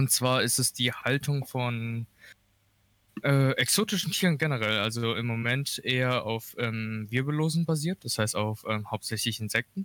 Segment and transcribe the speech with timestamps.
[0.00, 2.06] Und zwar ist es die Haltung von
[3.22, 4.78] äh, exotischen Tieren generell.
[4.78, 9.84] Also im Moment eher auf ähm, Wirbellosen basiert, das heißt auf ähm, hauptsächlich Insekten.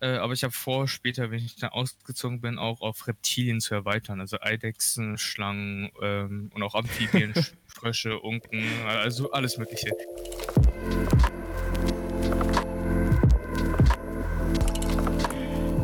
[0.00, 3.74] Äh, aber ich habe vor, später, wenn ich dann ausgezogen bin, auch auf Reptilien zu
[3.74, 4.22] erweitern.
[4.22, 7.34] Also Eidechsen, Schlangen ähm, und auch Amphibien,
[7.66, 9.90] Frösche, Unken, also alles Mögliche.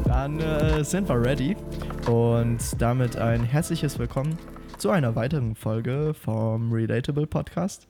[0.06, 1.54] Dann äh, sind wir ready
[2.06, 4.38] und damit ein herzliches Willkommen
[4.76, 7.88] zu einer weiteren Folge vom Relatable Podcast.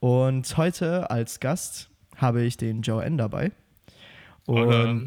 [0.00, 3.52] Und heute als Gast habe ich den Joe N dabei.
[4.46, 5.06] Und Hallo.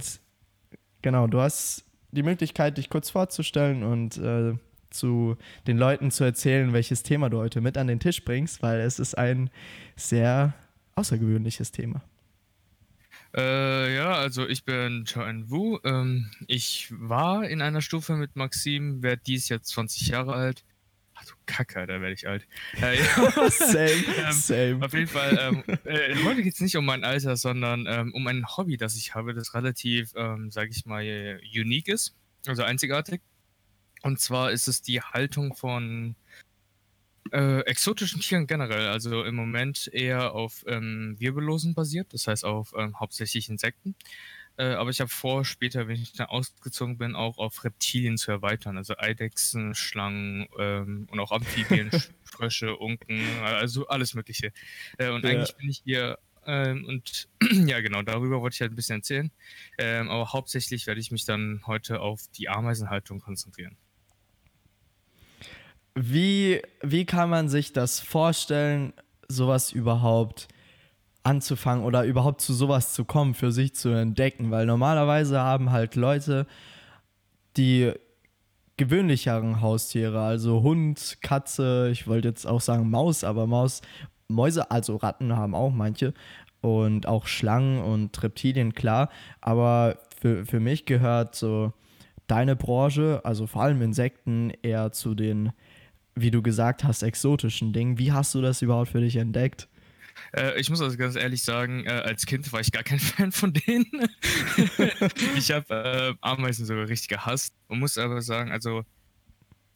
[1.01, 4.53] genau, du hast die Möglichkeit, dich kurz vorzustellen und äh,
[4.89, 8.79] zu den Leuten zu erzählen, welches Thema du heute mit an den Tisch bringst, weil
[8.79, 9.49] es ist ein
[9.95, 10.53] sehr
[10.95, 12.01] außergewöhnliches Thema.
[13.35, 15.79] Äh, ja, also ich bin Joan Wu.
[15.83, 20.63] Ähm, ich war in einer Stufe mit Maxim, werde dies jetzt 20 Jahre alt.
[21.15, 22.47] Ach du Kacke, da werde ich alt.
[22.81, 23.49] Äh, ja.
[23.49, 23.89] same,
[24.25, 24.85] ähm, same.
[24.85, 28.25] Auf jeden Fall, ähm, äh, heute geht es nicht um mein Alter, sondern ähm, um
[28.27, 32.15] ein Hobby, das ich habe, das relativ, ähm, sage ich mal, unique ist,
[32.47, 33.21] also einzigartig.
[34.01, 36.15] Und zwar ist es die Haltung von
[37.31, 42.73] äh, exotischen Tieren generell, also im Moment eher auf ähm, Wirbellosen basiert, das heißt auf
[42.77, 43.95] ähm, hauptsächlich Insekten.
[44.57, 48.31] Äh, aber ich habe vor, später, wenn ich dann ausgezogen bin, auch auf Reptilien zu
[48.31, 51.91] erweitern, also Eidechsen, Schlangen ähm, und auch Amphibien,
[52.23, 54.53] Frösche, Unken, also alles Mögliche.
[54.97, 55.31] Äh, und ja.
[55.31, 57.27] eigentlich bin ich hier ähm, und
[57.67, 59.31] ja, genau, darüber wollte ich halt ein bisschen erzählen.
[59.77, 63.77] Ähm, aber hauptsächlich werde ich mich dann heute auf die Ameisenhaltung konzentrieren.
[65.97, 68.93] Wie, wie kann man sich das vorstellen,
[69.29, 70.49] sowas überhaupt
[71.23, 74.51] anzufangen oder überhaupt zu sowas zu kommen, für sich zu entdecken?
[74.51, 76.47] Weil normalerweise haben halt Leute
[77.55, 77.93] die
[78.75, 83.81] gewöhnlicheren Haustiere, also Hund, Katze, ich wollte jetzt auch sagen Maus, aber Maus,
[84.27, 86.13] Mäuse, also Ratten haben auch manche
[86.59, 89.09] und auch Schlangen und Reptilien, klar.
[89.39, 91.71] Aber für, für mich gehört so
[92.27, 95.53] deine Branche, also vor allem Insekten, eher zu den
[96.15, 97.97] wie du gesagt hast, exotischen Dingen.
[97.97, 99.67] Wie hast du das überhaupt für dich entdeckt?
[100.33, 103.31] Äh, ich muss also ganz ehrlich sagen, äh, als Kind war ich gar kein Fan
[103.31, 103.85] von denen.
[105.35, 108.83] ich habe äh, Ameisen sogar richtig gehasst und muss aber sagen, also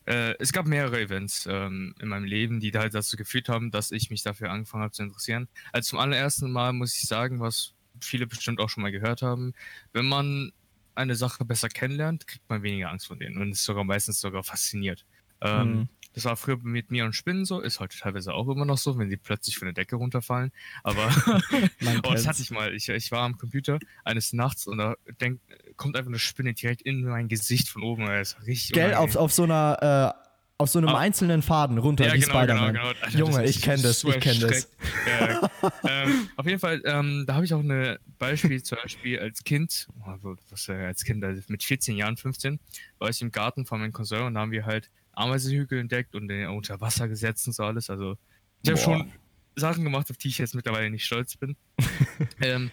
[0.06, 3.92] äh, es gab mehrere Events ähm, in meinem Leben, die halt dazu geführt haben, dass
[3.92, 5.48] ich mich dafür angefangen habe zu interessieren.
[5.72, 9.54] Also zum allerersten Mal muss ich sagen, was viele bestimmt auch schon mal gehört haben,
[9.94, 10.52] wenn man
[10.96, 14.44] eine Sache besser kennenlernt, kriegt man weniger Angst vor denen und ist sogar meistens sogar
[14.44, 15.06] fasziniert.
[15.42, 15.90] Ähm, mhm.
[16.20, 18.98] Das war früher mit mir und Spinnen so, ist heute teilweise auch immer noch so,
[18.98, 20.52] wenn sie plötzlich von der Decke runterfallen.
[20.84, 21.08] Aber
[22.04, 22.76] oh, das hatte ich mal.
[22.76, 25.40] Ich, ich war am Computer eines Nachts und da denk,
[25.78, 28.06] kommt einfach eine Spinne direkt in mein Gesicht von oben.
[28.06, 30.16] Das ist richtig Gell, auf, auf so einer.
[30.26, 30.30] Äh
[30.62, 31.00] auf so einem ah.
[31.00, 32.74] einzelnen Faden runter, ja, wie genau, Spider-Man.
[32.74, 33.18] Genau, genau.
[33.18, 34.70] Junge, ich kenne das, ich kenne das.
[35.08, 35.50] Ja,
[35.88, 39.88] ähm, auf jeden Fall, ähm, da habe ich auch ein Beispiel, zum Beispiel als Kind,
[40.06, 42.60] also, was äh, als Kind, also mit 14 Jahren, 15,
[42.98, 46.28] war ich im Garten von meinem Cousin und da haben wir halt Ameisenhügel entdeckt und
[46.28, 47.90] den unter Wasser gesetzt und so alles.
[47.90, 48.18] Also
[48.62, 49.12] ich habe schon
[49.56, 51.56] Sachen gemacht, auf die ich jetzt mittlerweile nicht stolz bin.
[52.42, 52.72] ähm,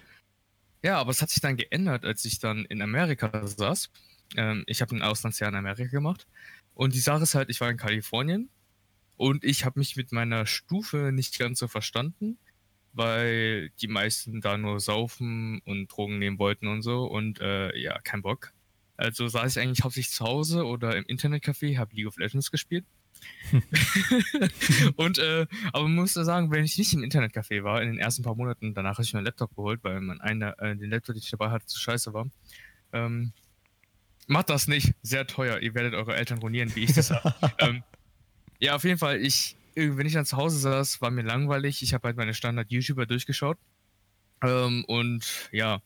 [0.83, 3.91] ja, aber es hat sich dann geändert, als ich dann in Amerika saß.
[4.37, 6.27] Ähm, ich habe ein Auslandsjahr in Amerika gemacht.
[6.75, 8.51] Und die Sache ist halt, ich war in Kalifornien
[9.17, 12.39] und ich habe mich mit meiner Stufe nicht ganz so verstanden,
[12.93, 17.05] weil die meisten da nur saufen und Drogen nehmen wollten und so.
[17.05, 18.53] Und äh, ja, kein Bock.
[18.97, 22.84] Also saß ich eigentlich hauptsächlich zu Hause oder im Internetcafé, habe League of Legends gespielt.
[24.97, 28.23] und äh, aber man muss sagen, wenn ich nicht im Internetcafé war, in den ersten
[28.23, 31.15] paar Monaten, danach habe ich mir einen Laptop geholt, weil mein einer, äh, den Laptop,
[31.15, 32.27] den ich dabei hatte, zu scheiße war.
[32.93, 33.33] Ähm,
[34.27, 35.61] macht das nicht, sehr teuer.
[35.61, 37.34] Ihr werdet eure Eltern ruinieren, wie ich das habe.
[37.59, 37.83] ähm,
[38.59, 41.83] ja, auf jeden Fall, ich, wenn ich dann zu Hause saß, war mir langweilig.
[41.83, 43.59] Ich habe halt meine Standard-YouTuber durchgeschaut.
[44.43, 45.81] Ähm, und ja,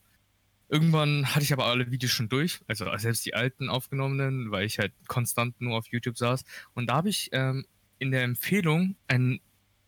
[0.71, 4.79] Irgendwann hatte ich aber alle Videos schon durch, also selbst die alten aufgenommenen, weil ich
[4.79, 6.45] halt konstant nur auf YouTube saß.
[6.75, 7.67] Und da habe ich ähm,
[7.99, 9.41] in der Empfehlung ein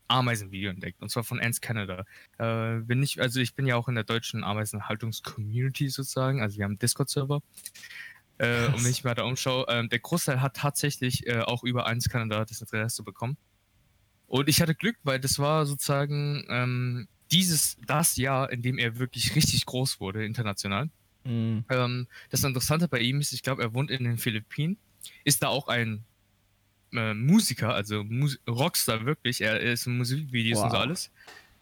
[0.09, 2.05] Ameisenvideo entdeckt, und zwar von Ants Canada.
[2.39, 6.65] Äh, bin ich, also ich bin ja auch in der deutschen Ameisenhaltungs-Community sozusagen, also wir
[6.65, 7.43] haben einen Discord-Server.
[8.39, 11.87] Äh, und wenn ich mir da umschaue, äh, der Großteil hat tatsächlich äh, auch über
[11.87, 13.37] Ants Canada das Interesse bekommen.
[14.27, 18.99] Und ich hatte Glück, weil das war sozusagen ähm, dieses, das Jahr, in dem er
[18.99, 20.91] wirklich richtig groß wurde, international.
[21.25, 21.65] Mhm.
[21.69, 24.77] Ähm, das Interessante bei ihm ist, ich glaube, er wohnt in den Philippinen,
[25.25, 26.05] ist da auch ein
[26.93, 30.65] äh, Musiker, also Mus Rockstar wirklich, er ist in Musikvideos wow.
[30.65, 31.11] und so alles.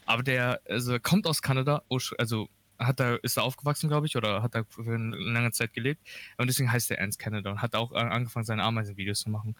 [0.06, 1.82] Aber der also, kommt aus Kanada,
[2.18, 5.72] also hat da, ist da aufgewachsen, glaube ich, oder hat da für eine lange Zeit
[5.74, 6.00] gelebt.
[6.38, 9.54] Und deswegen heißt er Ernst Canada und hat auch angefangen, seine Ameisenvideos zu machen.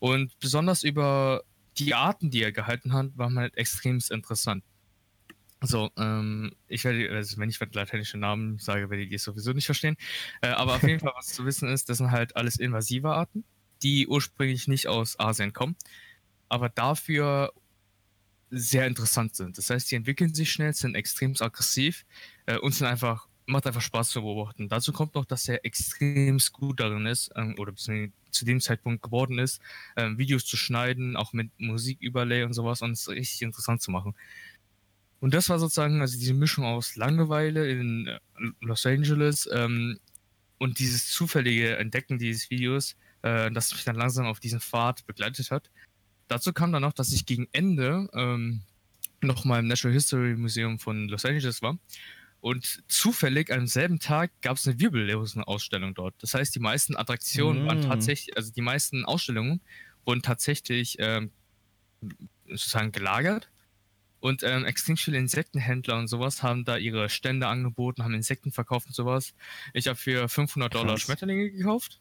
[0.00, 1.44] Und besonders über
[1.78, 4.64] die Arten, die er gehalten hat, waren halt extremst interessant.
[5.66, 9.66] So, ähm, ich werde, also wenn ich lateinische Namen sage, werde ich die sowieso nicht
[9.66, 9.96] verstehen.
[10.42, 13.44] Äh, aber auf jeden Fall, was zu wissen ist, das sind halt alles invasive Arten,
[13.82, 15.76] die ursprünglich nicht aus Asien kommen,
[16.48, 17.52] aber dafür
[18.50, 19.58] sehr interessant sind.
[19.58, 22.04] Das heißt, die entwickeln sich schnell, sind extrem aggressiv
[22.46, 24.68] äh, und sind einfach, macht einfach Spaß zu beobachten.
[24.68, 29.38] Dazu kommt noch, dass er extrem gut darin ist, ähm, oder zu dem Zeitpunkt geworden
[29.38, 29.60] ist,
[29.96, 34.14] ähm, Videos zu schneiden, auch mit Musiküberlay und sowas und es richtig interessant zu machen.
[35.24, 38.18] Und das war sozusagen also diese Mischung aus Langeweile in äh,
[38.60, 39.98] Los Angeles ähm,
[40.58, 45.50] und dieses zufällige Entdecken dieses Videos, äh, das mich dann langsam auf diesen Pfad begleitet
[45.50, 45.70] hat.
[46.28, 48.64] Dazu kam dann noch, dass ich gegen Ende ähm,
[49.22, 51.78] nochmal im Natural History Museum von Los Angeles war.
[52.42, 56.16] Und zufällig am selben Tag gab es eine Wirbellosen-Ausstellung dort.
[56.18, 57.66] Das heißt, die meisten Attraktionen mm.
[57.66, 59.62] waren tatsächlich, also die meisten Ausstellungen
[60.04, 61.30] wurden tatsächlich ähm,
[62.46, 63.48] sozusagen gelagert
[64.24, 68.86] und ähm, extrem viele Insektenhändler und sowas haben da ihre Stände angeboten, haben Insekten verkauft
[68.86, 69.34] und sowas.
[69.74, 70.80] Ich habe für 500 Krass.
[70.80, 72.00] Dollar Schmetterlinge gekauft.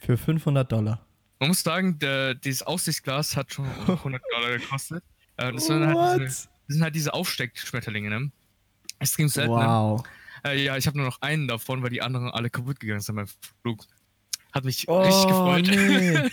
[0.00, 1.04] Für 500 Dollar?
[1.40, 5.04] Man muss sagen, der, dieses Aussichtsglas hat schon 100 Dollar gekostet.
[5.36, 8.32] Äh, das, sind halt diese, das, sind halt diese Aufsteckschmetterlinge, ne?
[8.98, 9.52] Extrem selten.
[9.52, 9.60] Ne?
[9.60, 10.04] Wow.
[10.46, 13.16] Äh, ja, ich habe nur noch einen davon, weil die anderen alle kaputt gegangen sind
[13.16, 13.28] beim
[13.60, 13.84] Flug.
[14.54, 15.66] Hat mich oh, richtig gefreut.
[15.66, 16.30] Nee.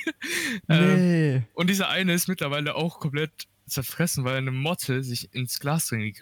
[0.70, 1.44] ähm, nee.
[1.56, 6.14] Und dieser eine ist mittlerweile auch komplett zerfressen, weil eine Motte sich ins Glas drin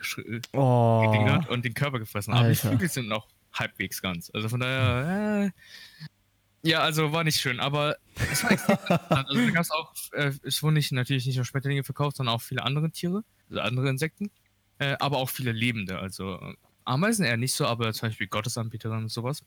[0.54, 1.28] oh.
[1.30, 2.42] hat und den Körper gefressen hat.
[2.42, 4.32] Aber die Flügel sind noch halbwegs ganz.
[4.34, 7.98] Also von daher, äh, ja, also war nicht schön, aber
[8.32, 8.78] es war extrem.
[9.10, 12.36] Also da gab es auch, äh, es wurden nicht, natürlich nicht nur Schmetterlinge verkauft, sondern
[12.36, 14.32] auch viele andere Tiere, also andere Insekten,
[14.80, 16.00] äh, aber auch viele lebende.
[16.00, 16.40] Also
[16.86, 19.44] Ameisen eher nicht so, aber zum Beispiel Gottesanbieterinnen und sowas.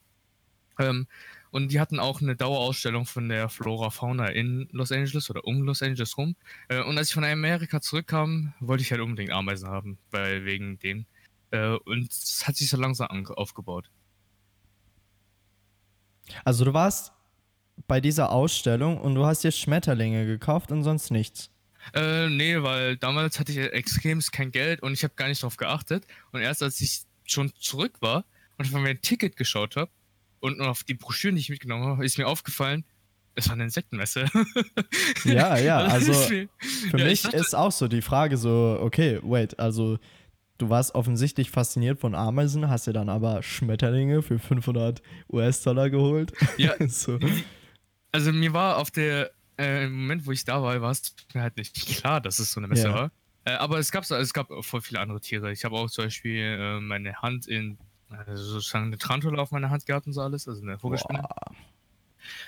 [0.81, 1.06] Ähm,
[1.50, 5.62] und die hatten auch eine Dauerausstellung von der Flora Fauna in Los Angeles oder um
[5.62, 6.37] Los Angeles rum.
[6.69, 10.79] Äh, und als ich von Amerika zurückkam, wollte ich halt unbedingt Ameisen haben, weil wegen
[10.79, 11.06] denen.
[11.50, 13.91] Äh, und es hat sich so langsam aufgebaut.
[16.44, 17.12] Also du warst
[17.88, 21.50] bei dieser Ausstellung und du hast dir Schmetterlinge gekauft und sonst nichts.
[21.94, 25.56] Äh, nee, weil damals hatte ich extrem kein Geld und ich habe gar nicht darauf
[25.56, 26.06] geachtet.
[26.31, 28.25] Und erst als ich schon zurück war
[28.59, 29.91] und von mir ein Ticket geschaut habe,
[30.41, 32.85] und auf die Broschüren, die ich mitgenommen habe, ist mir aufgefallen,
[33.35, 34.27] es war eine Insektenmesse.
[35.25, 36.49] ja, ja, also für
[36.97, 39.99] ja, mich dachte, ist auch so die Frage so, okay, wait, also
[40.59, 45.03] du warst offensichtlich fasziniert von Ameisen, hast dir dann aber Schmetterlinge für 500
[45.33, 46.33] US-Dollar geholt.
[46.57, 47.19] Ja, so.
[48.13, 51.43] also mir war auf der, äh, im Moment, wo ich da war, war es mir
[51.43, 52.95] halt nicht klar, dass es so eine Messe ja.
[52.95, 53.13] war.
[53.45, 55.51] Äh, aber es gab, es gab voll viele andere Tiere.
[55.51, 57.79] Ich habe auch zum Beispiel äh, meine Hand in
[58.11, 61.23] also sozusagen eine Tarantula auf meiner Hand gehabt und so alles, also eine Vogelspinne.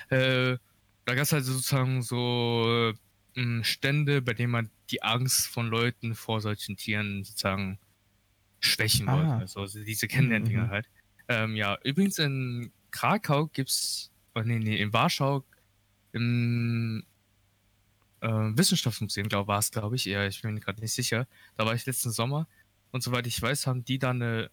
[0.09, 0.57] Äh,
[1.05, 2.93] da gab es halt sozusagen so
[3.35, 7.79] äh, Stände, bei denen man die Angst von Leuten vor solchen Tieren sozusagen
[8.59, 9.39] schwächen ah.
[9.39, 9.59] wollte.
[9.59, 10.69] Also, diese Kennenlerndinger mhm.
[10.69, 10.89] halt.
[11.27, 15.43] Ähm, ja, übrigens in Krakau gibt's, oh nee, nee, in Warschau
[16.11, 17.03] im
[18.21, 21.27] äh, Wissenschaftsmuseum, glaube war es, glaube ich, ja, ich bin mir gerade nicht sicher.
[21.57, 22.47] Da war ich letzten Sommer
[22.91, 24.51] und soweit ich weiß, haben die da eine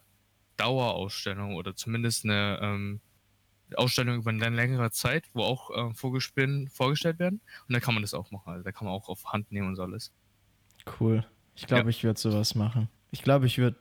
[0.61, 3.01] Dauerausstellung oder zumindest eine ähm,
[3.77, 7.41] Ausstellung über eine längere Zeit, wo auch ähm, Vogelspinnen vorgestellt werden.
[7.69, 8.53] Und da kann man das auch machen.
[8.53, 10.12] Also da kann man auch auf Hand nehmen und so alles.
[10.99, 11.25] Cool.
[11.55, 11.89] Ich glaube, ja.
[11.89, 12.89] ich würde sowas machen.
[13.11, 13.79] Ich glaube, ich würde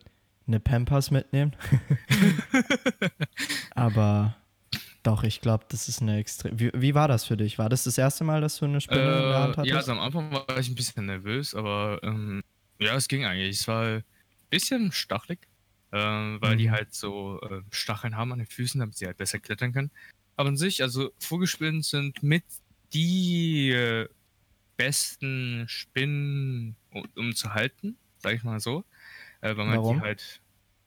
[0.48, 1.56] eine Pampers mitnehmen.
[3.76, 4.36] Aber
[5.04, 6.60] doch, ich glaube, das ist eine extrem.
[6.60, 7.58] Wie, wie, war das für dich?
[7.58, 9.72] War das das erste Mal, dass du eine Spinne äh, in der Hand hattest?
[9.72, 12.44] Ja, also am Anfang war ich ein bisschen nervös, aber ähm,
[12.80, 13.60] ja, es ging eigentlich.
[13.60, 14.04] Es war ein
[14.50, 15.40] bisschen stachelig,
[15.92, 16.58] äh, weil mhm.
[16.58, 19.92] die halt so äh, Stacheln haben an den Füßen, damit sie halt besser klettern können.
[20.36, 22.44] Aber an sich, also Vogelspinnen sind mit
[22.94, 24.08] die äh,
[24.78, 28.86] besten Spinnen, um, um, zu halten, sag ich mal so.
[29.42, 29.98] Äh, weil man Warum?
[29.98, 30.42] die halt.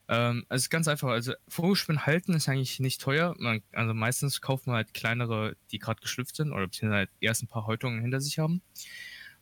[0.09, 3.35] Ähm, also ganz einfach, also Vogelspinnen halten ist eigentlich nicht teuer.
[3.38, 7.42] Man, also meistens kauft man halt kleinere, die gerade geschlüpft sind oder beziehungsweise halt erst
[7.42, 8.62] ein paar Häutungen hinter sich haben.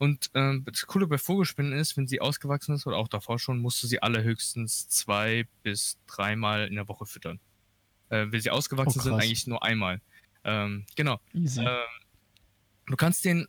[0.00, 3.58] Und ähm, das Coole bei Vogelspinnen ist, wenn sie ausgewachsen ist oder auch davor schon,
[3.58, 7.38] musst du sie alle höchstens zwei bis dreimal in der Woche füttern.
[8.08, 10.00] Äh, wenn sie ausgewachsen oh, sind, eigentlich nur einmal.
[10.42, 11.20] Ähm, genau.
[11.34, 11.66] Ähm,
[12.86, 13.46] du kannst den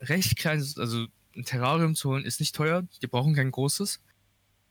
[0.00, 2.86] recht kleines, also ein Terrarium zu holen, ist nicht teuer.
[3.02, 4.00] Die brauchen kein großes.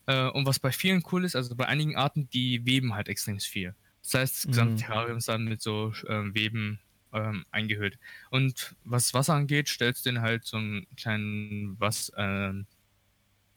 [0.06, 3.42] Äh, und was bei vielen cool ist, also bei einigen Arten, die weben halt extrem
[3.42, 3.76] viel.
[4.02, 4.78] Das heißt, das gesamte mm.
[4.78, 6.80] Terrarium ist dann mit so äh, Weben
[7.14, 7.98] ähm, eingehüllt.
[8.30, 12.66] Und was Wasser angeht, stellst du den halt so einen kleinen was, ähm,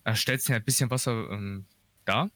[0.05, 1.67] äh, stellst dir halt ein bisschen Wasser ähm,
[2.05, 2.31] da,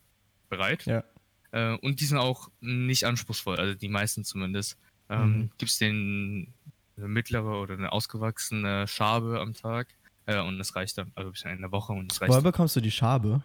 [0.48, 0.84] bereit.
[0.86, 1.04] Ja.
[1.52, 4.76] Äh, und die sind auch nicht anspruchsvoll, also die meisten zumindest.
[5.08, 5.50] Ähm, Mhm.
[5.58, 6.54] Gibt es den
[6.96, 9.88] eine mittlere oder eine ausgewachsene Schabe am Tag
[10.26, 12.30] äh, und das reicht dann, also bis in der Woche und das reicht.
[12.30, 13.42] Woher bekommst du die Schabe?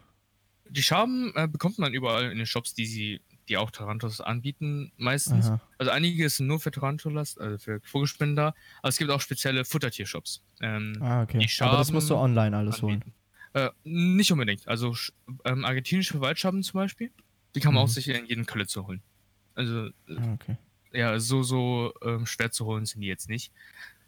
[0.70, 4.92] Die Schaben äh, bekommt man überall in den Shops, die sie, die auch Tarantulas anbieten,
[4.98, 5.48] meistens.
[5.48, 5.60] Aha.
[5.78, 9.66] Also einige sind nur für Tarantulas, also für Vogelspinnen da, aber es gibt auch spezielle
[9.66, 10.42] Futtertiershops.
[10.62, 11.48] Ähm, Ah, okay.
[11.60, 12.96] Aber das musst du online alles holen.
[12.96, 13.14] anbieten.
[13.54, 14.68] Äh, nicht unbedingt.
[14.68, 14.96] Also
[15.46, 17.12] ähm, argentinische Waldschaben zum Beispiel,
[17.56, 17.86] die kann man Mhm.
[17.90, 19.02] auch sicher in jedem Kölle zu holen.
[19.56, 20.58] Also äh, Ah, okay.
[20.94, 23.52] ja, so, so ähm, schwer zu holen sind die jetzt nicht.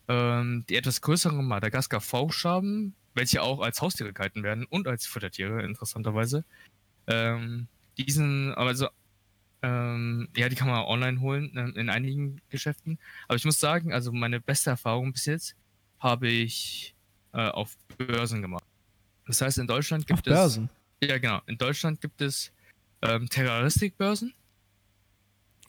[0.08, 5.64] Ähm, die etwas größeren Madagaskar V-Schaben, welche auch als Haustiere gehalten werden und als Futtertiere,
[5.64, 6.44] interessanterweise.
[7.08, 7.68] Ähm,
[7.98, 8.88] die sind, aber also,
[9.62, 12.98] ähm, ja, die kann man online holen ähm, in einigen Geschäften.
[13.28, 15.56] Aber ich muss sagen, also meine beste Erfahrung bis jetzt
[16.00, 16.96] habe ich
[17.34, 18.64] äh, auf Börsen gemacht.
[19.28, 20.34] Das heißt, in Deutschland gibt Auf es.
[20.34, 20.70] Börsen.
[21.04, 21.42] Ja, genau.
[21.46, 22.52] In Deutschland gibt es
[23.02, 24.34] ähm, Terroristikbörsen,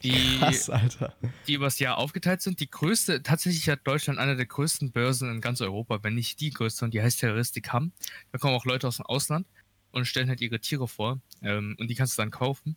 [0.03, 1.15] die, Krass, Alter.
[1.47, 2.61] die übers Jahr aufgeteilt sind.
[2.61, 6.51] Die größte, tatsächlich hat Deutschland eine der größten Börsen in ganz Europa, wenn nicht die
[6.51, 7.93] größte, und die heißt Terroristik Hamm.
[8.33, 9.47] Da kommen auch Leute aus dem Ausland
[9.93, 11.21] und stellen halt ihre Tiere vor.
[11.41, 12.77] Ähm, und die kannst du dann kaufen.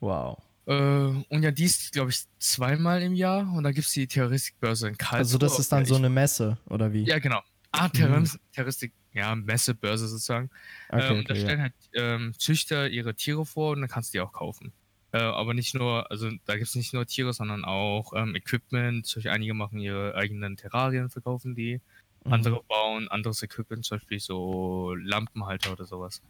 [0.00, 0.42] Wow.
[0.66, 3.52] Äh, und ja, die ist, glaube ich, zweimal im Jahr.
[3.52, 5.18] Und dann gibt es die Terroristikbörse in Karlsruhe.
[5.18, 7.04] Also das ist dann so eine Messe, oder wie?
[7.04, 7.40] Ja, genau.
[7.72, 10.50] Ah, Terroris Terroristik, ja, Messebörse sozusagen.
[10.88, 11.46] okay, ähm, da okay, ja.
[11.46, 14.72] stellen halt ähm, Züchter ihre Tiere vor und dann kannst du die auch kaufen.
[15.12, 19.06] Äh, aber nicht nur, also da gibt es nicht nur Tiere, sondern auch ähm, Equipment.
[19.06, 21.80] Zum Beispiel einige machen ihre eigenen Terrarien, verkaufen die.
[22.24, 22.32] Mhm.
[22.32, 26.22] Andere bauen anderes Equipment, zum Beispiel so Lampenhalter oder sowas.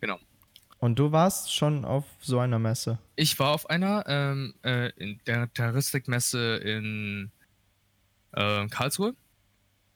[0.00, 0.18] Genau.
[0.84, 2.98] Und du warst schon auf so einer Messe?
[3.16, 7.30] Ich war auf einer, ähm, äh, in der Terroristikmesse in
[8.32, 9.14] äh, Karlsruhe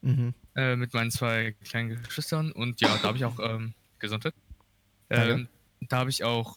[0.01, 0.33] Mhm.
[0.57, 4.33] äh, mit meinen zwei kleinen Geschwistern und ja, da habe ich auch ähm, Gesundheit.
[5.11, 5.49] Ähm,
[5.83, 6.57] da habe ich auch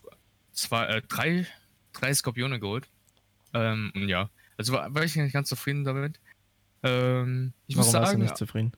[0.54, 1.46] zwei, äh, drei,
[1.92, 2.88] drei Skorpione geholt.
[3.54, 6.22] Ähm, und ja, also war, war ich nicht ganz zufrieden damit.
[6.84, 8.72] Ähm, ich Warum muss warst du sagen, nicht zufrieden?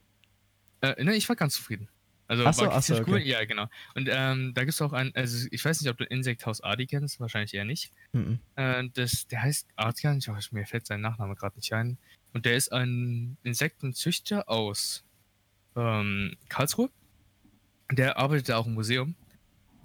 [0.81, 1.89] äh, ne, ich war ganz zufrieden.
[2.27, 3.19] Also Ach so, war ach so, ziemlich cool.
[3.19, 3.29] okay.
[3.29, 3.67] Ja, genau.
[3.95, 6.87] Und ähm, da gibt es auch ein, also ich weiß nicht, ob du Insekthaus Adi
[6.87, 7.91] kennst, wahrscheinlich eher nicht.
[8.13, 8.39] Mhm.
[8.55, 11.97] Äh, das, der heißt Adrian, ich weiß, mir fällt sein Nachname gerade nicht ein.
[12.33, 15.03] Und der ist ein Insektenzüchter aus
[15.75, 16.89] ähm, Karlsruhe.
[17.91, 19.15] Der arbeitet da auch im Museum.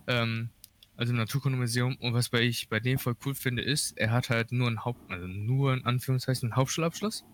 [0.06, 0.50] Ähm,
[0.96, 1.96] also im Naturkundemuseum.
[1.96, 4.84] Und was bei ich bei dem voll cool finde, ist, er hat halt nur ein
[4.84, 7.24] Haupt, also nur in Anführungszeichen einen Hauptschulabschluss.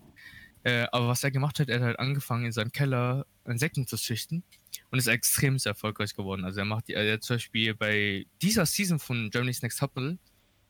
[0.65, 3.95] Äh, aber was er gemacht hat, er hat halt angefangen in seinem Keller Insekten zu
[3.97, 4.43] züchten
[4.91, 6.43] und ist extrem erfolgreich geworden.
[6.43, 10.17] Also er macht die, er hat zum Beispiel bei dieser Season von Germany's Next Topmodel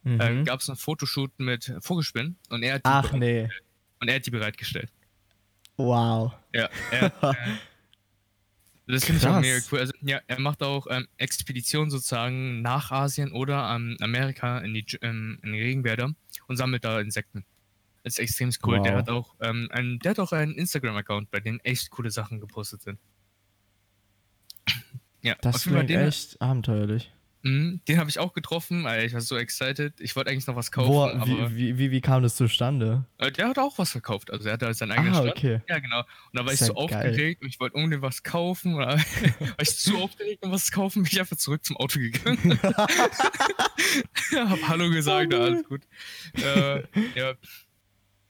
[0.06, 0.22] Mhm.
[0.22, 3.50] äh, gab es einen Fotoshoot mit Vogelspinnen und er hat die, Ach nee.
[4.00, 4.92] und er hat die bereitgestellt.
[5.78, 6.32] Wow.
[6.54, 7.34] Ja, er, äh,
[8.88, 9.80] das finde ich auch mega cool.
[9.80, 14.86] Also, ja, er macht auch ähm, Expeditionen sozusagen nach Asien oder ähm, Amerika in die,
[15.02, 16.14] ähm, in die Regenwälder
[16.48, 17.44] und sammelt da Insekten.
[18.06, 18.82] Das ist extrem cool.
[18.84, 19.00] Der Wow.
[19.00, 22.84] hat auch ähm, einen, der hat auch einen Instagram-Account, bei dem echt coole Sachen gepostet
[22.84, 23.00] sind.
[25.24, 27.12] Ja, Das klingt den, echt abenteuerlich.
[27.42, 28.88] Mhm, den habe ich auch getroffen.
[29.04, 30.00] Ich war so excited.
[30.00, 33.06] Ich wollte eigentlich noch was kaufen, aber wie, wie, wie, wie kam das zustande?
[33.18, 34.32] äh, der hat auch was verkauft.
[34.32, 35.32] Also er hatte halt seinen eigenen Ah, Stand.
[35.32, 35.62] okay.
[35.68, 36.00] Ja, genau.
[36.00, 36.84] Und da war ich so geil.
[36.84, 38.76] aufgeregt und ich wollte unbedingt was kaufen.
[38.76, 42.00] Oder war ich zu aufgeregt, um was zu kaufen, bin ich einfach zurück zum Auto
[42.00, 42.60] gegangen.
[44.36, 45.82] hab Hallo gesagt, Oh, alles gut.
[46.36, 46.82] Äh,
[47.20, 47.34] ja.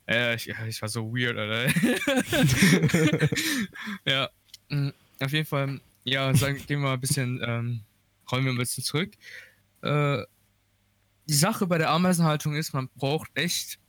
[0.08, 1.74] Äh, ich, ja, ich war so weird, Alter.
[4.06, 4.30] ja,
[4.70, 7.82] mm, auf jeden Fall, ja, sagen, gehen wir mal ein bisschen, ähm,
[8.32, 9.14] räumen wir ein bisschen zurück.
[9.82, 10.24] Äh,
[11.28, 13.80] die Sache bei der Ameisenhaltung ist, man braucht echt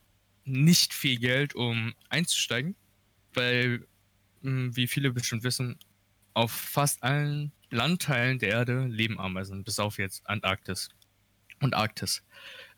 [0.44, 2.76] nicht viel Geld, um einzusteigen,
[3.34, 3.86] weil,
[4.42, 5.78] mh, wie viele bestimmt wissen,
[6.32, 10.88] auf fast allen Landteilen der Erde leben Ameisen, bis auf jetzt Antarktis
[11.60, 12.22] und Arktis.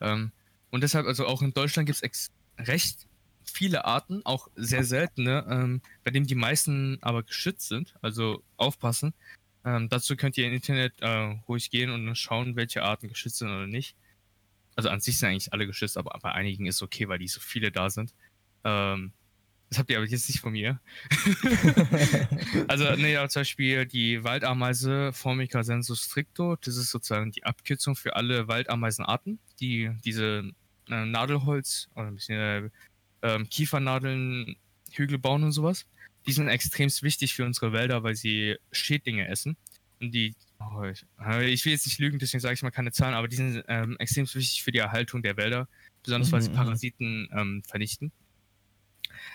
[0.00, 0.32] Ähm,
[0.70, 3.07] und deshalb, also auch in Deutschland gibt es recht
[3.50, 9.14] viele Arten, auch sehr seltene, ähm, bei denen die meisten aber geschützt sind, also aufpassen.
[9.64, 13.38] Ähm, dazu könnt ihr im Internet äh, ruhig gehen und dann schauen, welche Arten geschützt
[13.38, 13.96] sind oder nicht.
[14.76, 17.40] Also an sich sind eigentlich alle geschützt, aber bei einigen ist okay, weil die so
[17.40, 18.14] viele da sind.
[18.64, 19.12] Ähm,
[19.68, 20.80] das habt ihr aber jetzt nicht von mir.
[22.68, 27.94] also, nee, ja, zum Beispiel die Waldameise Formica sensu stricto, das ist sozusagen die Abkürzung
[27.94, 30.50] für alle Waldameisenarten, die diese
[30.88, 32.70] äh, Nadelholz oder ein bisschen äh,
[33.22, 34.56] ähm, Kiefernadeln,
[34.92, 35.86] Hügel bauen und sowas.
[36.26, 39.56] Die sind extrem wichtig für unsere Wälder, weil sie Schädlinge essen.
[40.00, 42.92] Und die, oh, ich, äh, ich will jetzt nicht lügen, deswegen sage ich mal keine
[42.92, 45.68] Zahlen, aber die sind ähm, extrem wichtig für die Erhaltung der Wälder,
[46.02, 46.58] besonders weil sie Mhm, mhm.
[46.58, 48.12] Parasiten ähm, vernichten.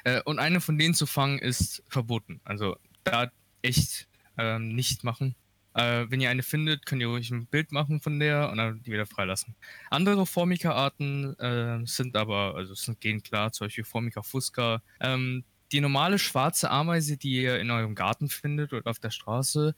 [0.03, 2.39] Äh, und eine von denen zu fangen ist verboten.
[2.43, 5.35] Also da echt ähm, nicht machen.
[5.75, 8.83] Äh, wenn ihr eine findet, könnt ihr ruhig ein Bild machen von der und dann
[8.83, 9.55] die wieder freilassen.
[9.89, 14.81] Andere Formica-Arten äh, sind aber, also sind gehen klar, zum Beispiel Formica fusca.
[14.99, 19.75] Ähm, die normale schwarze Ameise, die ihr in eurem Garten findet oder auf der Straße,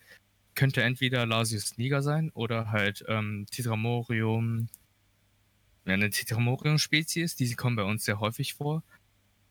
[0.53, 4.67] könnte entweder Lasius niger sein oder halt ähm, Tetramorium,
[5.85, 8.83] eine Tetramorium-Spezies, die kommen bei uns sehr häufig vor.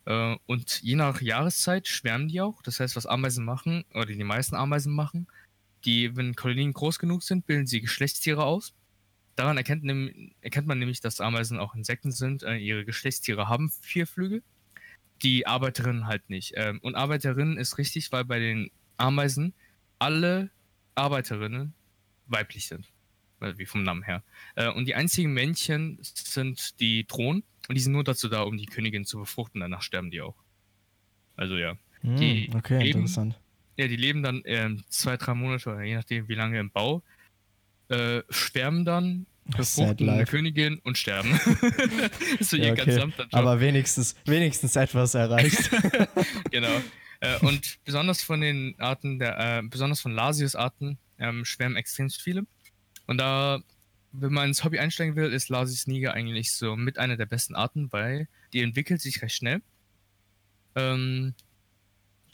[0.07, 2.61] Äh, und je nach Jahreszeit schwärmen die auch.
[2.63, 5.27] Das heißt, was Ameisen machen, oder die meisten Ameisen machen,
[5.85, 8.75] die, wenn Kolonien groß genug sind, bilden sie Geschlechtstiere aus.
[9.37, 9.85] Daran erkennt,
[10.41, 12.43] erkennt man nämlich, dass Ameisen auch Insekten sind.
[12.43, 14.43] Äh, ihre Geschlechtstiere haben vier Flügel,
[15.23, 16.53] die Arbeiterinnen halt nicht.
[16.57, 19.55] Ähm, und Arbeiterinnen ist richtig, weil bei den Ameisen
[19.99, 20.51] alle
[20.95, 21.75] Arbeiterinnen
[22.27, 22.93] weiblich sind.
[23.41, 24.23] Also wie vom Namen her.
[24.55, 27.43] Äh, und die einzigen Männchen sind die Drohnen.
[27.69, 29.61] Und die sind nur dazu da, um die Königin zu befruchten.
[29.61, 30.37] Danach sterben die auch.
[31.37, 31.77] Also ja.
[32.03, 33.41] Hm, okay, interessant.
[33.77, 37.03] Ja, die leben dann äh, zwei, drei Monate oder je nachdem, wie lange im Bau.
[37.89, 41.39] Äh, schwärmen dann, befruchten eine Königin und sterben.
[42.41, 42.97] so ja, okay.
[42.97, 43.27] ganz Job.
[43.33, 45.71] Aber wenigstens, wenigstens etwas erreicht.
[46.51, 46.81] genau.
[47.21, 52.47] Äh, und besonders von den Arten, der, äh, besonders von Lasius-Arten, ähm, schwärmen extrem viele.
[53.07, 53.61] Und da,
[54.13, 57.55] wenn man ins Hobby einsteigen will, ist Lasius niger eigentlich so mit einer der besten
[57.55, 59.61] Arten, weil die entwickelt sich recht schnell.
[60.75, 61.35] Ähm,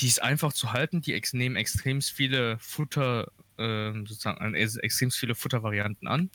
[0.01, 5.11] die ist einfach zu halten, die ex nehmen extrem viele Futter, äh, sozusagen, äh, extrem
[5.11, 6.31] viele Futtervarianten an.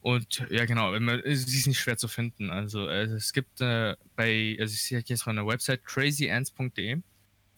[0.00, 0.92] Und ja, genau,
[1.24, 2.50] sie ist nicht schwer zu finden.
[2.50, 7.00] Also es gibt äh, bei, also ich sehe jetzt mal eine Website, crazyants.de,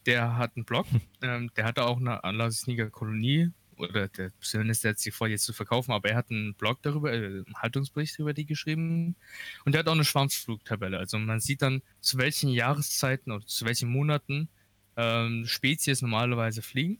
[0.04, 0.86] der hat einen Blog,
[1.22, 5.52] ähm, der hatte auch eine Anlassniger-Kolonie oder der zumindest der hat sich vor, jetzt zu
[5.52, 9.16] verkaufen, aber er hat einen Blog darüber, äh, einen Haltungsbericht über die geschrieben
[9.64, 10.98] und der hat auch eine Schwarmflugtabelle.
[10.98, 14.48] Also man sieht dann, zu welchen Jahreszeiten oder zu welchen Monaten
[14.96, 16.98] ähm, Spezies normalerweise fliegen.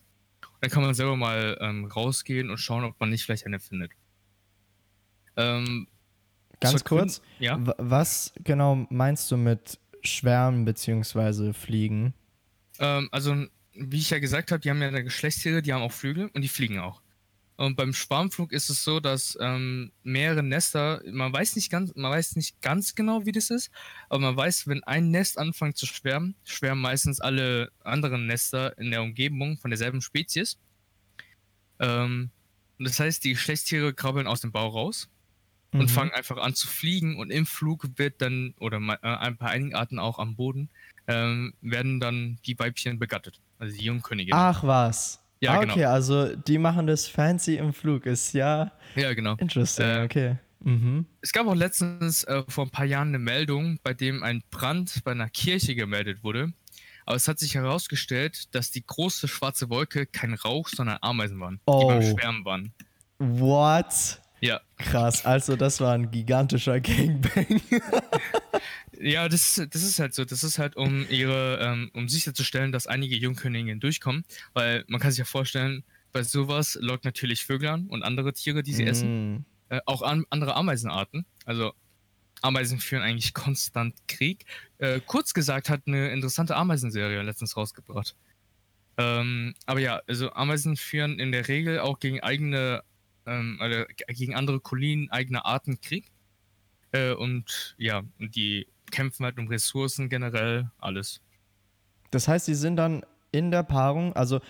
[0.61, 3.93] Dann kann man selber mal ähm, rausgehen und schauen, ob man nicht vielleicht eine findet.
[5.37, 5.89] Ähm,
[6.61, 7.59] Ganz kurz, ja?
[7.79, 11.53] was genau meinst du mit Schwärmen bzw.
[11.53, 12.15] Fliegen?
[12.79, 15.93] Ähm, also, wie ich ja gesagt habe, die haben ja eine Geschlechtstiere, die haben auch
[15.93, 17.03] Flügel und die fliegen auch.
[17.57, 22.11] Und beim Schwarmflug ist es so, dass ähm, mehrere Nester, man weiß nicht ganz, man
[22.11, 23.71] weiß nicht ganz genau, wie das ist,
[24.09, 28.91] aber man weiß, wenn ein Nest anfängt zu schwärmen, schwärmen meistens alle anderen Nester in
[28.91, 30.59] der Umgebung von derselben Spezies.
[31.79, 32.31] Ähm,
[32.81, 35.09] das heißt, die Geschlechtstiere krabbeln aus dem Bau raus
[35.71, 35.81] mhm.
[35.81, 39.51] und fangen einfach an zu fliegen und im Flug wird dann, oder äh, ein paar
[39.51, 40.71] einigen Arten auch am Boden,
[41.07, 44.35] ähm, werden dann die Weibchen begattet, also die Jungkönigin.
[44.35, 45.24] Ach was.
[45.45, 45.73] Ja, ah, genau.
[45.75, 48.73] okay, also die machen das fancy im Flug, ist ja.
[48.95, 49.37] Ja, genau.
[49.37, 50.37] Interesting, äh, okay.
[50.61, 51.07] Mhm.
[51.21, 55.03] Es gab auch letztens äh, vor ein paar Jahren eine Meldung, bei dem ein Brand
[55.05, 56.53] bei einer Kirche gemeldet wurde.
[57.07, 61.61] Aber es hat sich herausgestellt, dass die große schwarze Wolke kein Rauch, sondern Ameisen waren,
[61.67, 61.81] oh.
[61.81, 62.19] die beim oh.
[62.19, 62.73] Schwärmen waren.
[63.19, 64.21] What?
[64.41, 64.61] Ja.
[64.79, 67.61] Krass, also das war ein gigantischer Gangbang.
[69.01, 70.25] ja, das, das ist halt so.
[70.25, 74.25] Das ist halt, um ihre, ähm, um sicherzustellen, dass einige Jungköniginnen durchkommen.
[74.53, 78.63] Weil man kann sich ja vorstellen, bei sowas lockt natürlich Vögel an und andere Tiere,
[78.63, 78.89] die sie mm.
[78.89, 79.47] essen.
[79.69, 81.27] Äh, auch an, andere Ameisenarten.
[81.45, 81.73] Also
[82.43, 84.45] Ameisen führen eigentlich konstant Krieg.
[84.79, 88.15] Äh, kurz gesagt hat eine interessante Ameisenserie letztens rausgebracht.
[88.97, 92.85] Ähm, aber ja, also Ameisen führen in der Regel auch gegen eigene
[93.27, 96.13] ähm, oder gegen andere Kolonien eigener Arten Krieg.
[96.93, 101.21] Äh, und ja, die kämpfen halt um Ressourcen generell, alles.
[102.11, 104.41] Das heißt, sie sind dann in der Paarung, also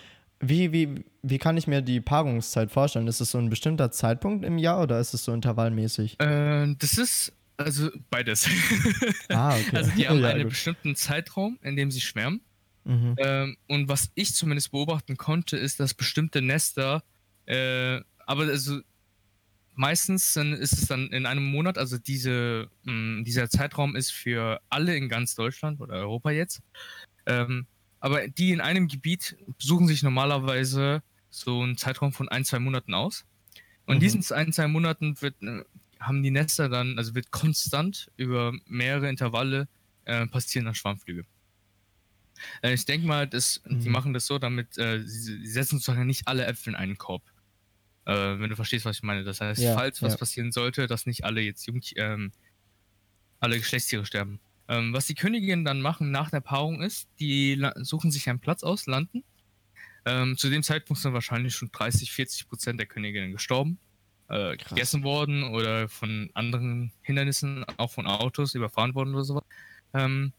[0.41, 3.07] wie, wie, wie kann ich mir die Paarungszeit vorstellen?
[3.07, 6.21] Ist es so ein bestimmter Zeitpunkt im Jahr oder ist es so intervallmäßig?
[6.21, 8.49] Äh, das ist also beides.
[9.29, 9.71] Ah, okay.
[9.77, 10.51] Also die haben ja, einen gut.
[10.51, 12.43] bestimmten Zeitraum, in dem sie schwärmen.
[12.85, 13.15] Mhm.
[13.19, 17.03] Ähm, und was ich zumindest beobachten konnte, ist, dass bestimmte Nester
[17.47, 18.81] äh, aber also
[19.75, 24.61] meistens ist es dann in einem Monat, also diese, mh, mm, dieser Zeitraum ist für
[24.69, 26.63] alle in ganz Deutschland oder Europa jetzt.
[27.27, 27.67] Ähm,
[28.01, 32.95] aber die in einem Gebiet suchen sich normalerweise so einen Zeitraum von ein, zwei Monaten
[32.95, 33.25] aus.
[33.87, 34.01] Und mhm.
[34.01, 35.65] diesen ein, zwei Monaten wird, äh,
[35.99, 39.69] haben die Nester dann, also wird konstant über mehrere Intervalle
[40.05, 41.25] äh, passieren dann Schwarmflüge.
[42.63, 43.81] Äh, ich denke mal, dass, mhm.
[43.81, 46.99] die machen das so, damit äh, sie, sie setzen sozusagen nicht alle Äpfel in einen
[46.99, 47.23] Korb.
[48.07, 49.25] Äh, wenn du verstehst, was ich meine.
[49.25, 52.33] Das heißt, ja, falls was passieren sollte, dass nicht alle jetzt Jung ähm,
[53.41, 54.41] alle Geschlechtstiere sterben.
[54.69, 58.63] Ähm, was die Königinnen dann machen nach der Paarung ist, die suchen sich einen Platz
[58.63, 59.23] aus, landen.
[60.07, 63.79] Ähm, zu dem Zeitpunkt sind wahrscheinlich schon 30, 40 Prozent der Königinnen gestorben,
[64.29, 69.45] äh, gegessen worden oder von anderen Hindernissen, auch von Autos, überfahren worden oder sowas.
[69.95, 70.33] Ähm,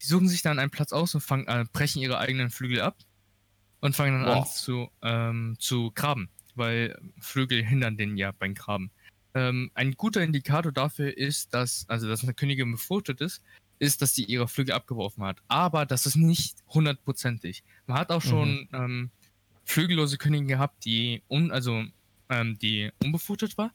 [0.00, 2.96] die suchen sich dann einen Platz aus und fangen, äh, brechen ihre eigenen Flügel ab
[3.80, 4.42] und fangen dann Boah.
[4.42, 8.90] an zu, ähm, zu graben, weil Flügel hindern den ja beim Graben.
[9.34, 13.42] Ähm, ein guter Indikator dafür ist, dass, also dass eine Königin befruchtet ist,
[13.78, 15.38] ist, dass sie ihre Flügel abgeworfen hat.
[15.48, 17.64] Aber das ist nicht hundertprozentig.
[17.86, 19.10] Man hat auch schon ähm,
[19.64, 21.84] flügellose Königinnen gehabt, die un, also
[22.28, 23.72] ähm, die unbefruchtet war.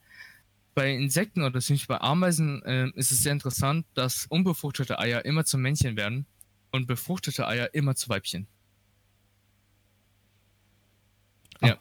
[0.76, 5.44] Bei Insekten oder ziemlich bei Ameisen ähm, ist es sehr interessant, dass unbefruchtete Eier immer
[5.44, 6.28] zu Männchen werden
[6.72, 8.48] und befruchtete Eier immer zu Weibchen.
[11.62, 11.74] Ja.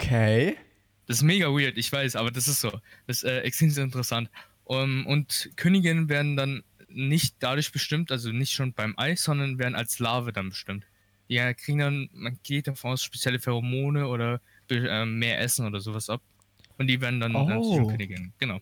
[1.07, 2.71] Das ist mega weird, ich weiß, aber das ist so.
[3.07, 4.29] Das ist äh, extrem interessant.
[4.64, 9.75] Um, und Königinnen werden dann nicht dadurch bestimmt, also nicht schon beim Ei, sondern werden
[9.77, 10.85] als Larve dann bestimmt.
[11.29, 14.40] Die kriegen dann, man geht davon aus, spezielle Pheromone oder
[14.71, 16.21] äh, mehr Essen oder sowas ab.
[16.79, 17.77] Und die werden dann äh, zu Oh.
[17.77, 18.33] den Königinnen.
[18.38, 18.61] Genau.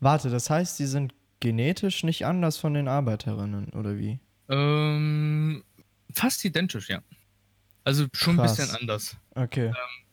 [0.00, 4.18] Warte, das heißt, die sind genetisch nicht anders von den Arbeiterinnen, oder wie?
[4.48, 5.62] Ähm,
[6.12, 7.02] fast identisch, ja.
[7.84, 8.56] Also schon ein Krass.
[8.56, 9.16] bisschen anders.
[9.34, 9.72] Okay.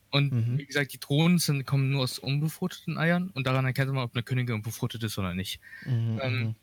[0.10, 0.58] Und Mhm.
[0.58, 4.16] wie gesagt, die Drohnen sind, kommen nur aus unbefruchteten Eiern und daran erkennt man, ob
[4.16, 5.60] eine Königin befruchtet ist oder nicht.
[5.86, 6.56] Mhm, Ähm, mhm.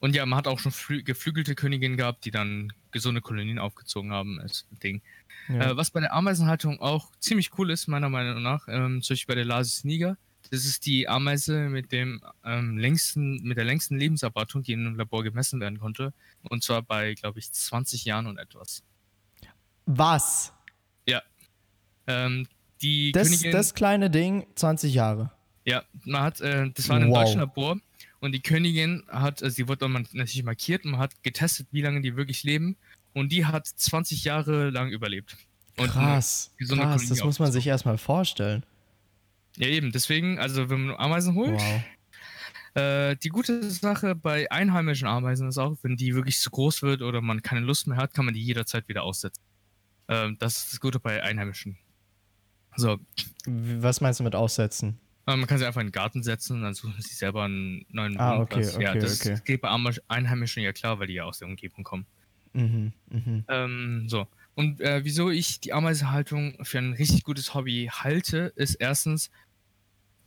[0.00, 4.10] Und ja, man hat auch schon flü geflügelte Königinnen gehabt, die dann gesunde Kolonien aufgezogen
[4.10, 5.00] haben als Ding.
[5.48, 5.70] Ja.
[5.70, 9.32] Äh, was bei der Ameisenhaltung auch ziemlich cool ist, meiner Meinung nach, ähm, zum Beispiel
[9.32, 10.16] bei der Lasis niger,
[10.50, 14.96] das ist die Ameise mit dem ähm, längsten, mit der längsten Lebenserwartung, die in einem
[14.96, 16.12] Labor gemessen werden konnte.
[16.42, 18.82] Und zwar bei, glaube ich, 20 Jahren und etwas.
[19.86, 20.52] Was?
[22.06, 22.46] Ähm,
[22.82, 25.30] die Das, Königin, das kleine Ding, 20 Jahre.
[25.64, 27.24] ja, man hat, äh, das war in einem Wow.
[27.24, 27.76] deutschen Labor
[28.20, 31.82] und die Königin hat, also sie wurde dann natürlich markiert und man hat getestet, wie
[31.82, 32.76] lange die wirklich leben.
[33.14, 35.36] Und die hat 20 Jahre lang überlebt.
[35.76, 36.50] Und Krass.
[36.58, 38.64] Krass, Kolonie das muss man sich erstmal vorstellen.
[39.58, 41.82] Ja, eben, deswegen, also wenn man Ameisen holt, Wow.
[42.74, 47.02] Äh, die gute Sache bei einheimischen Ameisen ist auch, wenn die wirklich zu groß wird
[47.02, 49.42] oder man keine Lust mehr hat, kann man die jederzeit wieder aussetzen.
[50.08, 51.76] Ähm, das ist das Gute bei einheimischen.
[52.76, 52.98] So,
[53.46, 54.98] Was meinst du mit aussetzen?
[55.26, 58.18] äh, man kann sie einfach in den Garten setzen, dann suchen sie selber einen neuen
[58.18, 58.74] Ah, okay, Wohnplatz.
[58.74, 59.40] ja, okay, das okay.
[59.44, 59.68] geht bei
[60.08, 62.06] Einheimischen ja klar, weil die ja aus der Umgebung kommen.
[62.52, 63.44] Mhm, mhm.
[63.48, 64.26] Ähm, so.
[64.54, 69.30] Und äh, wieso ich die Ameisenhaltung für ein richtig gutes Hobby halte, ist erstens,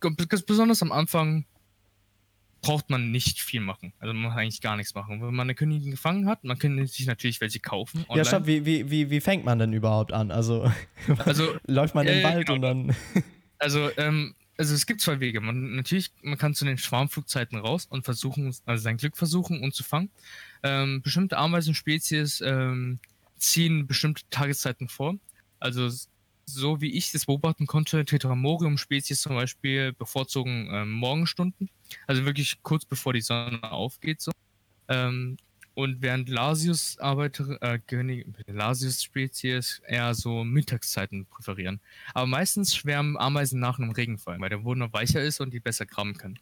[0.00, 0.10] g-
[0.46, 1.46] besonders am Anfang
[2.66, 3.92] braucht man nicht viel machen.
[4.00, 5.22] Also man muss eigentlich gar nichts machen.
[5.22, 8.00] Wenn man eine Königin gefangen hat, man kann sich natürlich welche kaufen.
[8.00, 8.24] Ja, online.
[8.24, 10.32] stopp, wie, wie, wie, wie fängt man denn überhaupt an?
[10.32, 10.70] Also,
[11.18, 12.54] Also, läuft man in den äh, Wald genau.
[12.54, 12.96] und dann.
[13.58, 15.40] also, ähm, also es gibt zwei Wege.
[15.40, 19.72] Man natürlich, man kann zu den Schwarmflugzeiten raus und versuchen, also sein Glück versuchen und
[19.72, 20.10] zu fangen.
[20.64, 22.98] Ähm, bestimmte Ameisenspezies ähm,
[23.36, 25.14] ziehen bestimmte Tageszeiten vor.
[25.60, 25.88] Also
[26.46, 31.68] so wie ich das beobachten konnte, Tetramorium-Spezies zum Beispiel bevorzugen ähm, Morgenstunden,
[32.06, 34.20] also wirklich kurz bevor die Sonne aufgeht.
[34.20, 34.30] So.
[34.88, 35.36] Ähm,
[35.74, 41.80] und während Lasius-Arbeiter, äh, König- Lasius-Spezies eher so Mittagszeiten präferieren.
[42.14, 45.60] Aber meistens schwärmen Ameisen nach einem Regenfall, weil der Boden noch weicher ist und die
[45.60, 46.38] besser graben können.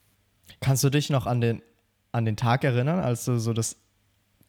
[0.60, 1.62] Kannst du dich noch an den,
[2.12, 3.76] an den Tag erinnern, als du so das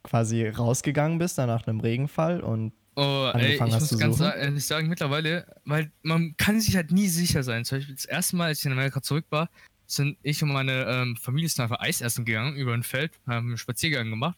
[0.03, 4.65] quasi rausgegangen bist, dann nach einem Regenfall und Oh, ey, ich muss ganz sa- ehrlich
[4.65, 7.65] sagen, mittlerweile, weil man kann sich halt nie sicher sein.
[7.65, 9.49] Zum Beispiel das erste Mal, als ich in Amerika zurück war,
[9.85, 13.47] sind ich und meine ähm, Familie sind einfach Eis essen gegangen über ein Feld, haben
[13.49, 14.37] einen Spaziergang gemacht.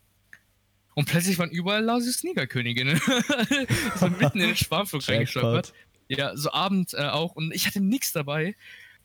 [0.95, 2.99] Und plötzlich waren überall Lasius Negerköniginnen.
[3.95, 5.73] so mitten in den Schwarmflug reingestolpert.
[6.07, 7.35] Ja, so abends äh, auch.
[7.35, 8.55] Und ich hatte nichts dabei.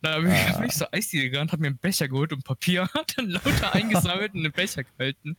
[0.01, 0.67] Da bin ich, Ah.
[0.71, 4.41] zur Eisdiele gegangen, hab mir einen Becher geholt und Papier, hat dann lauter eingesammelt und
[4.41, 5.37] einen Becher gehalten.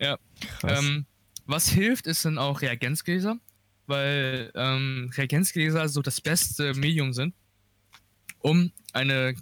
[0.00, 0.18] Ja.
[0.64, 1.06] Ähm,
[1.46, 3.38] was hilft, ist dann auch Reagenzgläser,
[3.86, 7.34] weil ähm, Reagenzgläser so das beste Medium sind,
[8.40, 9.34] um eine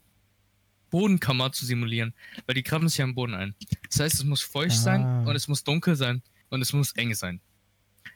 [0.91, 2.15] Bodenkammer zu simulieren,
[2.47, 3.55] weil die graben sich ja im Boden ein.
[3.89, 4.75] Das heißt, es muss feucht Ah.
[4.75, 7.41] sein und es muss dunkel sein und es muss eng sein.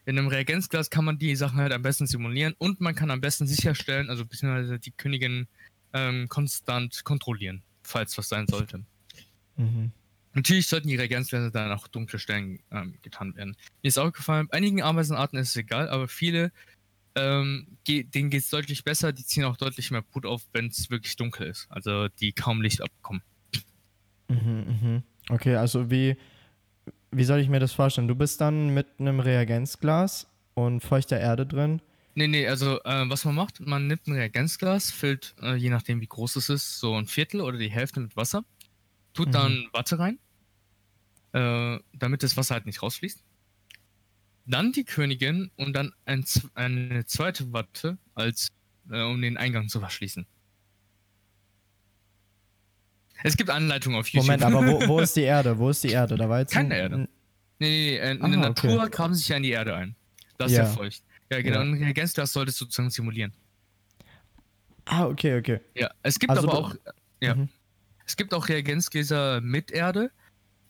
[0.06, 3.20] In einem Reagenzglas kann man die Sachen halt am besten simulieren und man kann am
[3.20, 5.46] besten sicherstellen, also beziehungsweise die Königin
[5.92, 8.84] ähm, konstant kontrollieren, falls was sein sollte.
[9.56, 9.92] Mhm.
[10.34, 13.56] Natürlich sollten die Reagenzgläser dann auch dunkle Stellen ähm, getan werden.
[13.82, 16.52] Mir ist auch gefallen, bei einigen Ameisenarten ist es egal, aber viele,
[17.14, 20.66] ähm, ge denen geht es deutlich besser, die ziehen auch deutlich mehr Brut auf, wenn
[20.66, 21.66] es wirklich dunkel ist.
[21.70, 23.22] Also die kaum Licht abbekommen.
[24.28, 25.02] Mhm, mhm.
[25.28, 26.16] Okay, also wie,
[27.12, 28.08] wie soll ich mir das vorstellen?
[28.08, 31.80] Du bist dann mit einem Reagenzglas und feuchter Erde drin.
[32.16, 36.00] Nee, nee, also äh, was man macht, man nimmt ein Reagenzglas, füllt, äh, je nachdem
[36.00, 38.44] wie groß es ist, so ein Viertel oder die Hälfte mit Wasser,
[39.14, 39.32] tut Mhm.
[39.32, 40.18] dann Watte rein,
[41.34, 43.22] äh, damit das Wasser halt nicht rausfließt.
[44.46, 48.48] Dann die Königin und dann ein, eine zweite Watte, als,
[48.90, 50.26] äh, um den Eingang zu verschließen.
[53.22, 54.26] Es gibt Anleitungen auf YouTube.
[54.26, 55.58] Moment, aber wo, wo ist die Erde?
[55.58, 56.16] Wo ist die Erde?
[56.16, 56.96] Da war jetzt Keine ein, Erde.
[56.98, 57.08] Nee,
[57.58, 58.66] nee, nee, in, in Ah, der okay.
[58.68, 59.96] Natur graben sie sich ja in die Erde ein.
[60.36, 60.64] Das ist Ja.
[60.64, 61.02] ja feucht.
[61.30, 61.56] Ja, genau.
[61.56, 61.62] Ja.
[61.62, 63.32] Ein Reagenzglas solltest du sozusagen simulieren.
[64.84, 65.60] Ah, okay, okay.
[65.74, 66.74] Ja, es gibt Also aber auch,
[67.20, 67.48] ja, Mhm.
[68.04, 70.10] es gibt auch Reagenzgläser mit Erde.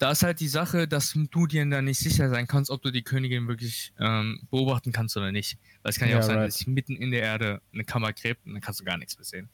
[0.05, 2.90] Da ist halt die Sache, dass du dir da nicht sicher sein kannst, ob du
[2.90, 5.57] die Königin wirklich ähm, beobachten kannst oder nicht.
[5.83, 6.49] Weil es kann ja, Ja, auch sein, right.
[6.49, 9.17] dass sich mitten in der Erde eine Kammer gräbt und dann kannst du gar nichts
[9.17, 9.49] mehr sehen.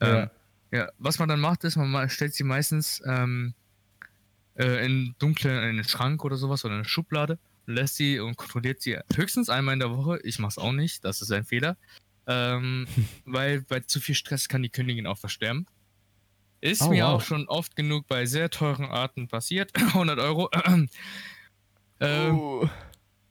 [0.00, 0.22] Ja.
[0.22, 0.30] Ähm,
[0.70, 3.52] ja, was man dann macht, ist, man ma- stellt sie meistens ähm,
[4.54, 8.18] äh, in dunklen, in einen Schrank oder sowas oder in eine Schublade und lässt sie
[8.18, 10.20] und kontrolliert sie höchstens einmal in der Woche.
[10.24, 11.76] Ich mach's auch nicht, das ist ein Fehler.
[12.26, 12.86] Ähm,
[13.26, 15.66] weil bei zu viel Stress kann die Königin auch versterben.
[16.62, 17.14] Ist Oh, mir wow.
[17.14, 19.72] auch schon oft genug bei sehr teuren Arten passiert.
[19.76, 20.48] 100 Euro.
[22.00, 22.68] ähm, Oh.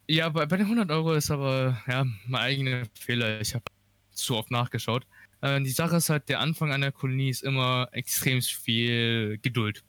[0.08, 3.40] ja, bei, bei den 100 Euro ist aber ja mein eigener Fehler.
[3.40, 3.64] Ich habe
[4.12, 5.08] zu oft nachgeschaut.
[5.40, 9.82] Äh, die Sache ist halt, der Anfang einer Kolonie ist immer extrem viel Geduld.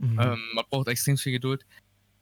[0.00, 0.18] Mhm.
[0.18, 1.64] Ähm, man braucht extrem viel Geduld.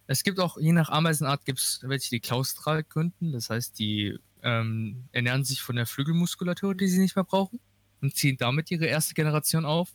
[0.07, 3.33] Es gibt auch, je nach Ameisenart, gibt es welche, die klaustral gründen.
[3.33, 7.59] Das heißt, die ähm, ernähren sich von der Flügelmuskulatur, die sie nicht mehr brauchen
[8.03, 9.89] und ziehen damit ihre erste Generation auf.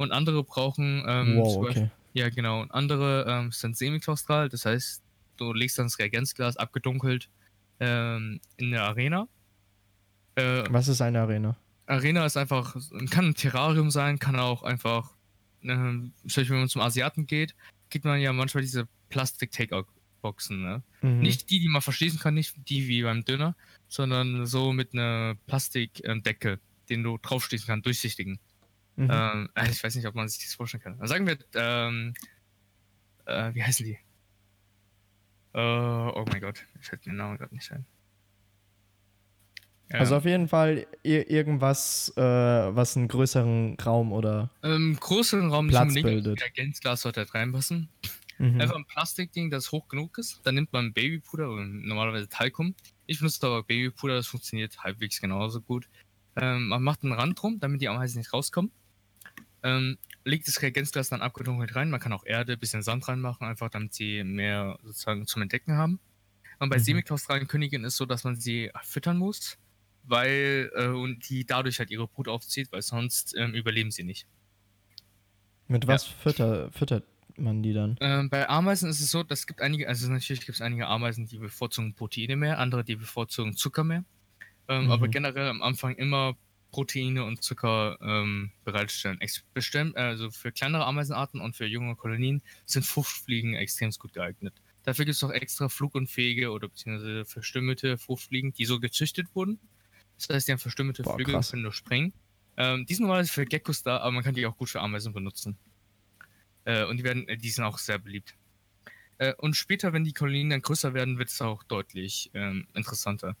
[0.00, 1.90] Und andere brauchen ähm, wow, Beispiel- okay.
[2.14, 2.62] ja, genau.
[2.62, 5.02] Und andere ähm, sind semiklaustral, das heißt,
[5.36, 7.28] du legst dann das Reagenzglas abgedunkelt
[7.80, 9.28] ähm, in der Arena.
[10.36, 11.54] Äh, Was ist eine Arena?
[11.84, 12.76] Arena ist einfach,
[13.10, 15.10] kann ein Terrarium sein, kann auch einfach,
[15.60, 17.54] ähm, wenn man zum Asiaten geht,
[17.90, 20.82] kriegt man ja manchmal diese Plastik-Takeout-Boxen, ne?
[21.02, 21.20] Mhm.
[21.20, 23.54] Nicht die, die man verschließen kann, nicht die wie beim Döner,
[23.86, 26.58] sondern so mit einer Plastikdeckel,
[26.88, 28.38] den du draufschließen kannst, durchsichtigen.
[29.00, 29.08] Mhm.
[29.10, 31.06] Ähm, äh, ich weiß nicht, ob man sich das vorstellen kann.
[31.06, 32.12] Sagen wir, ähm,
[33.24, 33.98] äh, wie heißen die?
[35.54, 37.86] Äh, oh mein Gott, ich fällt mir den Namen gerade nicht ein.
[39.92, 44.50] Also Ähm, auf jeden Fall ir irgendwas, äh, was einen größeren Raum oder.
[44.62, 46.42] ähm, größeren Raum nicht Platz unbedingt, bildet.
[46.42, 47.88] Reagenzglas sollte halt reinpassen.
[48.38, 48.60] Mhm.
[48.60, 50.40] Einfach ein Plastikding, das hoch genug ist.
[50.44, 52.74] Dann nimmt man Babypuder normalerweise Talkum.
[53.06, 55.88] Ich benutze aber Babypuder, das funktioniert halbwegs genauso gut.
[56.36, 58.70] Ähm, man macht einen Rand drum, damit die Ameisen nicht rauskommen.
[59.62, 61.90] Ähm, legt das Reagenzglas dann abgedunkelt rein.
[61.90, 66.00] Man kann auch Erde, bisschen Sand reinmachen, einfach damit sie mehr sozusagen zum Entdecken haben.
[66.60, 66.84] Und bei Mhm.
[66.84, 69.58] semiklaustralen Königinnen ist so, dass man sie füttern muss,
[70.04, 74.26] weil äh, und die dadurch halt ihre Brut aufzieht, weil sonst ähm, überleben sie nicht.
[75.68, 77.04] Mit was fütter, füttert
[77.38, 77.98] man die dann?
[78.00, 80.86] Ähm, bei Ameisen ist es so, dass es gibt einige, also natürlich gibt es einige
[80.86, 84.04] Ameisen, die bevorzugen Proteine mehr, andere, die bevorzugen Zucker mehr.
[84.68, 84.90] Ähm, Mhm.
[84.90, 86.36] Aber generell am Anfang immer
[86.70, 89.20] Proteine und Zucker ähm, bereitstellen.
[89.54, 94.54] Bestimmt, also für kleinere Ameisenarten und für junge Kolonien sind Fruchtfliegen extrem gut geeignet.
[94.82, 99.58] Dafür gibt es auch extra flugunfähige oder beziehungsweise verstümmelte Fruchtfliegen, die so gezüchtet wurden.
[100.16, 102.12] Das heißt, die haben verstümmelte Boah, Flügel und können nur springen.
[102.56, 105.12] Ähm, die sind normalerweise für Geckos da, aber man kann die auch gut für Ameisen
[105.12, 105.58] benutzen.
[106.64, 108.34] Äh, und die werden, äh, die sind auch sehr beliebt.
[109.18, 113.36] Äh, und später, wenn die Kolonien dann größer werden, wird es auch deutlich ähm, interessanter.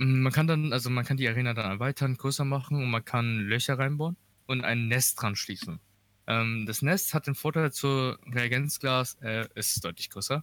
[0.00, 3.04] Mm, Man kann dann, also man kann die Arena dann erweitern, größer machen und man
[3.04, 5.78] kann Löcher reinbauen und ein Nest dran schließen.
[6.26, 10.42] Ähm, das Nest hat den Vorteil zu Reagenzglas, äh, es ist deutlich größer.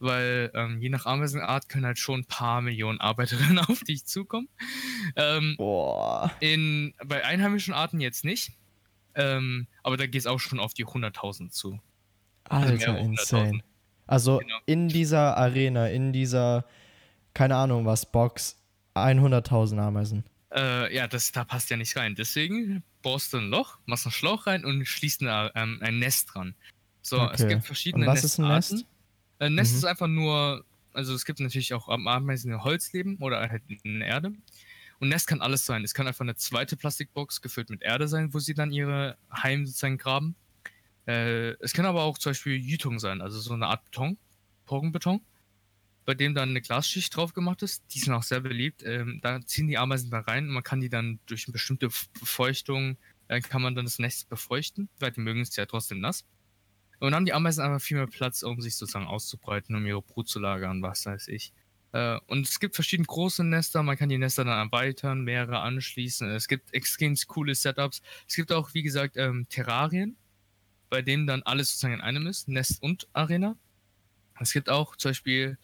[0.00, 4.48] Weil ähm, je nach Ameisenart können halt schon ein paar Millionen Arbeiterinnen auf dich zukommen.
[5.16, 6.30] Ähm, Boah.
[6.40, 8.52] in, bei einheimischen Arten jetzt nicht.
[9.14, 11.80] Ähm, aber da geht es auch schon auf die 100.000 zu.
[12.44, 13.60] Also Alter, mehrere insane.
[14.06, 14.56] Also Genau.
[14.66, 16.66] in dieser Arena, in dieser,
[17.32, 18.60] keine Ahnung was, Box,
[18.94, 20.24] 100.000 Ameisen.
[20.52, 22.14] Äh, ja, das da passt ja nicht rein.
[22.14, 26.30] Deswegen bohrst du ein Loch, machst einen Schlauch rein und schließt eine, ähm, ein Nest
[26.32, 26.54] dran.
[27.02, 27.48] So, es Okay.
[27.48, 28.76] gibt verschiedene Und was ist ein Nestarten.
[28.76, 28.86] Nest?
[29.40, 29.78] Ein Nest Mhm.
[29.78, 33.62] ist einfach nur, also es gibt natürlich auch Ameisen, die in Holz leben oder halt
[33.68, 34.32] in der Erde.
[35.00, 35.82] Und Nest kann alles sein.
[35.84, 39.66] Es kann einfach eine zweite Plastikbox gefüllt mit Erde sein, wo sie dann ihre Heim
[39.66, 40.36] sozusagen graben.
[41.06, 44.16] Äh, es kann aber auch zum Beispiel Jütung sein, also so eine Art Beton,
[44.66, 45.20] Porgenbeton,
[46.04, 47.84] bei dem dann eine Glasschicht drauf gemacht ist.
[47.94, 48.82] Die sind auch sehr beliebt.
[48.84, 51.88] Ähm, da ziehen die Ameisen da rein und man kann die dann durch eine bestimmte
[52.20, 52.96] Befeuchtung,
[53.28, 56.24] äh, kann man dann das Nest befeuchten, weil die mögen es ja trotzdem nass.
[57.00, 60.02] Und dann haben die Ameisen einfach viel mehr Platz, um sich sozusagen auszubreiten, um ihre
[60.02, 61.52] Brut zu lagern, was weiß ich.
[61.92, 66.28] Äh, und es gibt verschiedene große Nester, man kann die Nester dann erweitern, mehrere anschließen.
[66.30, 68.02] Es gibt extrem coole Setups.
[68.28, 70.16] Es gibt auch, wie gesagt, ähm, Terrarien,
[70.90, 73.56] bei denen dann alles sozusagen in einem ist, Nest und Arena.
[74.40, 75.58] Es gibt auch zum Beispiel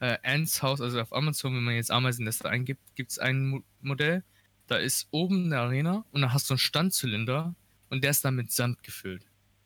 [0.00, 3.64] äh, Ants House, also auf Amazon, wenn man jetzt Ameisennester eingibt, gibt es ein Mo
[3.80, 4.24] Modell,
[4.66, 7.54] da ist oben eine Arena und da hast du einen Standzylinder
[7.88, 9.24] und der ist dann mit Sand gefüllt.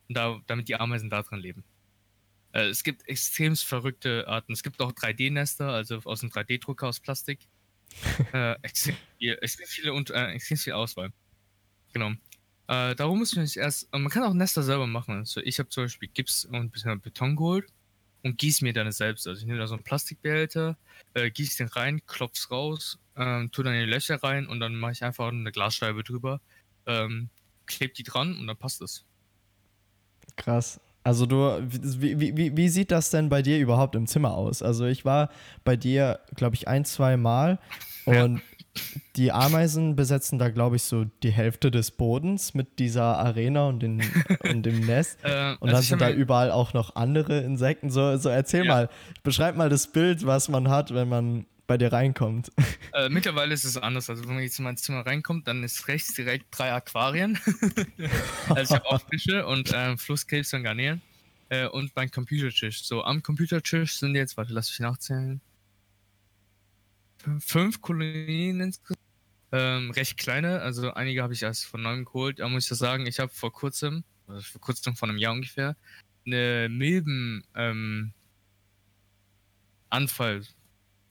[0.08, 1.64] Und da, damit die Ameisen da drin leben.
[2.52, 4.52] Äh, es gibt extrem verrückte Arten.
[4.52, 7.40] Es gibt auch 3D-Nester, also aus dem 3D-Drucker aus Plastik.
[8.32, 11.12] äh, extrem, viel, extrem, viele und äh, extrem viel Auswahl.
[11.92, 12.10] Genau.
[12.68, 13.90] Äh, darum muss man sich erst.
[13.92, 15.18] Man kann auch Nester selber machen.
[15.18, 17.66] Also ich habe zum Beispiel Gips und ein bisschen Beton geholt
[18.22, 19.26] und gieße mir dann selbst.
[19.26, 20.76] Also ich nehme da so einen Plastikbehälter,
[21.14, 24.74] äh, gieße den rein, klopf's raus, ähm, tue dann in die Löcher rein und dann
[24.74, 26.40] mache ich einfach eine Glasscheibe drüber,
[26.86, 27.28] ähm,
[27.66, 29.04] klebe die dran und dann passt es.
[30.36, 30.80] Krass.
[31.02, 34.62] Also du, wie, wie, wie sieht das denn bei dir überhaupt im Zimmer aus?
[34.62, 35.30] Also ich war
[35.64, 37.58] bei dir, glaube ich, ein, zwei Mal
[38.04, 38.42] und ja.
[39.16, 43.80] Die Ameisen besetzen da, glaube ich, so die Hälfte des Bodens mit dieser Arena und,
[43.80, 44.02] den,
[44.48, 45.18] und dem Nest.
[45.30, 47.90] Äh, und also dann sind da überall auch noch andere Insekten.
[47.90, 48.72] So, so erzähl ja.
[48.72, 48.88] mal,
[49.22, 52.50] beschreib mal das Bild, was man hat, wenn man bei dir reinkommt.
[52.92, 54.10] Äh, mittlerweile ist es anders.
[54.10, 57.38] Also wenn man jetzt in mein Zimmer reinkommt, dann ist rechts direkt drei Aquarien.
[58.48, 61.00] also ich habe auch Fische und äh, Flusskrebs und Garnelen.
[61.48, 62.82] Äh, und mein Computertisch.
[62.82, 65.40] So am Computertisch sind jetzt, warte, lass mich nachzählen.
[67.40, 68.98] Fünf Kolonien insgesamt.
[69.52, 72.38] Ähm, recht kleine, also einige habe ich erst von neuem geholt.
[72.38, 75.76] Da muss ich sagen, ich habe vor kurzem, also vor kurzem, von einem Jahr ungefähr,
[76.24, 78.12] eine Milben ähm,
[79.88, 80.42] Anfall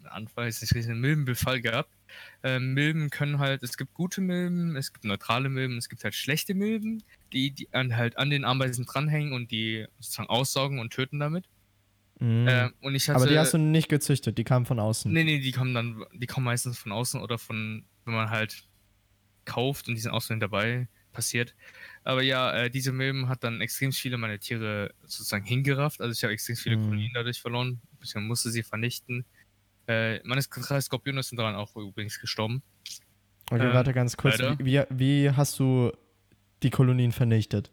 [0.05, 1.91] Anfall ist nicht richtig, einen Milbenbefall gehabt.
[2.43, 6.15] Ähm, Milben können halt, es gibt gute Milben, es gibt neutrale Milben, es gibt halt
[6.15, 11.19] schlechte Milben, die, die halt an den Ameisen dranhängen und die sozusagen aussaugen und töten
[11.19, 11.45] damit.
[12.19, 12.47] Mhm.
[12.47, 15.11] Äh, und ich hatte, Aber die hast du nicht gezüchtet, die kamen von außen.
[15.11, 18.67] Nee, nee, die kommen dann, die kommen meistens von außen oder von, wenn man halt
[19.45, 21.55] kauft und die sind außen dabei, passiert.
[22.03, 26.01] Aber ja, äh, diese Milben hat dann extrem viele meiner Tiere sozusagen hingerafft.
[26.01, 26.83] Also ich habe extrem viele mhm.
[26.83, 27.81] Kolonien dadurch verloren.
[28.03, 29.25] Ich musste sie vernichten.
[29.87, 32.61] Äh, meine drei Skorpione sind daran auch übrigens gestorben.
[33.49, 34.39] Okay, ähm, warte ganz kurz.
[34.59, 35.91] Wie, wie, hast du
[36.61, 37.71] die Kolonien vernichtet?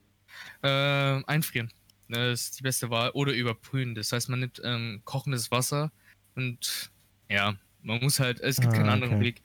[0.62, 1.70] Äh, einfrieren.
[2.08, 3.10] Das ist die beste Wahl.
[3.10, 3.94] Oder überbrühen.
[3.94, 5.90] Das heißt, man nimmt ähm, kochendes Wasser
[6.34, 6.90] und
[7.28, 9.42] ja, man muss halt, es gibt ah, keinen anderen Weg.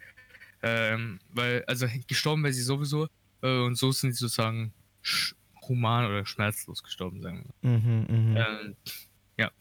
[0.64, 3.08] Ähm, weil, also gestorben wäre sie sowieso
[3.42, 4.74] äh, und so sind sie sozusagen
[5.68, 7.70] human oder schmerzlos gestorben, sagen wir.
[7.70, 8.40] Mhm, mh.
[8.40, 8.76] ähm,
[9.38, 9.52] ja.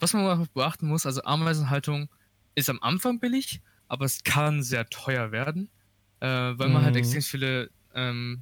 [0.00, 2.08] Was man beachten muss, also Ameisenhaltung
[2.54, 5.68] ist am Anfang billig, aber es kann sehr teuer werden,
[6.20, 7.00] äh, weil man halt mhm.
[7.00, 8.40] extrem viele, ähm,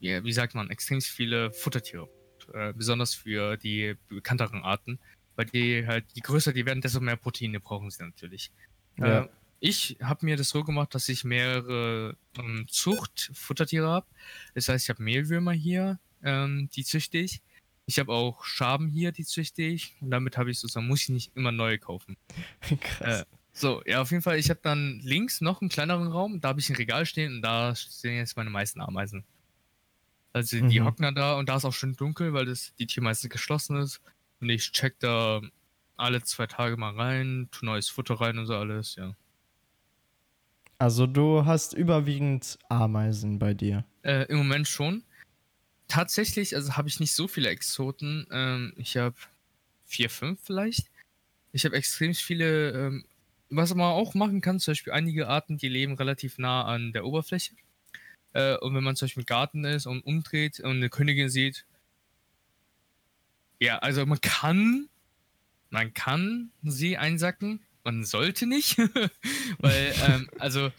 [0.00, 2.08] ja, wie sagt man, extrem viele Futtertiere,
[2.52, 4.98] äh, besonders für die bekannteren Arten,
[5.36, 8.50] weil die halt, je größer die werden, desto mehr Proteine brauchen sie natürlich.
[8.98, 9.22] Ja.
[9.22, 9.28] Äh,
[9.60, 14.06] ich habe mir das so gemacht, dass ich mehrere ähm, Zucht-Futtertiere habe.
[14.54, 17.42] Das heißt, ich habe Mehlwürmer hier, ähm, die züchte ich.
[17.86, 19.94] Ich habe auch Schaben hier, die züchte ich.
[20.00, 22.16] Und damit habe ich sozusagen, muss ich nicht immer neue kaufen.
[22.80, 23.22] Krass.
[23.22, 26.48] Äh, so, ja, auf jeden Fall, ich habe dann links noch einen kleineren Raum, da
[26.48, 29.24] habe ich ein Regal stehen und da stehen jetzt meine meisten Ameisen.
[30.36, 30.84] Also die mhm.
[30.84, 34.02] hocken da und da ist auch schön dunkel, weil das die Tür meistens geschlossen ist.
[34.38, 35.40] Und ich check da
[35.96, 39.14] alle zwei Tage mal rein, tu neues Futter rein und so alles, ja.
[40.76, 43.86] Also du hast überwiegend Ameisen bei dir?
[44.02, 45.04] Äh, Im Moment schon
[45.88, 48.26] tatsächlich, also habe ich nicht so viele Exoten.
[48.30, 49.16] Ähm, ich habe
[49.86, 50.90] vier, fünf vielleicht.
[51.52, 53.06] Ich habe extrem viele, ähm,
[53.48, 57.06] was man auch machen kann, zum Beispiel einige Arten, die leben relativ nah an der
[57.06, 57.54] Oberfläche.
[58.36, 61.64] Äh, und wenn man zum Beispiel im Garten ist und umdreht und eine Königin sieht,
[63.58, 64.90] ja, also man kann,
[65.70, 68.76] man kann sie einsacken, man sollte nicht,
[69.58, 70.70] weil, ähm, also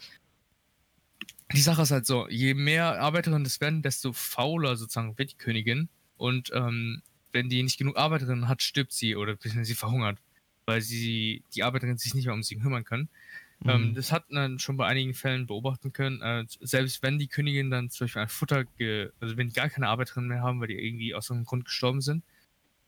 [1.52, 5.38] die Sache ist halt so, je mehr Arbeiterinnen es werden, desto fauler sozusagen wird die
[5.38, 5.88] Königin.
[6.16, 10.18] Und ähm, wenn die nicht genug Arbeiterinnen hat, stirbt sie oder sie verhungert,
[10.66, 13.08] weil sie die Arbeiterinnen sich nicht mehr um sie kümmern können.
[13.64, 13.94] Ähm, mhm.
[13.94, 16.22] Das hat man schon bei einigen Fällen beobachten können.
[16.22, 18.64] Äh, selbst wenn die Königin dann zum Beispiel ein Futter,
[19.20, 22.00] also wenn die gar keine Arbeiterinnen mehr haben, weil die irgendwie aus irgendeinem Grund gestorben
[22.00, 22.22] sind.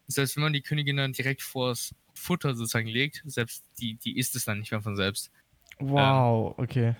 [0.06, 4.36] Selbst wenn man die Königin dann direkt vors Futter sozusagen legt, selbst die, die isst
[4.36, 5.30] es dann nicht mehr von selbst.
[5.78, 6.94] Wow, ähm, okay.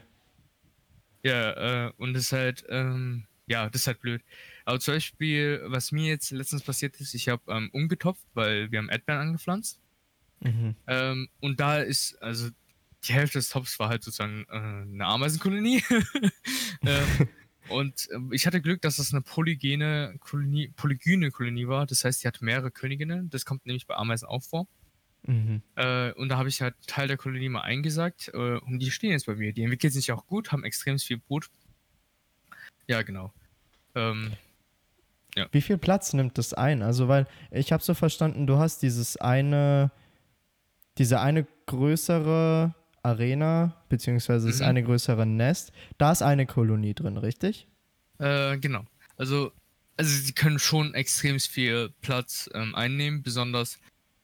[1.22, 4.22] Ja, äh, und das ist halt, ähm, ja, das ist halt blöd.
[4.64, 8.78] Aber zum Beispiel, was mir jetzt letztens passiert ist, ich habe ähm, umgetopft, weil wir
[8.78, 9.80] haben Erdbeeren angepflanzt.
[10.40, 10.74] Mhm.
[10.86, 12.48] Ähm, und da ist, also
[13.04, 15.82] die Hälfte des Tops war halt sozusagen äh, eine Ameisenkolonie.
[16.82, 17.28] ähm,
[17.68, 21.86] und äh, ich hatte Glück, dass das eine polygene Kolonie, polygyne Kolonie war.
[21.86, 23.30] Das heißt, die hat mehrere Königinnen.
[23.30, 24.66] Das kommt nämlich bei Ameisen auch vor.
[25.26, 25.62] Mhm.
[25.76, 29.10] Äh, und da habe ich halt Teil der Kolonie mal eingesagt äh, und die stehen
[29.10, 29.52] jetzt bei mir.
[29.52, 31.48] Die entwickeln sich auch gut, haben extrem viel Brut.
[32.86, 33.32] Ja, genau.
[33.94, 34.32] Ähm,
[35.36, 35.46] ja.
[35.52, 36.82] Wie viel Platz nimmt das ein?
[36.82, 39.92] Also, weil ich habe so verstanden, du hast dieses eine,
[40.98, 44.66] diese eine größere Arena, beziehungsweise das mhm.
[44.66, 45.72] eine größere Nest.
[45.98, 47.66] Da ist eine Kolonie drin, richtig?
[48.18, 48.84] Äh, genau.
[49.16, 49.52] Also,
[49.96, 53.78] also sie können schon extrem viel Platz ähm, einnehmen, besonders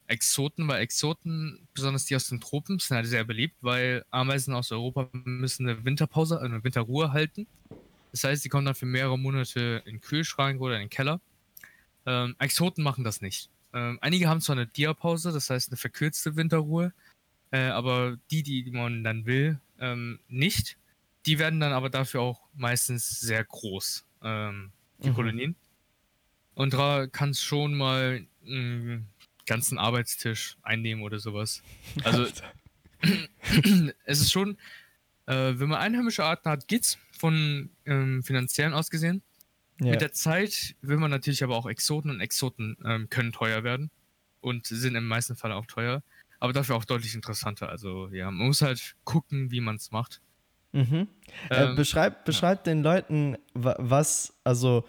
[0.08, 4.70] Exoten, weil Exoten, besonders die aus den Tropen, sind halt sehr beliebt, weil Ameisen aus
[4.70, 7.46] Europa müssen eine Winterpause, eine Winterruhe halten.
[8.12, 11.20] Das heißt, sie kommen dann für mehrere Monate in den Kühlschrank oder in den Keller.
[12.06, 13.50] Ähm, Exoten machen das nicht.
[13.74, 16.92] Ähm, einige haben zwar eine Diapause, das heißt eine verkürzte Winterruhe,
[17.56, 20.76] äh, aber die, die man dann will, ähm, nicht.
[21.26, 25.14] Die werden dann aber dafür auch meistens sehr groß, ähm, die Mhm.
[25.14, 25.56] Kolonien.
[26.54, 29.08] Und da kann es schon mal einen
[29.46, 31.62] ganzen Arbeitstisch einnehmen oder sowas.
[32.04, 32.26] Also
[34.04, 34.56] es ist schon,
[35.26, 39.22] äh, wenn man einheimische Arten hat, geht's von ähm, finanziellen aus gesehen.
[39.80, 39.90] ja.
[39.92, 43.90] Mit der Zeit will man natürlich aber auch Exoten und Exoten ähm, können teuer werden
[44.40, 46.02] und sind im meisten Fall auch teuer,
[46.40, 47.68] aber dafür auch deutlich interessanter.
[47.68, 50.20] Also ja, man muss halt gucken, wie man es macht.
[50.72, 51.08] Mhm.
[51.50, 54.84] Äh, Ähm, beschreib beschreib den Leuten, wa- was, also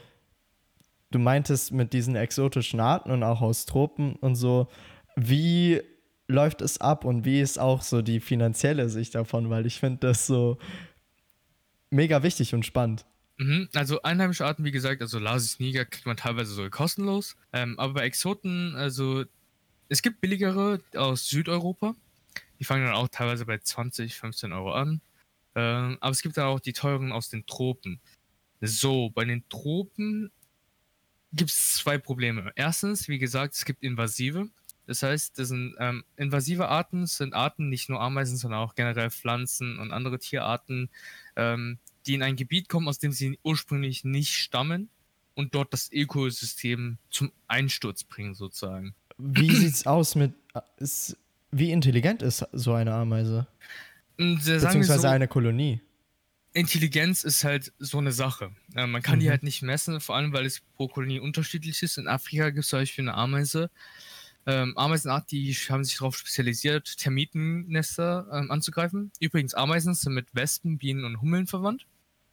[1.11, 4.67] du meintest mit diesen exotischen Arten und auch aus Tropen und so,
[5.15, 5.81] wie
[6.27, 9.99] läuft es ab und wie ist auch so die finanzielle Sicht davon, weil ich finde
[10.07, 10.57] das so
[11.89, 13.05] mega wichtig und spannend.
[13.37, 17.35] Mhm, Also einheimische Arten, wie gesagt, also Lasis Niger kriegt man teilweise sogar kostenlos.
[17.53, 19.23] Ähm, aber bei Exoten, also
[19.89, 21.95] es gibt billigere aus Südeuropa.
[22.59, 25.01] Die fangen dann auch teilweise bei 20, 15 Euro an.
[25.55, 27.99] Ähm, aber es gibt dann auch die teuren aus den Tropen.
[28.61, 30.31] So, bei den Tropen
[31.33, 32.51] gibt es zwei Probleme.
[32.55, 34.49] Erstens, wie gesagt, es gibt invasive.
[34.87, 39.11] Das heißt, das sind ähm, invasive Arten, sind Arten, nicht nur Ameisen, sondern auch generell
[39.11, 40.89] Pflanzen und andere Tierarten,
[41.35, 44.89] ähm, die in ein Gebiet kommen, aus dem sie ursprünglich nicht stammen
[45.35, 48.95] und dort das Ökosystem zum Einsturz bringen, sozusagen.
[49.17, 50.33] Wie sieht's aus mit,
[50.77, 51.17] ist,
[51.51, 53.47] wie intelligent ist so eine Ameise?
[54.17, 55.81] Äh, wir Beziehungsweise so, eine Kolonie.
[56.53, 58.51] Intelligenz ist halt so eine Sache.
[58.75, 59.31] Äh, man kann die Mhm.
[59.31, 61.97] halt nicht messen, vor allem weil es pro Kolonie unterschiedlich ist.
[61.97, 63.69] In Afrika gibt es zum Beispiel eine Ameise.
[64.45, 69.11] Ähm, Ameisenart, die haben sich darauf spezialisiert, Termitennester ähm, anzugreifen.
[69.19, 71.85] Übrigens, Ameisen sind mit Wespen, Bienen und Hummeln verwandt.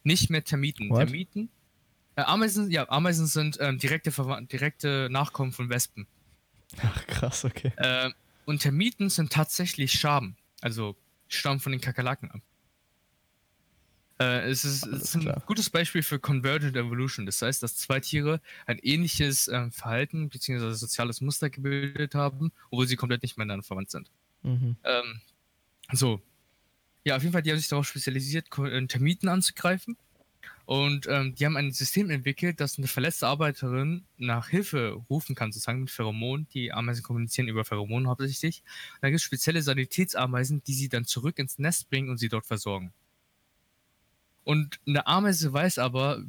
[0.05, 0.91] Nicht mehr Termiten.
[0.91, 1.07] What?
[1.07, 1.49] Termiten.
[2.17, 4.13] Äh, Ameisen, ja, Ameisen sind ähm, direkte,
[4.51, 6.07] direkte Nachkommen von Wespen.
[6.83, 7.73] Ach krass, okay.
[7.77, 8.11] Äh,
[8.45, 10.37] und Termiten sind tatsächlich Schaben.
[10.61, 10.97] Also
[11.29, 12.41] stammen von den Kakerlaken ab.
[14.21, 15.43] Äh, es ist, es ist ein klar.
[15.47, 17.27] gutes Beispiel für Convergent Evolution.
[17.27, 20.73] Das heißt, dass zwei Tiere ein ähnliches ähm, Verhalten bzw.
[20.73, 24.11] soziales Muster gebildet haben, obwohl sie komplett nicht miteinander verwandt sind.
[24.43, 24.77] Mhm.
[24.85, 25.21] Ähm,
[25.93, 26.23] so.
[27.05, 29.97] Ja, auf jeden Fall, die haben sich darauf spezialisiert, äh, Termiten anzugreifen.
[30.67, 35.53] Und ähm, die haben ein System entwickelt, das eine verletzte Arbeiterin nach Hilfe rufen kann,
[35.53, 36.49] sozusagen mit Pheromonen.
[36.55, 38.63] Die Ameisen kommunizieren über Pheromonen hauptsächlich.
[39.03, 42.47] Da gibt es spezielle Sanitätsameisen, die sie dann zurück ins Nest bringen und sie dort
[42.47, 42.93] versorgen.
[44.45, 46.23] Und eine Ameise weiß aber,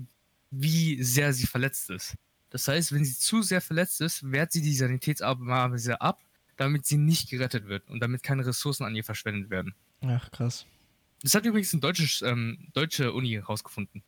[0.51, 2.15] wie sehr sie verletzt ist.
[2.49, 6.19] Das heißt, wenn sie zu sehr verletzt ist, wehrt sie die Sanitätsameise ab,
[6.57, 9.75] damit sie nicht gerettet wird und damit keine Ressourcen an ihr verschwendet werden.
[10.01, 10.65] Ach krass.
[11.21, 14.03] Das hat übrigens eine deutsche, ähm, deutsche Uni rausgefunden.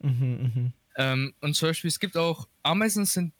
[0.00, 0.72] Mhm, mhm.
[0.96, 3.32] Ähm, und zum Beispiel, es gibt auch, Ameisen sind,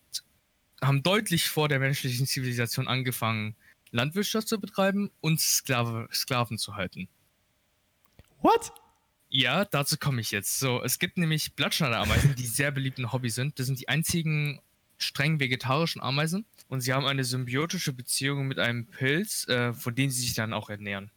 [0.81, 3.57] haben deutlich vor der menschlichen Zivilisation angefangen,
[3.91, 7.09] Landwirtschaft zu betreiben und Sklave, Sklaven zu halten.
[8.41, 8.73] What?
[9.29, 10.59] Ja, dazu komme ich jetzt.
[10.59, 13.59] So, es gibt nämlich Blattschneiderameisen, die sehr beliebt ein Hobby sind.
[13.59, 14.61] Das sind die einzigen
[14.99, 20.11] streng vegetarischen Ameisen und sie haben eine symbiotische Beziehung mit einem Pilz, äh, von dem
[20.11, 21.11] sie sich dann auch ernähren.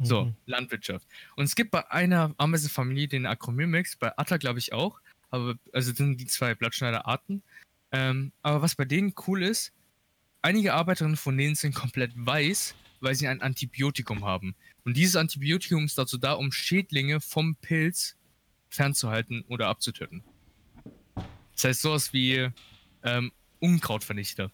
[0.00, 0.34] So, Mhm.
[0.46, 1.06] Landwirtschaft.
[1.36, 5.92] Und es gibt bei einer Ameisenfamilie den Acromyrmex, bei Atta glaube ich auch, aber also
[5.92, 7.42] sind die zwei Blattschneiderarten.
[7.92, 9.72] Ähm, aber was bei denen cool ist,
[10.42, 14.56] einige Arbeiterinnen von denen sind komplett weiß, weil sie ein Antibiotikum haben.
[14.84, 18.16] Und dieses Antibiotikum ist dazu da, um Schädlinge vom Pilz
[18.68, 20.24] fernzuhalten oder abzutöten.
[21.54, 22.48] Das heißt sowas wie
[23.04, 24.50] ähm, Unkrautvernichter.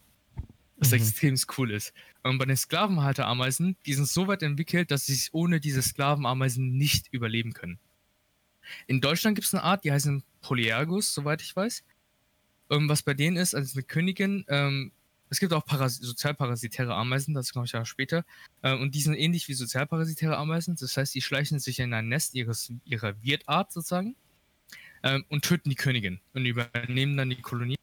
[0.81, 0.97] Was Mhm.
[0.97, 1.93] extrem cool ist.
[2.23, 6.77] Und bei den Sklavenhalterameisen, die sind so weit entwickelt, dass sie sich ohne diese Sklavenameisen
[6.77, 7.79] nicht überleben können.
[8.87, 11.83] In Deutschland gibt es eine Art, die heißen Polyergus, soweit ich weiß.
[12.71, 14.93] Ähm, was bei denen ist, als eine Königin, ähm,
[15.29, 18.25] es gibt auch Paras sozialparasitäre Ameisen, dazu komme ich ja später.
[18.63, 20.77] Ähm, und die sind ähnlich wie sozialparasitäre Ameisen.
[20.77, 24.17] Das heißt, die schleichen sich in ein Nest ihres, ihrer Wirtart sozusagen
[25.03, 27.77] ähm, und töten die Königin und übernehmen dann die Kolonie.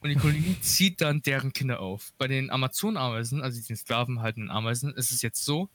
[0.00, 2.12] Und die Kolonie zieht dann deren Kinder auf.
[2.16, 5.68] Bei den Amazonameisen, also den sklavenhaltenden Ameisen, ist es jetzt so,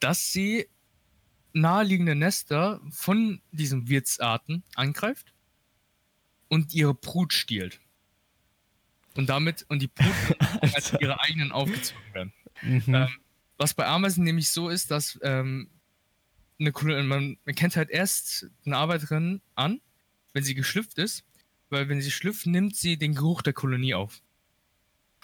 [0.00, 0.68] dass sie
[1.52, 5.32] naheliegende Nester von diesen Wirtsarten angreift
[6.48, 7.80] und ihre Brut stiehlt.
[9.14, 10.14] Und damit, und die Brut
[10.60, 11.00] als Alter.
[11.00, 12.32] ihre eigenen aufgezogen werden.
[12.62, 12.94] Mhm.
[12.94, 13.08] Ähm,
[13.58, 15.70] was bei Ameisen nämlich so ist, dass ähm,
[16.58, 16.72] eine
[17.04, 19.80] man, man kennt halt erst eine Arbeiterin an,
[20.32, 21.24] wenn sie geschlüpft ist,
[21.70, 24.20] weil wenn sie schlüpft, nimmt sie den Geruch der Kolonie auf.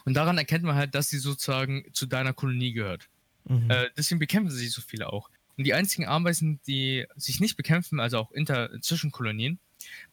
[0.04, 3.08] Und daran erkennt man halt, dass sie sozusagen zu deiner Kolonie gehört.
[3.44, 3.70] Mhm.
[3.70, 5.30] Äh, deswegen bekämpfen sie so viele auch.
[5.56, 9.58] Und die einzigen Ameisen, die sich nicht bekämpfen, also auch inter zwischen Kolonien,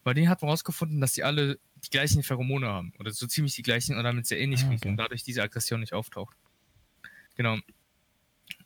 [0.04, 3.54] bei denen hat man herausgefunden, dass sie alle die gleichen Pheromone haben oder so ziemlich
[3.54, 4.88] die gleichen oder damit sehr ähnlich Ah, okay.
[4.88, 6.36] und dadurch diese Aggression nicht auftaucht.
[7.36, 7.58] Genau.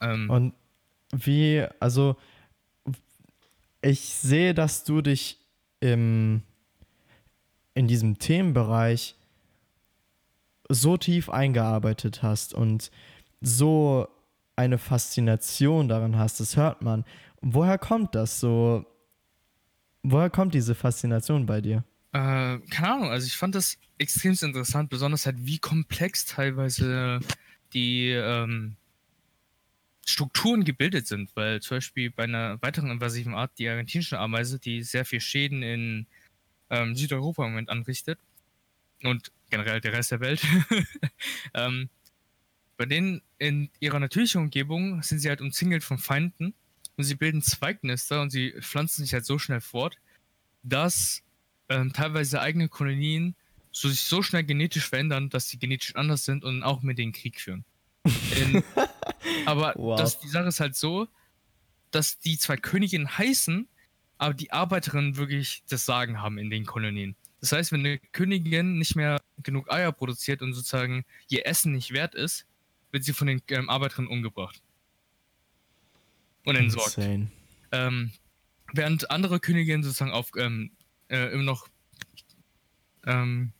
[0.01, 0.53] Ähm, Und
[1.11, 2.17] wie, also
[3.81, 5.39] ich sehe, dass du dich
[5.79, 6.41] im,
[7.75, 9.15] in diesem Themenbereich
[10.67, 12.89] so tief eingearbeitet hast und
[13.41, 14.07] so
[14.55, 17.05] eine Faszination daran hast, das hört man.
[17.41, 18.85] Woher kommt das so?
[20.01, 21.83] Woher kommt diese Faszination bei dir?
[22.13, 27.19] Äh, keine Ahnung, also ich fand das extrem interessant, besonders halt, wie komplex teilweise
[27.73, 28.77] die ähm,
[30.05, 34.83] Strukturen gebildet sind, weil zum Beispiel bei einer weiteren invasiven Art, die argentinische Ameise, die
[34.83, 36.07] sehr viel Schäden in
[36.69, 38.19] ähm, Südeuropa im Moment anrichtet
[39.03, 40.41] und generell der Rest der Welt,
[41.53, 41.89] ähm,
[42.77, 46.53] bei denen in ihrer natürlichen Umgebung sind sie halt umzingelt von Feinden
[46.97, 49.97] und sie bilden Zweignester und sie pflanzen sich halt so schnell fort,
[50.63, 51.21] dass
[51.69, 53.35] ähm, teilweise eigene Kolonien
[53.71, 57.11] so, sich so schnell genetisch verändern, dass sie genetisch anders sind und auch mit den
[57.11, 57.65] Krieg führen.
[58.05, 58.63] In,
[59.45, 59.99] aber Wow.
[59.99, 61.07] das, die Sache ist halt so,
[61.91, 63.67] dass die zwei Königinnen heißen,
[64.17, 67.15] aber die Arbeiterinnen wirklich das Sagen haben in den Kolonien.
[67.41, 71.91] Das heißt, wenn eine Königin nicht mehr genug Eier produziert und sozusagen ihr Essen nicht
[71.91, 72.47] wert ist,
[72.91, 74.61] wird sie von den ähm, Arbeiterinnen umgebracht.
[76.45, 76.97] Und entsorgt.
[77.71, 78.11] Ähm,
[78.73, 80.71] während andere Königinnen sozusagen auf ähm,
[81.09, 81.67] äh, immer noch
[83.05, 83.51] ähm,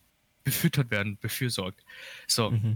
[0.44, 1.84] befüttert werden, befürsorgt.
[2.28, 2.52] So.
[2.52, 2.76] Mhm.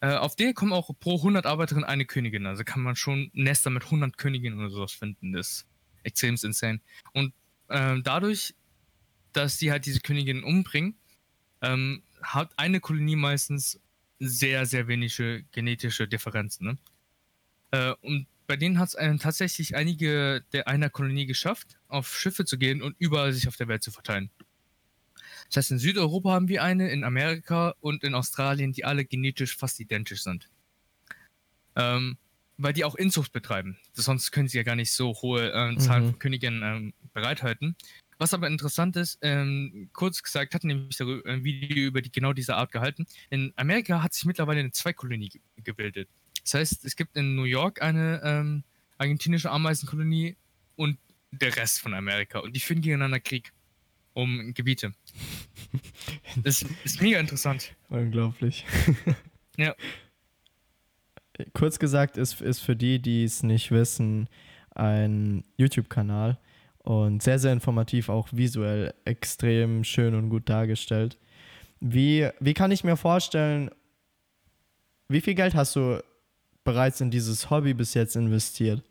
[0.00, 2.46] Äh, auf der kommen auch pro 100 Arbeiterinnen eine Königin.
[2.46, 5.32] Also kann man schon Nester mit 100 Königinnen oder sowas finden.
[5.32, 5.66] Das
[6.02, 6.80] extrem insane.
[7.12, 7.32] Und
[7.68, 8.54] ähm, dadurch,
[9.32, 10.96] dass die halt diese Königinnen umbringen,
[11.62, 13.80] ähm, hat eine Kolonie meistens
[14.18, 16.66] sehr, sehr wenige genetische Differenzen.
[16.66, 16.78] Ne?
[17.70, 22.44] Äh, und bei denen hat es äh, tatsächlich einige der einer Kolonie geschafft, auf Schiffe
[22.44, 24.30] zu gehen und überall sich auf der Welt zu verteilen.
[25.46, 29.56] Das heißt, in Südeuropa haben wir eine, in Amerika und in Australien, die alle genetisch
[29.56, 30.48] fast identisch sind.
[31.76, 32.18] Ähm,
[32.62, 33.78] weil die auch Inzucht betreiben.
[33.92, 36.10] Sonst können sie ja gar nicht so hohe ähm, Zahlen Mhm.
[36.10, 37.74] von Königinnen ähm, bereithalten.
[38.18, 42.34] Was aber interessant ist, ähm, kurz gesagt, hat nämlich darüber, ein Video über die, genau
[42.34, 43.06] diese Art gehalten.
[43.30, 46.08] In Amerika hat sich mittlerweile eine Zweikolonie ge gebildet.
[46.42, 48.64] Das heißt, es gibt in New York eine ähm,
[48.98, 50.36] argentinische Ameisenkolonie
[50.76, 50.98] und
[51.30, 52.40] der Rest von Amerika.
[52.40, 53.52] Und die führen gegeneinander Krieg
[54.12, 54.92] um Gebiete.
[56.42, 57.74] Das ist mega interessant.
[57.88, 58.64] Unglaublich.
[59.56, 59.74] Ja.
[61.52, 64.28] Kurz gesagt ist, ist für die, die es nicht wissen,
[64.74, 66.38] ein YouTube-Kanal
[66.78, 71.18] und sehr, sehr informativ, auch visuell extrem schön und gut dargestellt.
[71.80, 73.70] Wie, wie kann ich mir vorstellen,
[75.08, 76.02] wie viel Geld hast du
[76.64, 78.82] bereits in dieses Hobby bis jetzt investiert?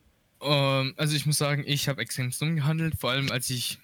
[0.42, 3.80] Ähm, also ich muss sagen, ich habe extrem dumm gehandelt, vor allem als ich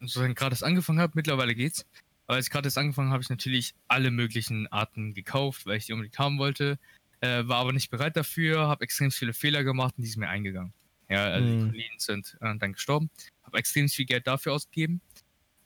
[0.00, 1.12] sozusagen gerade erst angefangen habe.
[1.16, 1.86] Mittlerweile geht's.
[2.26, 5.78] Aber als ich gerade erst angefangen habe, habe ich natürlich alle möglichen Arten gekauft, weil
[5.78, 6.78] ich die unbedingt haben wollte.
[7.20, 10.28] Äh, war aber nicht bereit dafür, habe extrem viele Fehler gemacht und die sind mir
[10.28, 10.72] eingegangen.
[11.08, 11.60] Ja, also die Mhm.
[11.60, 13.10] Kolonien sind äh, dann gestorben.
[13.42, 15.00] Habe extrem viel Geld dafür ausgegeben.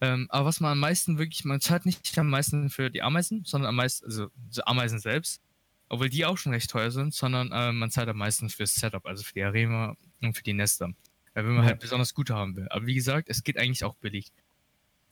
[0.01, 3.45] Ähm, aber was man am meisten wirklich, man zahlt nicht am meisten für die Ameisen,
[3.45, 5.41] sondern am meisten, also die Ameisen selbst,
[5.89, 9.05] obwohl die auch schon recht teuer sind, sondern äh, man zahlt am meisten fürs Setup,
[9.07, 10.93] also für die Arena und für die Nester.
[11.35, 11.71] Wenn man Ja.
[11.71, 12.67] halt besonders gute haben will.
[12.71, 14.33] Aber wie gesagt, es geht eigentlich auch billig.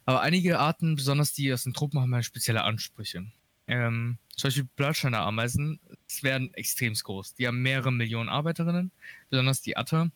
[0.06, 3.26] Aber einige Arten, besonders die aus den Truppen, haben halt spezielle Ansprüche.
[3.70, 7.34] Ähm, zum Beispiel Blattsteiner Ameisen es werden extrem groß.
[7.34, 8.90] Die haben mehrere Millionen Arbeiterinnen,
[9.30, 10.10] besonders die Atter.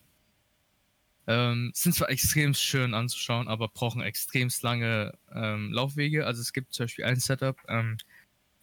[1.27, 6.27] Ähm, sind zwar extrem schön anzuschauen, aber brauchen extrem lange ähm, Laufwege.
[6.27, 7.97] Also es gibt zum Beispiel ein Setup, ähm,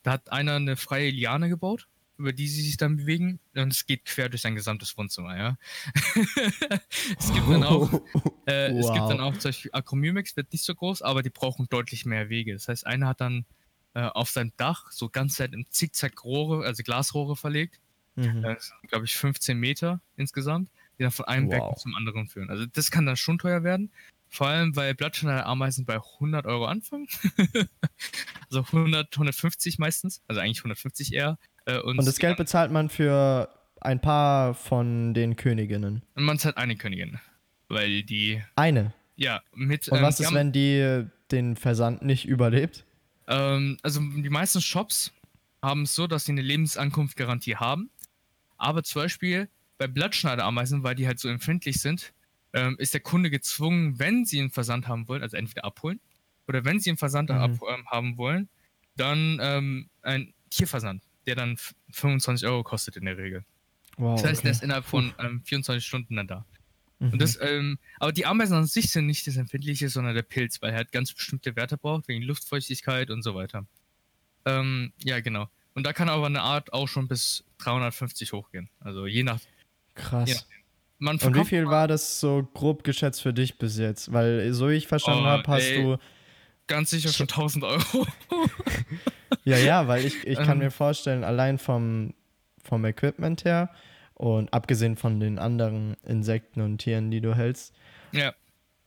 [0.04, 1.88] da hat einer eine freie Liane gebaut,
[2.18, 5.58] über die sie sich dann bewegen und es geht quer durch sein gesamtes Wohnzimmer, ja.
[7.18, 7.92] es gibt dann auch
[8.46, 9.10] äh, Es gibt Wow.
[9.10, 12.54] dann auch zum Beispiel Acromyrmex, wird nicht so groß, aber die brauchen deutlich mehr Wege.
[12.54, 13.46] Das heißt, einer hat dann
[13.94, 17.80] äh, auf seinem Dach so ganz Zeit im Zickzack Rohre, also Glasrohre verlegt.
[18.16, 18.42] Mhm.
[18.42, 21.54] Das sind, glaube ich, 15 Meter insgesamt, die dann von einem Wow.
[21.54, 22.50] Becken zum anderen führen.
[22.50, 23.92] Also das kann dann schon teuer werden.
[24.30, 27.08] Vor allem, weil Blattschneider-Ameisen bei 100 Euro anfangen.
[28.50, 30.22] also 100, 150 meistens.
[30.28, 31.38] Also eigentlich 150 eher.
[31.66, 33.50] Äh, und, Und das Geld bezahlt man für
[33.82, 36.04] ein paar von den Königinnen.
[36.16, 37.20] und man zahlt eine Königin.
[37.68, 38.94] Weil die, Eine.
[39.16, 39.88] ja, mit.
[39.90, 42.86] Und ähm, was die ist, wenn die den Versand nicht überlebt?
[43.28, 45.12] Ähm, also die meisten Shops
[45.62, 47.90] haben es so, dass sie eine Lebensankunftgarantie haben.
[48.58, 52.14] Aber zum Beispiel bei Blattschneiderameisen, weil die halt so empfindlich sind,
[52.54, 56.00] ähm, ist der Kunde gezwungen, wenn sie einen Versand haben wollen, also entweder abholen
[56.48, 57.36] oder wenn sie einen Versand Mhm.
[57.38, 58.50] ab, ähm, haben wollen,
[58.98, 63.46] dann ähm, ein Tierversand, der dann f- 25 Euro kostet in der Regel.
[63.98, 64.20] Wow.
[64.20, 64.44] Das heißt, okay.
[64.44, 66.46] der ist innerhalb von ähm, 24 Stunden dann da.
[67.02, 67.14] Mhm.
[67.14, 70.62] Und das, ähm, aber die Ameisen an sich sind nicht das Empfindliche, sondern der Pilz,
[70.62, 73.66] weil er halt ganz bestimmte Werte braucht, wegen Luftfeuchtigkeit und so weiter.
[74.46, 75.50] Ähm, ja, genau.
[75.74, 78.70] Und da kann aber eine Art auch schon bis 350 hochgehen.
[78.80, 79.40] Also je nach.
[79.96, 80.30] Krass.
[80.30, 80.36] Ja.
[81.00, 84.14] Man Und wie viel war das so grob geschätzt für dich bis jetzt?
[84.14, 85.82] Weil, so wie ich verstanden Oh, habe, hast ey.
[85.82, 85.98] du.
[86.68, 88.08] ganz sicher schon 1000 Euro.
[89.44, 90.66] Ja, ja, weil ich, ich kann Ähm.
[90.66, 92.14] mir vorstellen, allein vom,
[92.64, 93.74] vom Equipment her
[94.22, 97.74] und abgesehen von den anderen Insekten und Tieren, die du hältst.
[98.12, 98.34] ja.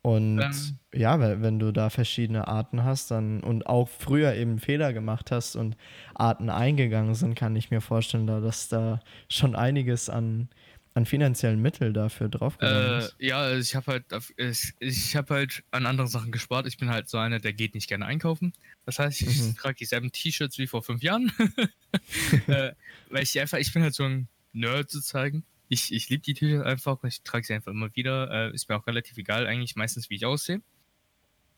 [0.03, 0.78] Und Ähm.
[0.95, 5.57] ja, wenn du da verschiedene Arten hast dann und auch früher eben Fehler gemacht hast
[5.57, 5.78] und
[6.14, 10.51] Arten eingegangen sind, kann ich mir vorstellen, da, dass da schon einiges an,
[10.93, 13.16] an finanziellen Mitteln dafür draufgegangen Äh, ist.
[13.18, 14.05] ja, also ich habe halt,
[14.37, 16.66] ich, ich habe halt an anderen Sachen gespart.
[16.66, 18.53] Ich bin halt so einer, der geht nicht gerne einkaufen.
[18.85, 19.57] Das heißt, ich Mhm.
[19.57, 21.32] trage dieselben T-Shirts wie vor fünf Jahren.
[22.47, 22.72] äh,
[23.09, 25.45] weil ich einfach, ich bin halt so ein Nerd sozusagen.
[25.69, 28.31] Ich, ich liebe die T-Shirts einfach und ich trage sie einfach immer wieder.
[28.31, 30.63] Äh, ist mir auch relativ egal, eigentlich meistens, wie ich aussehe.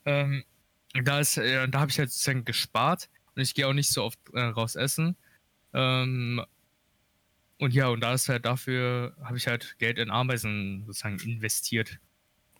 [0.04, 0.44] Ähm,
[0.94, 4.04] da ist, äh, da habe ich halt sozusagen gespart und ich gehe auch nicht so
[4.04, 5.16] oft äh, raus essen.
[5.74, 6.42] Ähm,
[7.58, 11.98] und ja, und da ist halt dafür, habe ich halt Geld in Ameisen sozusagen investiert.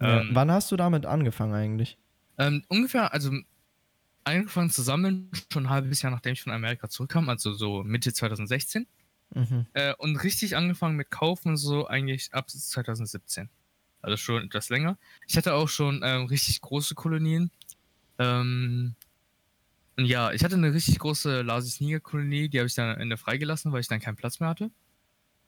[0.00, 0.20] Ja.
[0.20, 1.98] Ähm, Wann hast du damit angefangen eigentlich?
[2.38, 3.32] ähm, ungefähr, also
[4.24, 8.12] angefangen zu sammeln, schon ein halbes Jahr nachdem ich von Amerika zurückkam, also so Mitte
[8.12, 8.86] 2016.
[9.34, 9.66] Mhm.
[9.72, 13.48] Äh, und richtig angefangen mit Kaufen so eigentlich ab 2017.
[14.02, 14.98] Also schon etwas länger.
[15.26, 17.50] Ich hatte auch schon ähm, richtig große Kolonien.
[18.18, 18.94] Ähm,
[19.96, 23.00] und ja, ich hatte eine richtig große Lasis Niger Kolonie, die habe ich dann am
[23.00, 24.70] Ende freigelassen, weil ich dann keinen Platz mehr hatte.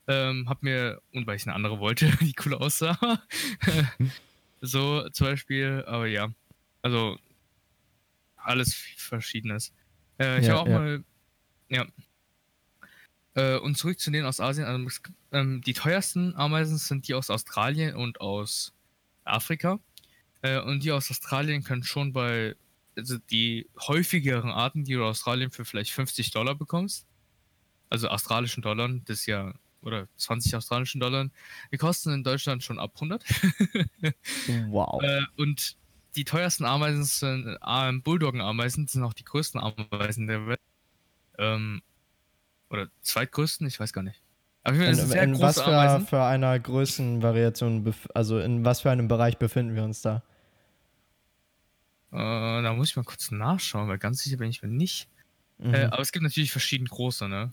[0.06, 2.98] Ähm, hab mir, und weil ich eine andere wollte, die cooler aussah.
[4.60, 6.32] so zum Beispiel, aber ja.
[6.82, 7.18] Also
[8.36, 9.72] alles Verschiedenes.
[10.18, 10.78] Äh, ich Ja, habe auch ja.
[10.78, 11.04] mal,
[11.68, 11.86] ja.
[13.38, 14.66] Äh, und zurück zu denen aus Asien.
[14.66, 14.88] Also,
[15.30, 18.72] ähm, die teuersten Ameisen sind die aus Australien und aus
[19.24, 19.78] Afrika.
[20.42, 22.56] Äh, und die aus Australien können schon bei,
[22.96, 27.06] also die häufigeren Arten, die du aus Australien für vielleicht 50 Dollar bekommst,
[27.90, 31.28] also australischen Dollar, das ist ja, oder 20 australischen Dollar,
[31.70, 33.24] die kosten in Deutschland schon ab 100.
[34.70, 35.00] Wow.
[35.00, 35.76] Äh, und
[36.16, 40.60] die teuersten Ameisen sind äh, Bulldoggen-Ameisen, sind auch die größten Ameisen der Welt.
[41.38, 41.82] Ähm,
[42.70, 44.20] oder zweitgrößten, ich weiß gar nicht.
[44.64, 46.06] Aber ich meine, das in in was für, Ameisen.
[46.06, 50.22] für einer Größenvariation, also in was für einem Bereich befinden wir uns da?
[52.12, 55.08] Äh, da muss ich mal kurz nachschauen, weil ganz sicher bin ich mir nicht.
[55.58, 55.74] Mhm.
[55.74, 57.52] Äh, aber es gibt natürlich verschieden große, ne?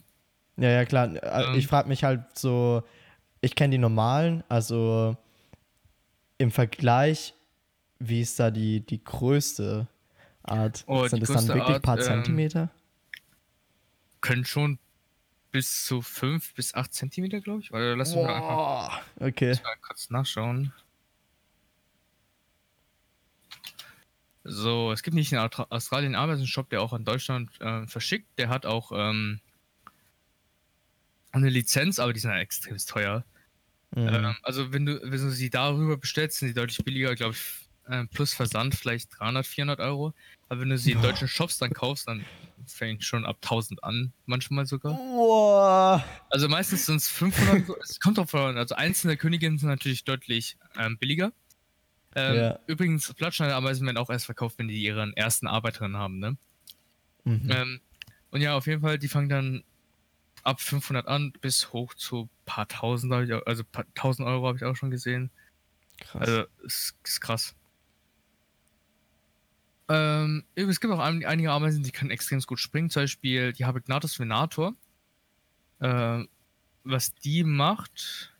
[0.56, 1.14] Ja, ja, klar.
[1.14, 1.54] Äh, Ähm.
[1.54, 2.82] Ich frage mich halt so,
[3.40, 5.16] ich kenne die normalen, also
[6.38, 7.34] im Vergleich,
[7.98, 9.86] wie ist da die, die größte
[10.42, 10.84] Art?
[10.86, 12.70] Oh, Sind es dann wirklich ein paar ähm, Zentimeter?
[14.20, 14.78] Können schon
[15.56, 17.72] bis zu 5 bis 8 Zentimeter, glaube ich.
[17.72, 19.58] Oder lass mich mal einfach okay.
[19.62, 20.70] mal kurz nachschauen.
[24.44, 28.28] So, es gibt nicht einen Austra- Australien Ameisen-Shop, der auch an Deutschland äh, verschickt.
[28.36, 29.40] Der hat auch ähm,
[31.32, 33.24] eine Lizenz, aber die sind halt extrem teuer.
[33.92, 34.08] Mhm.
[34.08, 37.66] Ähm, also wenn du, wenn du sie darüber bestellst, sind die deutlich billiger, glaube ich,
[37.88, 40.12] äh, plus Versand vielleicht 300, 400 Euro.
[40.50, 42.26] Aber wenn du sie in deutschen Shops dann kaufst, dann
[42.66, 44.94] fängt schon ab 1000 an, manchmal sogar.
[44.96, 46.04] Boah.
[46.30, 50.04] Also meistens sind es 500, so- es kommt drauf an, also einzelne Königinnen sind natürlich
[50.04, 51.32] deutlich ähm, billiger.
[52.14, 52.58] Ähm, Ja.
[52.66, 56.36] Übrigens, Blattschneiderameisen werden auch erst verkauft, wenn die ihren ersten Arbeiterinnen haben, ne?
[57.24, 57.50] Mhm.
[57.50, 57.80] Ähm,
[58.30, 59.64] und ja, auf jeden Fall, die fangen dann
[60.42, 64.46] ab 500 an bis hoch zu paar tausend, hab ich auch, also paar tausend Euro
[64.46, 65.30] habe ich auch schon gesehen.
[66.00, 66.22] Krass.
[66.28, 67.54] Also, ist, ist krass.
[69.88, 72.90] Ähm, es gibt auch ein, einige Ameisen, die können extrem gut springen.
[72.90, 74.74] Zum Beispiel die Habignatus venator.
[75.80, 76.28] Ähm,
[76.84, 78.32] was die macht,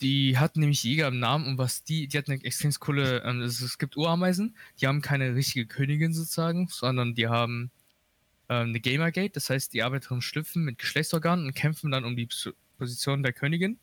[0.00, 3.40] die hat nämlich Jäger im Namen und was die, die hat eine extrem coole, ähm,
[3.42, 7.70] es, es gibt Urameisen, die haben keine richtige Königin sozusagen, sondern die haben
[8.48, 12.26] ähm, eine Gamergate, das heißt, die Arbeiterinnen schlüpfen mit Geschlechtsorganen und kämpfen dann um die
[12.26, 13.78] Pos- Position der Königin.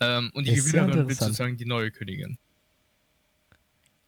[0.00, 2.36] Ähm, und die Gewinnerin wird sozusagen die neue Königin.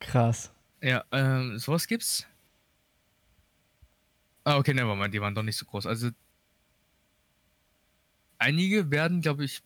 [0.06, 0.52] Krass.
[0.82, 2.26] Ja, ähm, sowas gibt's.
[4.44, 5.86] Ah, okay, nevermind, die waren doch nicht so groß.
[5.86, 6.10] Also,
[8.38, 9.62] einige werden, glaube ich,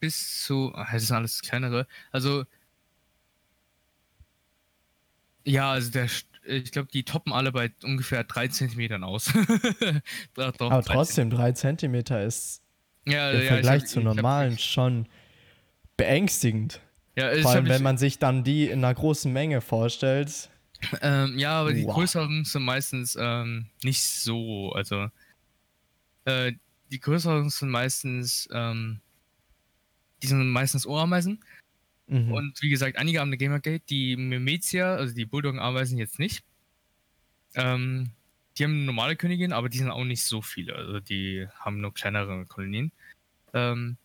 [0.00, 1.86] bis zu, ach, das sind alles kleinere.
[2.12, 2.44] Also,
[5.44, 6.08] ja, also der,
[6.44, 9.32] ich glaube, die toppen alle bei ungefähr 3 Zentimetern aus.
[10.34, 12.62] Doch, Aber 3 trotzdem, drei Zentimeter ist
[13.06, 15.08] Ja, im ja, Vergleich ich hab, zu normalen schon
[15.96, 16.80] beängstigend.
[17.16, 20.50] Ja, ich Vor allem, wenn man sich dann die in einer großen Menge vorstellt.
[21.00, 21.94] Ähm, ja, aber die Wow.
[21.94, 24.72] größeren sind meistens ähm, nicht so.
[24.72, 25.08] Also,
[26.24, 26.52] äh,
[26.90, 29.00] die größeren sind meistens, ähm,
[30.22, 31.44] die sind meistens Ohrameisen.
[32.06, 32.32] Mhm.
[32.32, 36.44] Und wie gesagt, einige haben eine Gamergate, die Memetia, also die Bulldoggen-Ameisen jetzt nicht.
[37.54, 38.10] Ähm,
[38.56, 40.74] die haben eine normale Königin, aber die sind auch nicht so viele.
[40.74, 42.92] Also die haben nur kleinere Kolonien.
[43.54, 43.96] Ähm,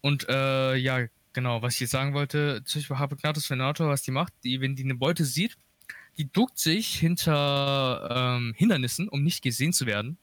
[0.00, 4.10] und äh, ja, genau, was ich jetzt sagen wollte, zum Beispiel Harpagnatus Venator, was die
[4.10, 5.56] macht, die, wenn die eine Beute sieht,
[6.18, 10.18] die duckt sich hinter ähm, Hindernissen, um nicht gesehen zu werden,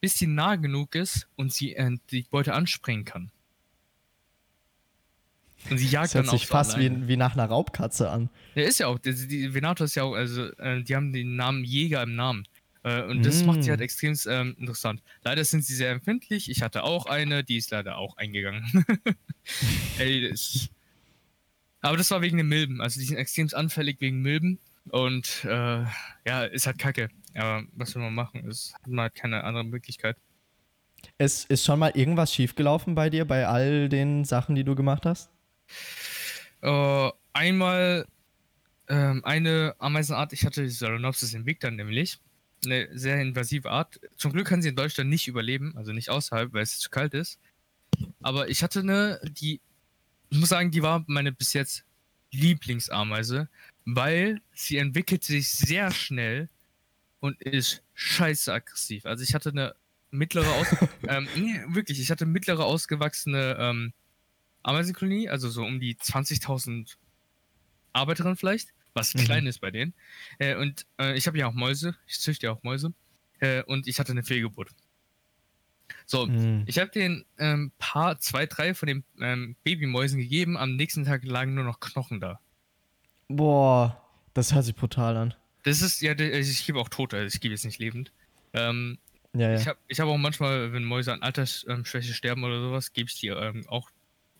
[0.00, 3.30] bis sie nah genug ist und sie äh, die Beute anspringen kann.
[5.70, 7.02] Und sie jagt Das hört dann sich fast alleine.
[7.02, 8.30] wie, wie nach einer Raubkatze an.
[8.54, 8.98] Ja, ist ja auch.
[8.98, 12.46] Die, die Venator ist ja auch, also äh, die haben den Namen Jäger im Namen.
[12.86, 13.72] Äh, und das macht sie Mm.
[13.72, 15.02] halt extrem ähm, interessant.
[15.24, 16.48] Leider sind sie sehr empfindlich.
[16.48, 18.64] Ich hatte auch eine, die ist leider auch eingegangen.
[19.98, 20.70] Ey, das
[21.80, 22.80] aber das war wegen den Milben.
[22.80, 24.58] Also die sind extrem anfällig wegen Milben.
[24.90, 25.84] Und äh,
[26.26, 27.08] ja, ist halt kacke.
[27.34, 28.48] Aber was will man machen?
[28.48, 30.16] Es hat man halt keine andere Möglichkeit.
[31.18, 35.06] Es ist schon mal irgendwas schiefgelaufen bei dir, bei all den Sachen, die du gemacht
[35.06, 35.30] hast?
[36.62, 38.06] Äh, einmal
[38.88, 42.18] ähm, eine Ameisenart, ich hatte die Solenopsis invicta nämlich,
[42.64, 44.00] eine sehr invasive Art.
[44.16, 47.14] Zum Glück kann sie in Deutschland nicht überleben, also nicht außerhalb, weil es zu kalt
[47.14, 47.38] ist.
[48.20, 49.60] Aber ich hatte eine, die,
[50.30, 51.84] ich muss sagen, die war meine bis jetzt
[52.32, 53.48] Lieblingsameise,
[53.84, 56.48] weil sie entwickelt sich sehr schnell
[57.20, 59.06] und ist scheiße aggressiv.
[59.06, 59.74] Also ich hatte eine
[60.10, 60.66] mittlere Aus
[61.08, 63.92] ähm, nee, wirklich, ich hatte mittlere ausgewachsene ähm,
[64.62, 66.96] Ameisenkolonie, also so um die 20.000
[67.92, 69.18] Arbeiterinnen vielleicht, was Mhm.
[69.20, 69.94] klein ist bei denen.
[70.38, 72.92] Äh, und äh, ich habe ja auch Mäuse, ich züchte ja auch Mäuse.
[73.38, 74.70] Äh, und ich hatte eine Fehlgeburt.
[76.06, 76.64] So, Hm.
[76.66, 80.56] ich habe den ähm, paar, zwei, drei von den ähm, Babymäusen gegeben.
[80.56, 82.40] Am nächsten Tag lagen nur noch Knochen da.
[83.28, 84.00] Boah,
[84.34, 85.34] das hört sich brutal an.
[85.64, 88.12] Das ist, ja, der- ich gebe auch Tote, also ich gebe jetzt nicht lebend.
[88.52, 88.98] Ähm,
[89.34, 89.58] Ja, ja.
[89.60, 93.20] Ich habe ich hab auch manchmal, wenn Mäuse an Altersschwäche sterben oder sowas, gebe ich
[93.20, 93.90] die ähm, auch,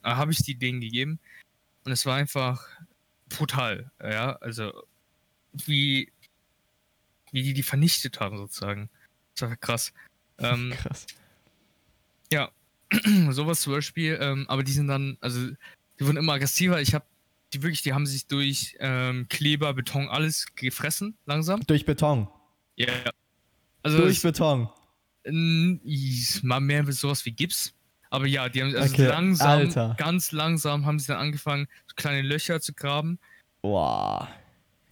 [0.02, 1.18] äh, habe ich die denen gegeben.
[1.84, 2.66] Und es war einfach
[3.28, 4.72] brutal, ja, also
[5.52, 6.12] wie,
[7.32, 8.90] wie die die vernichtet haben sozusagen.
[9.34, 9.92] Das war krass.
[10.38, 11.06] Ähm, Krass.
[13.30, 15.48] sowas zum Beispiel, ähm, aber die sind dann, also
[15.98, 16.80] die wurden immer aggressiver.
[16.80, 17.04] Ich habe
[17.52, 21.60] die wirklich, die haben sich durch ähm, Kleber, Beton, alles gefressen, langsam.
[21.66, 22.28] Durch Beton.
[22.76, 22.92] Ja.
[23.82, 24.68] Also Durch Beton.
[25.24, 27.72] Mal mehr sowas wie Gips.
[28.10, 29.94] Aber ja, die haben also Okay, langsam, Alter.
[29.98, 33.18] ganz langsam haben sie dann angefangen, kleine Löcher zu graben.
[33.62, 34.28] Boah.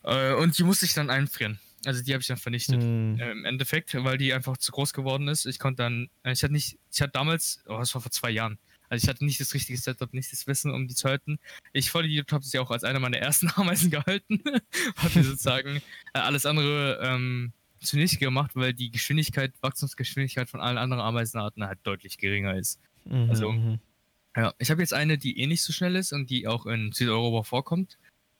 [0.02, 1.58] Äh, und die musste ich dann einfrieren.
[1.86, 2.82] Also die habe ich dann vernichtet.
[2.82, 3.18] Hm.
[3.20, 5.46] Äh, Im Endeffekt, weil die einfach zu groß geworden ist.
[5.46, 8.30] Ich konnte dann, äh, ich hatte nicht, ich hatte damals, oh, das war vor zwei
[8.30, 8.58] Jahren.
[8.88, 11.38] Also ich hatte nicht das richtige Setup, nicht das Wissen, um die zu halten.
[11.72, 14.42] Ich voll Idiot habe sie auch als einer meiner ersten Ameisen gehalten.
[14.96, 20.78] habe mir sozusagen äh, alles andere ähm, zunichte gemacht, weil die Geschwindigkeit, Wachstumsgeschwindigkeit von allen
[20.78, 22.80] anderen Ameisenarten halt deutlich geringer ist.
[23.04, 23.78] Mhm, also- mhm.
[24.36, 26.90] Ja, ich habe jetzt eine, die eh nicht so schnell ist und die auch in
[26.90, 27.98] Südeuropa vorkommt,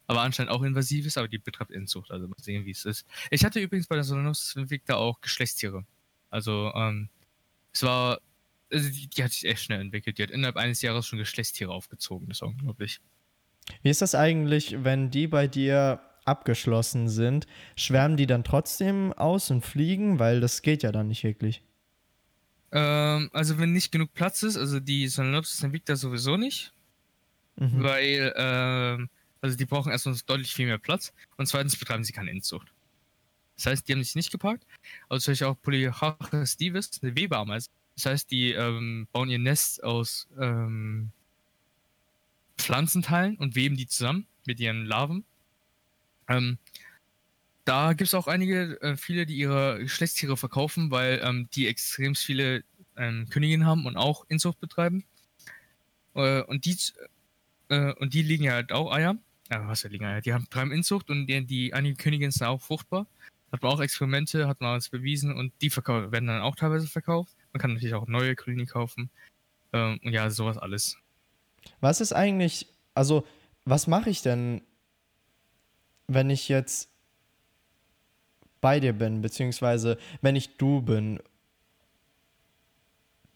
[0.08, 3.06] aber anscheinend auch invasiv ist, aber die betreibt Inzucht, also mal sehen, wie es ist.
[3.30, 5.84] Ich hatte übrigens bei der Solanus Invicta auch Geschlechtstiere.
[6.30, 7.08] Also, ähm,
[7.72, 8.18] es war,
[8.72, 10.18] also die, die hat sich echt schnell entwickelt.
[10.18, 13.00] Die hat innerhalb eines Jahres schon Geschlechtstiere aufgezogen, das war unglaublich.
[13.82, 17.46] Wie ist das eigentlich, wenn die bei dir abgeschlossen sind?
[17.76, 20.18] Schwärmen die dann trotzdem aus und fliegen?
[20.18, 21.62] Weil das geht ja dann nicht wirklich.
[22.74, 26.72] Ähm, also wenn nicht genug Platz ist, also die Solanopsis Invicta sowieso nicht,
[27.56, 27.82] Mhm.
[27.84, 29.08] weil, ähm,
[29.40, 32.72] also die brauchen erstmal deutlich viel mehr Platz und zweitens betreiben sie keine Inzucht.
[33.56, 34.66] Das heißt, die haben sich nicht geparkt.
[35.08, 37.70] Also zum Beispiel auch Polyhachus divis, eine Weberameise.
[37.94, 41.12] Das heißt, die ähm, bauen ihr Nest aus ähm,
[42.58, 45.24] Pflanzenteilen und weben die zusammen mit ihren Larven.
[46.28, 46.58] Ähm,
[47.64, 52.14] da gibt es auch einige, äh, viele, die ihre Geschlechtstiere verkaufen, weil ähm, die extrem
[52.14, 52.64] viele
[52.96, 55.04] ähm, Königinnen haben und auch Inzucht betreiben.
[56.14, 56.76] Äh, und die
[57.68, 59.16] äh, und die legen ja halt auch Eier.
[59.50, 60.20] Ja, was ja liegen Eier?
[60.20, 63.06] Die haben treiben Inzucht und die, die einige Königinnen sind auch fruchtbar.
[63.52, 67.34] Hat man auch Experimente, hat man alles bewiesen und die werden dann auch teilweise verkauft.
[67.52, 69.10] Man kann natürlich auch neue Kolonien kaufen.
[69.72, 70.96] Ähm, und ja, sowas alles.
[71.80, 73.26] Was ist eigentlich, also,
[73.64, 74.62] was mache ich denn,
[76.06, 76.90] wenn ich jetzt
[78.64, 81.20] bei dir bin, beziehungsweise wenn ich du bin?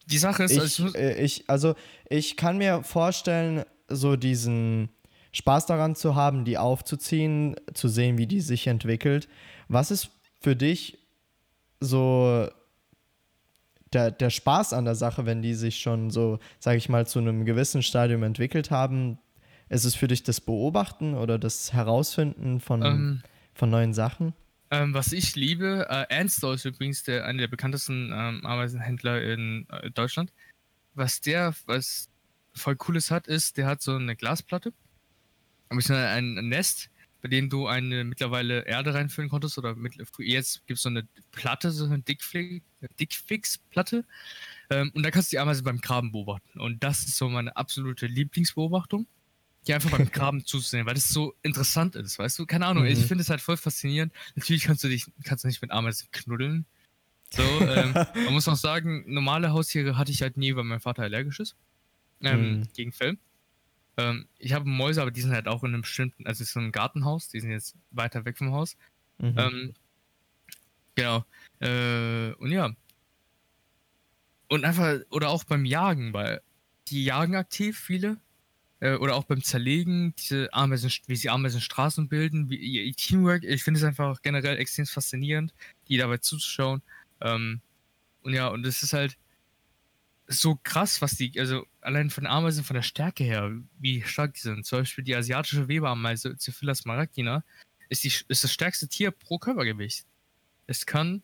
[0.07, 1.75] Die Sache ist, Ich, also ich äh, ich, also,
[2.09, 4.89] ich kann mir vorstellen, so diesen
[5.31, 9.29] Spaß daran zu haben, die aufzuziehen, zu sehen, wie die sich entwickelt.
[9.67, 10.09] Was ist
[10.41, 10.97] für dich
[11.79, 12.47] so
[13.93, 17.19] der, der Spaß an der Sache, wenn die sich schon so, sage ich mal, zu
[17.19, 19.19] einem gewissen Stadium entwickelt haben?
[19.69, 23.21] Ist es für dich das Beobachten oder das Herausfinden von, ähm,
[23.53, 24.33] von neuen Sachen?
[24.71, 29.67] Ähm, was ich liebe, äh, Anstor ist übrigens der, einer der bekanntesten ähm, Ameisenhändler in
[29.69, 30.31] äh, Deutschland.
[30.93, 32.09] Was der, was
[32.53, 34.73] voll Cooles hat, ist, der hat so eine Glasplatte.
[35.69, 36.91] Ein, ein Nest,
[37.21, 39.57] bei dem du eine mittlerweile Erde reinfüllen konntest.
[39.57, 44.05] Oder mit, jetzt gibt es so eine Platte, so eine Dickfix-Platte.
[44.69, 46.59] Ähm, und da kannst du die Ameise beim Graben beobachten.
[46.59, 49.07] Und das ist so meine absolute Lieblingsbeobachtung.
[49.67, 52.45] Die einfach beim Graben zuzusehen, weil das so interessant ist, weißt du?
[52.45, 52.89] Keine Ahnung, mhm.
[52.89, 54.13] ich finde es halt voll faszinierend.
[54.35, 56.65] Natürlich kannst du dich, kannst du nicht mit Ameisen knuddeln.
[57.31, 61.03] So, ähm, man muss auch sagen, normale Haustiere hatte ich halt nie, weil mein Vater
[61.03, 61.55] allergisch ist.
[62.21, 62.67] Ähm, mhm.
[62.73, 63.17] Gegen Fell.
[63.97, 66.71] Ähm, ich habe Mäuse, aber die sind halt auch in einem bestimmten, also so ein
[66.71, 68.77] Gartenhaus, die sind jetzt weiter weg vom Haus.
[69.17, 69.35] Mhm.
[69.37, 69.73] Ähm,
[70.95, 71.25] genau.
[71.59, 72.71] Äh, und ja.
[74.47, 76.41] Und einfach, oder auch beim Jagen, weil
[76.87, 78.17] die jagen aktiv, viele.
[78.79, 83.43] Äh, oder auch beim Zerlegen, diese Ameisen, wie sie Ameisen Straßen bilden, wie ihr Teamwork.
[83.43, 85.53] Ich finde es einfach generell extrem faszinierend,
[85.87, 86.81] die dabei zuzuschauen.
[87.21, 87.61] Ähm,
[88.21, 89.17] und ja, und es ist halt
[90.27, 94.41] so krass, was die, also allein von Ameisen, von der Stärke her, wie stark die
[94.41, 94.65] sind.
[94.65, 97.43] Zum Beispiel die asiatische Weberameise, Cephilas maragina,
[97.89, 100.05] ist, die, ist das stärkste Tier pro Körpergewicht.
[100.67, 101.23] Es kann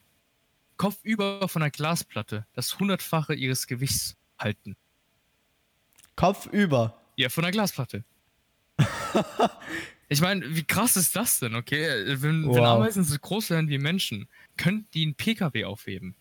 [0.77, 4.75] kopfüber von einer Glasplatte das hundertfache ihres Gewichts halten.
[6.15, 7.04] Kopfüber?
[7.15, 8.03] Ja, von einer Glasplatte.
[10.09, 12.21] ich meine, wie krass ist das denn, okay?
[12.21, 12.55] Wenn, wow.
[12.55, 16.15] wenn Ameisen so groß wären wie Menschen, könnten die einen PKW aufheben.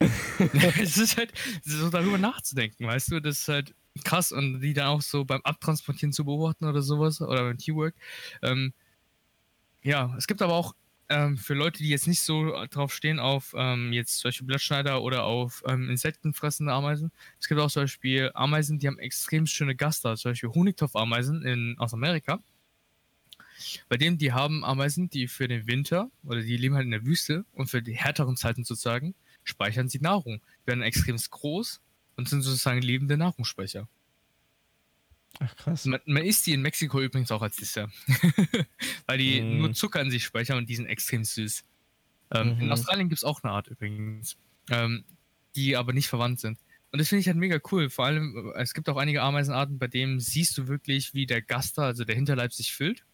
[0.80, 1.32] es ist halt
[1.62, 5.40] so darüber nachzudenken, weißt du, das ist halt krass und die dann auch so beim
[5.42, 7.94] Abtransportieren zu beobachten oder sowas oder beim Teamwork.
[8.42, 8.72] Ähm,
[9.82, 10.74] ja, es gibt aber auch
[11.08, 15.24] ähm, für Leute, die jetzt nicht so drauf stehen, auf ähm, jetzt solche Blattschneider oder
[15.24, 17.12] auf ähm, insektenfressende Ameisen.
[17.40, 21.76] Es gibt auch zum Beispiel Ameisen, die haben extrem schöne Gaster, zum Beispiel Honigtopfameisen in,
[21.78, 22.40] aus Amerika.
[23.88, 27.06] Bei denen, die haben Ameisen, die für den Winter oder die leben halt in der
[27.06, 31.80] Wüste und für die härteren Zeiten sozusagen speichern sie Nahrung, werden extrem groß
[32.16, 33.88] und sind sozusagen lebende Nahrungsspeicher.
[35.40, 35.84] Ach krass.
[35.84, 37.90] Man, man isst die in Mexiko übrigens auch als Dessert.
[39.06, 39.58] Weil die mm.
[39.58, 41.64] nur Zucker in sich speichern und die sind extrem süß.
[42.32, 42.60] Ähm, mhm.
[42.62, 44.36] In Australien gibt es auch eine Art übrigens,
[44.70, 45.04] ähm,
[45.56, 46.58] die aber nicht verwandt sind.
[46.90, 47.90] Und das finde ich halt mega cool.
[47.90, 51.82] Vor allem, es gibt auch einige Ameisenarten, bei denen siehst du wirklich, wie der Gaster,
[51.82, 53.04] also der Hinterleib, sich füllt.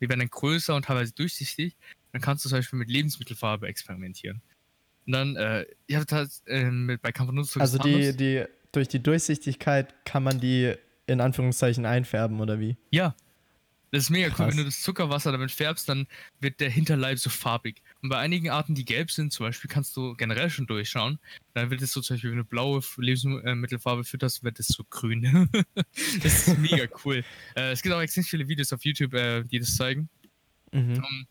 [0.00, 1.76] Die werden dann größer und teilweise durchsichtig.
[2.12, 4.42] Dann kannst du zum Beispiel mit Lebensmittelfarbe experimentieren.
[5.06, 9.94] Und dann, äh, ich habe halt äh, bei Campanuzzo Also die, die, durch die Durchsichtigkeit
[10.04, 10.74] kann man die
[11.06, 12.76] in Anführungszeichen einfärben, oder wie?
[12.90, 13.14] Ja.
[13.92, 14.40] Das ist mega Krass.
[14.40, 14.50] cool.
[14.50, 16.06] Wenn du das Zuckerwasser damit färbst, dann
[16.40, 17.82] wird der Hinterleib so farbig.
[18.02, 21.18] Und bei einigen Arten, die gelb sind, zum Beispiel, kannst du generell schon durchschauen.
[21.54, 25.48] Dann wird es so zum Beispiel, wenn du blaue Lebensmittelfarbe fütterst, wird es so grün.
[26.22, 27.24] das ist mega cool.
[27.54, 30.08] Äh, es gibt auch extrem viele Videos auf YouTube, äh, die das zeigen.
[30.72, 30.96] Mhm.
[30.96, 31.26] Um,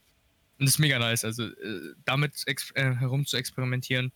[0.57, 2.55] und das ist mega nice, also äh, damit äh,
[2.95, 4.13] herum zu experimentieren.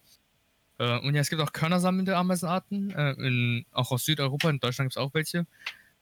[0.79, 4.87] Äh, und ja, es gibt auch körnersammelnde Ameisenarten, äh, in, auch aus Südeuropa, in Deutschland
[4.87, 5.45] gibt es auch welche.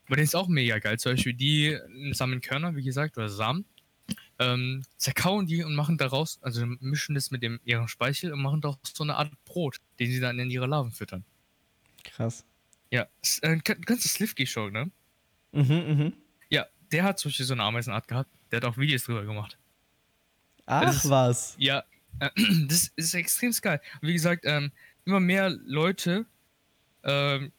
[0.06, 0.98] Aber denen ist auch mega geil.
[0.98, 3.66] Zum Beispiel die äh, sammeln Körner, wie gesagt, oder Samen,
[4.40, 8.62] ähm, zerkauen die und machen daraus, also mischen das mit dem, ihrem Speichel und machen
[8.62, 11.26] daraus so eine Art Brot, den sie dann in ihre Larven füttern.
[12.04, 12.46] Krass.
[12.92, 13.08] Ja,
[13.42, 14.90] äh, kennst du Slivky Show, ne?
[15.52, 16.14] Mhm, mhm.
[16.50, 18.30] Ja, der hat zum Beispiel so eine Ameisenart gehabt.
[18.52, 19.58] Der hat auch Videos drüber gemacht.
[20.66, 21.56] Ach ist, was.
[21.58, 21.84] Ja,
[22.20, 22.30] äh,
[22.68, 23.82] das ist extrem geil.
[24.02, 24.72] wie gesagt, ähm,
[25.06, 26.26] immer mehr Leute
[27.04, 27.52] ähm,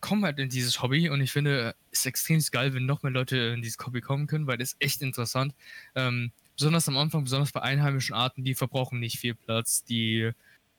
[0.00, 3.36] kommen halt in dieses Hobby und ich finde, es extrem geil, wenn noch mehr Leute
[3.36, 5.54] in dieses Hobby kommen können, weil das ist echt interessant.
[5.94, 10.32] Ähm, besonders am Anfang, besonders bei einheimischen Arten, die verbrauchen nicht viel Platz, die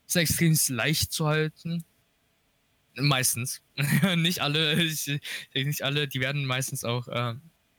[0.06, 1.84] sind extrem leicht zu halten.
[2.96, 3.62] Meistens.
[4.16, 4.76] nicht alle,
[5.54, 7.34] nicht alle, die werden meistens auch äh,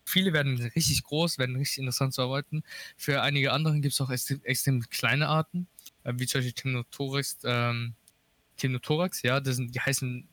[0.05, 2.63] Viele werden richtig groß, werden richtig interessant zu arbeiten.
[2.95, 5.67] Für einige anderen gibt es auch extrem, extrem, kleine Arten,
[6.03, 7.95] äh, wie zum Beispiel Temnothorax, ähm,
[8.57, 10.27] Temnothorax, ja, das sind, die heißen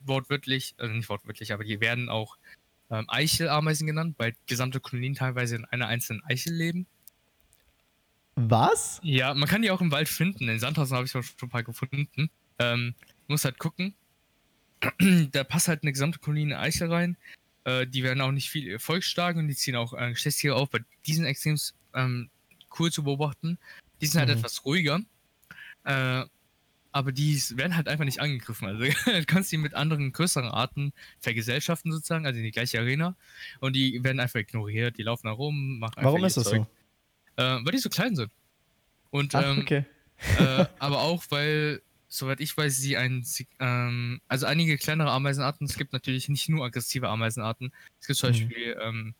[0.00, 2.38] wortwörtlich, also nicht wortwörtlich, aber die werden auch
[2.90, 6.86] ähm, Eichelameisen genannt, weil gesamte Kolonien teilweise in einer einzelnen Eichel leben.
[8.36, 9.00] Was?
[9.02, 10.48] Ja, man kann die auch im Wald finden.
[10.48, 12.30] In Sandhausen habe ich schon ein paar gefunden.
[12.60, 12.94] Ähm,
[13.26, 13.94] muss halt gucken.
[15.32, 17.16] da passt halt eine gesamte Kolonie in eine Eichel rein.
[17.68, 20.84] Äh, die werden auch nicht viel erfolgsstark und die ziehen auch äh, Geschlechtstiere auf, weil
[21.06, 21.58] die sind extrem
[21.94, 22.30] ähm,
[22.78, 23.58] cool zu beobachten.
[24.00, 24.38] Die sind halt mhm.
[24.38, 25.00] etwas ruhiger.
[25.84, 26.24] Äh,
[26.92, 28.66] aber die werden halt einfach nicht angegriffen.
[28.68, 33.16] Also du kannst die mit anderen größeren Arten vergesellschaften sozusagen, also in die gleiche Arena.
[33.60, 36.66] Und die werden einfach ignoriert, die laufen da rum, machen Warum ist das Zeug.
[37.36, 37.42] so?
[37.42, 38.32] Äh, weil die so klein sind.
[39.10, 39.84] Und Ach, ähm, okay.
[40.38, 43.24] äh, aber auch, weil soweit ich weiß, sie ein,
[43.60, 45.66] ähm, also einige kleinere Ameisenarten.
[45.66, 47.72] Es gibt natürlich nicht nur aggressive Ameisenarten.
[48.00, 48.32] Es gibt zum mhm.
[48.32, 49.14] Beispiel ähm,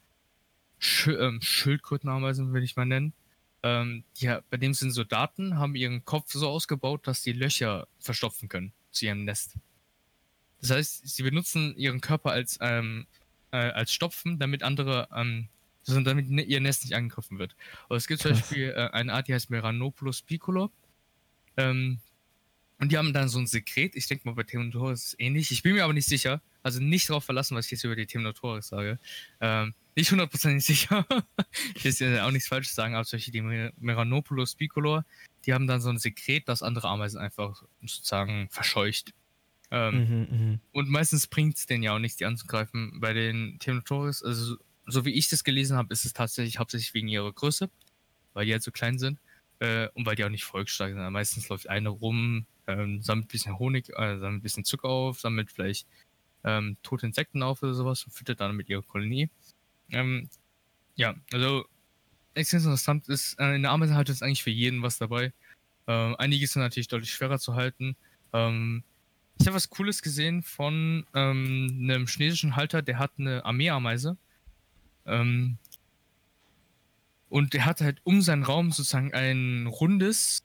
[0.78, 3.12] Sch ähm, Schildkrötenameisen, will ich mal nennen.
[3.62, 8.48] Ähm, die, bei dem sind Soldaten, haben ihren Kopf so ausgebaut, dass die Löcher verstopfen
[8.48, 9.56] können zu ihrem Nest.
[10.60, 13.06] Das heißt, sie benutzen ihren Körper als, ähm,
[13.50, 15.48] äh, als Stopfen, damit andere, ähm,
[15.86, 17.54] damit ne, ihr Nest nicht angegriffen wird.
[17.88, 18.32] Und es gibt zum.
[18.32, 20.70] Beispiel äh, eine Art, die heißt Meranopulus picolor.
[21.56, 21.98] Ähm,
[22.80, 23.96] und die haben dann so ein Sekret.
[23.96, 25.50] Ich denke mal, bei Temnotoris ist es ähnlich.
[25.50, 26.40] Ich bin mir aber nicht sicher.
[26.62, 28.98] Also nicht darauf verlassen, was ich jetzt über die Temnotoris sage.
[29.40, 31.06] Ähm, nicht hundertprozentig sicher.
[31.74, 35.04] ich will jetzt auch nichts Falsches sagen, aber solche die Meranopulus picolor,
[35.44, 39.12] die haben dann so ein Sekret, das andere Ameisen einfach sozusagen verscheucht.
[39.70, 40.60] Ähm, Mhm, mhm.
[40.72, 43.00] und meistens bringt es denen ja auch nichts, die anzugreifen.
[43.00, 44.56] Bei den Temnotoris, also
[44.86, 47.68] so wie ich das gelesen habe, ist es tatsächlich hauptsächlich wegen ihrer Größe,
[48.32, 49.18] weil die halt so klein sind
[49.58, 51.10] äh, und weil die auch nicht volksstark sind.
[51.10, 55.20] Meistens läuft eine rum, ähm, sammelt ein bisschen Honig, äh, sammelt ein bisschen Zucker auf,
[55.20, 55.88] sammelt vielleicht
[56.44, 59.28] ähm, tote Insekten auf oder sowas und füttert dann mit ihrer Kolonie.
[59.90, 60.28] Ähm,
[60.94, 61.64] ja, also
[62.34, 65.32] extrem interessant ist, äh, in der Ameisenhaltung ist eigentlich für jeden was dabei.
[65.86, 67.96] Ähm, einige sind natürlich deutlich schwerer zu halten.
[68.32, 68.84] Ähm,
[69.40, 74.16] ich habe was Cooles gesehen von ähm, einem chinesischen Halter, der hat eine Armeeameise.
[75.06, 75.58] Ähm,
[77.28, 80.44] und der hat halt um seinen Raum sozusagen ein rundes,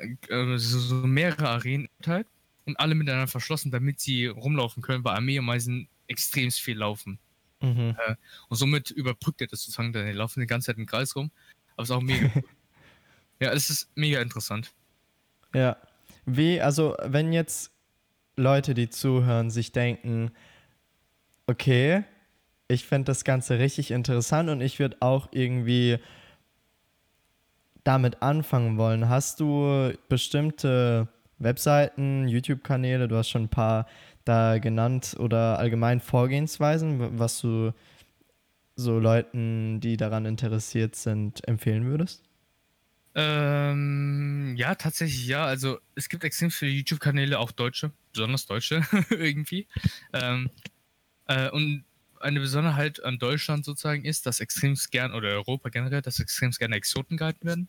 [0.00, 2.26] äh, so, so mehrere Arenen halt
[2.66, 7.18] und alle miteinander verschlossen, damit sie rumlaufen können, weil Armeeameisen extrem viel laufen.
[7.60, 7.94] Mhm.
[8.48, 11.30] Und somit überbrückt er das sozusagen, denn die laufen die ganze Zeit im Kreis rum.
[11.74, 12.30] Aber ist auch mega.
[13.40, 14.72] ja, es ist mega interessant.
[15.54, 15.76] Ja.
[16.26, 17.72] Wie, also, wenn jetzt
[18.36, 20.30] Leute, die zuhören, sich denken,
[21.46, 22.04] okay,
[22.68, 25.98] ich finde das Ganze richtig interessant und ich würde auch irgendwie
[27.84, 29.08] damit anfangen wollen.
[29.08, 31.08] Hast du bestimmte
[31.38, 33.86] Webseiten, YouTube-Kanäle, du hast schon ein paar
[34.24, 37.72] da genannt oder allgemein Vorgehensweisen, was du
[38.76, 42.22] so Leuten, die daran interessiert sind, empfehlen würdest?
[43.14, 45.44] Ähm, ja, tatsächlich ja.
[45.44, 49.66] Also es gibt extrem viele YouTube-Kanäle, auch deutsche, besonders deutsche irgendwie.
[50.12, 50.50] Ähm,
[51.26, 51.84] äh, und
[52.20, 56.76] eine Besonderheit an Deutschland sozusagen ist, dass extrem gern, oder Europa generell, dass extrem gerne
[56.76, 57.68] Exoten gehalten werden.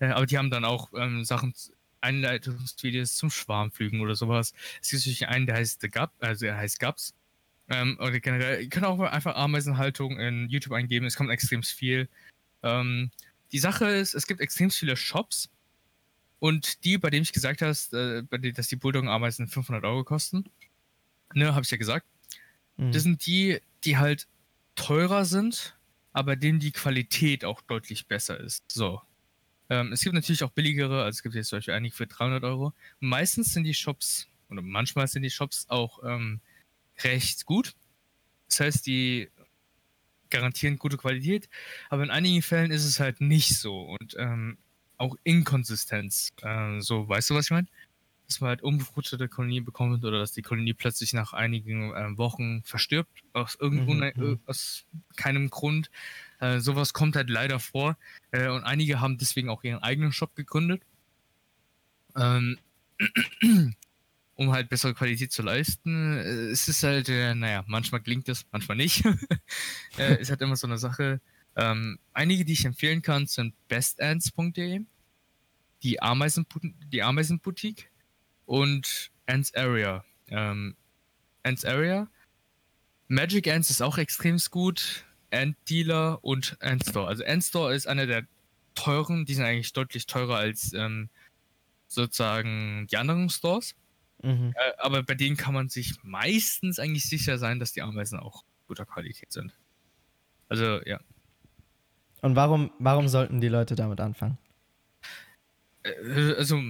[0.00, 1.54] Äh, aber die haben dann auch ähm, Sachen,
[2.00, 4.52] Einleitungsvideos zum Schwarmflügen oder sowas.
[4.82, 7.14] Es gibt natürlich einen, der heißt The Gap, also er heißt Gaps.
[7.68, 12.08] Ähm, oder generell, ihr könnt auch einfach Ameisenhaltung in YouTube eingeben, es kommt extrem viel.
[12.62, 13.10] Ähm,
[13.52, 15.48] die Sache ist, es gibt extrem viele Shops
[16.40, 18.22] und die, bei denen ich gesagt hast, äh,
[18.52, 20.44] dass die Bulldog-Ameisen 500 Euro kosten,
[21.32, 22.06] ne, habe ich ja gesagt,
[22.76, 22.92] Mhm.
[22.92, 24.26] das sind die, die halt
[24.74, 25.76] teurer sind,
[26.12, 28.64] aber denen die Qualität auch deutlich besser ist.
[28.70, 29.00] So.
[29.70, 32.44] Ähm, es gibt natürlich auch billigere, also es gibt jetzt zum Beispiel einige für 300
[32.44, 32.72] Euro.
[33.00, 36.40] Meistens sind die Shops, oder manchmal sind die Shops auch ähm,
[37.02, 37.74] recht gut.
[38.48, 39.30] Das heißt, die
[40.30, 41.48] garantieren gute Qualität,
[41.88, 44.58] aber in einigen Fällen ist es halt nicht so und ähm,
[44.96, 46.32] auch Inkonsistenz.
[46.42, 47.68] Äh, so, weißt du, was ich meine?
[48.26, 52.62] Dass man halt unbefruchtete Kolonie bekommt oder dass die Kolonie plötzlich nach einigen äh, Wochen
[52.64, 54.40] verstirbt, aus irgendwo, Mhm, äh, mhm.
[54.46, 54.84] aus
[55.16, 55.90] keinem Grund.
[56.40, 57.96] Äh, sowas kommt halt leider vor
[58.30, 60.82] äh, und einige haben deswegen auch ihren eigenen Shop gegründet.
[62.16, 62.58] Ähm,
[64.36, 66.16] um halt bessere Qualität zu leisten.
[66.18, 69.04] Äh, Es ist halt, äh, naja, manchmal klingt es, manchmal nicht.
[69.98, 71.20] äh, ist halt immer so eine Sache.
[71.56, 74.80] Ähm, einige, die ich empfehlen kann, sind bestants.de,
[75.82, 76.46] die, Ameisen,
[76.92, 77.90] die Ameisenboutique
[78.46, 80.04] und Ants Area.
[80.28, 80.76] Ähm,
[81.42, 82.08] Ants Area.
[83.08, 85.04] Magic Ants ist auch extrem gut.
[85.30, 87.08] Ant Dealer und Ant Store.
[87.08, 88.26] Also Ant Store ist einer der
[88.74, 91.10] teuren, die sind eigentlich deutlich teurer als ähm,
[91.86, 93.74] sozusagen die anderen Stores.
[94.22, 94.54] Mhm.
[94.56, 98.44] Äh, aber bei denen kann man sich meistens eigentlich sicher sein, dass die Ameisen auch
[98.66, 99.52] guter Qualität sind.
[100.48, 101.00] Also ja.
[102.22, 104.38] Und warum, warum sollten die Leute damit anfangen?
[105.82, 106.60] Äh, also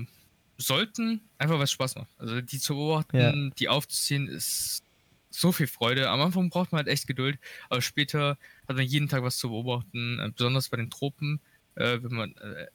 [0.58, 2.10] sollten einfach was Spaß macht.
[2.18, 3.32] Also die zu beobachten, Ja.
[3.58, 4.82] die aufzuziehen, ist
[5.30, 6.08] so viel Freude.
[6.10, 7.38] Am Anfang braucht man halt echt Geduld,
[7.68, 8.38] aber später
[8.68, 11.40] hat man jeden Tag was zu beobachten, äh, besonders bei den Tropen,
[11.74, 12.66] äh, wenn man äh,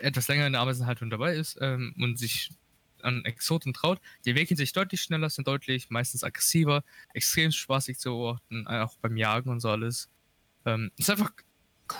[0.00, 2.50] etwas länger in der Ameisenhaltung dabei ist ähm, und sich
[3.02, 4.00] an Exoten traut.
[4.24, 8.96] Die entwickeln sich deutlich schneller, sind deutlich meistens aggressiver, extrem spaßig zu beobachten, äh, auch
[9.02, 10.08] beim Jagen und so alles.
[10.64, 11.32] Ähm, ist einfach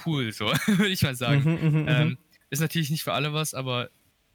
[0.06, 1.42] cool, so würde ich mal sagen.
[1.42, 1.88] Mhm, mhm, mhm.
[1.88, 2.18] Ähm,
[2.48, 3.90] ist natürlich nicht für alle was, aber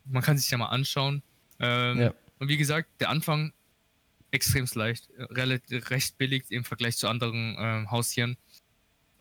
[0.05, 1.23] man kann sich ja mal anschauen.
[1.59, 2.13] Ähm, Ja.
[2.39, 3.53] Und wie gesagt, der Anfang
[4.31, 8.37] extrem leicht, relativ recht billig im Vergleich zu anderen ähm, Haustieren.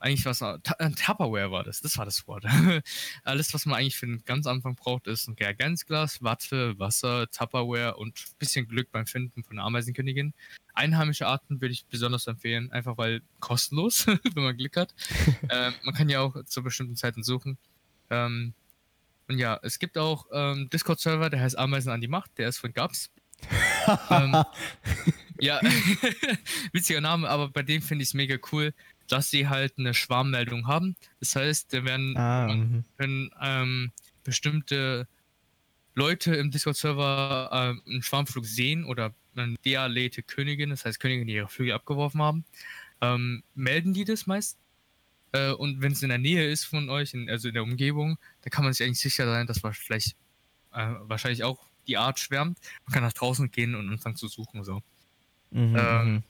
[0.01, 0.59] Eigentlich was äh,
[0.97, 2.45] Tupperware war das, das war das Wort.
[3.25, 7.97] Alles, was man eigentlich für den ganz Anfang braucht, ist ein Reagenzglas, Watte, Wasser, Tupperware
[7.97, 10.35] und ein bisschen Glück beim Finden von der Ameisenkönigin.
[10.75, 14.95] Einheimische Arten würde ich besonders empfehlen, einfach weil kostenlos, wenn man Glück hat.
[15.49, 17.57] ähm, man kann ja auch zu bestimmten Zeiten suchen.
[18.11, 18.53] Ähm,
[19.29, 22.59] und ja, es gibt auch ähm, Discord-Server, der heißt Ameisen an die Macht, der ist
[22.59, 23.11] von Gabs.
[24.11, 24.45] ähm,
[25.41, 25.61] ja,
[26.73, 28.73] witziger Name, aber bei dem finde ich es mega cool,
[29.09, 30.97] dass sie halt eine Schwarmmeldung haben.
[31.21, 32.85] Das heißt, da werden Ah, mhm.
[32.97, 35.07] wenn ähm, bestimmte
[35.95, 41.35] Leute im Discord-Server ähm, einen Schwarmflug sehen oder eine dealete Königin, das heißt Königin, die
[41.35, 42.45] ihre Flügel abgeworfen haben,
[43.01, 44.59] ähm, melden die das meist.
[45.35, 48.19] Äh, und wenn es in der Nähe ist von euch, in, also in der Umgebung,
[48.43, 50.17] dann kann man sich eigentlich sicher sein, dass man vielleicht
[50.73, 52.59] äh, wahrscheinlich auch die Art schwärmt.
[52.87, 54.65] Man kann nach draußen gehen und anfangen zu suchen.
[54.65, 54.83] So.
[55.51, 56.23] Mhm, Ähm, mhm.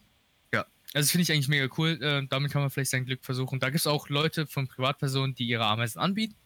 [0.94, 2.00] Also das finde ich eigentlich mega cool.
[2.00, 3.58] Äh, damit kann man vielleicht sein Glück versuchen.
[3.58, 6.36] Da gibt es auch Leute von Privatpersonen, die ihre Ameisen anbieten.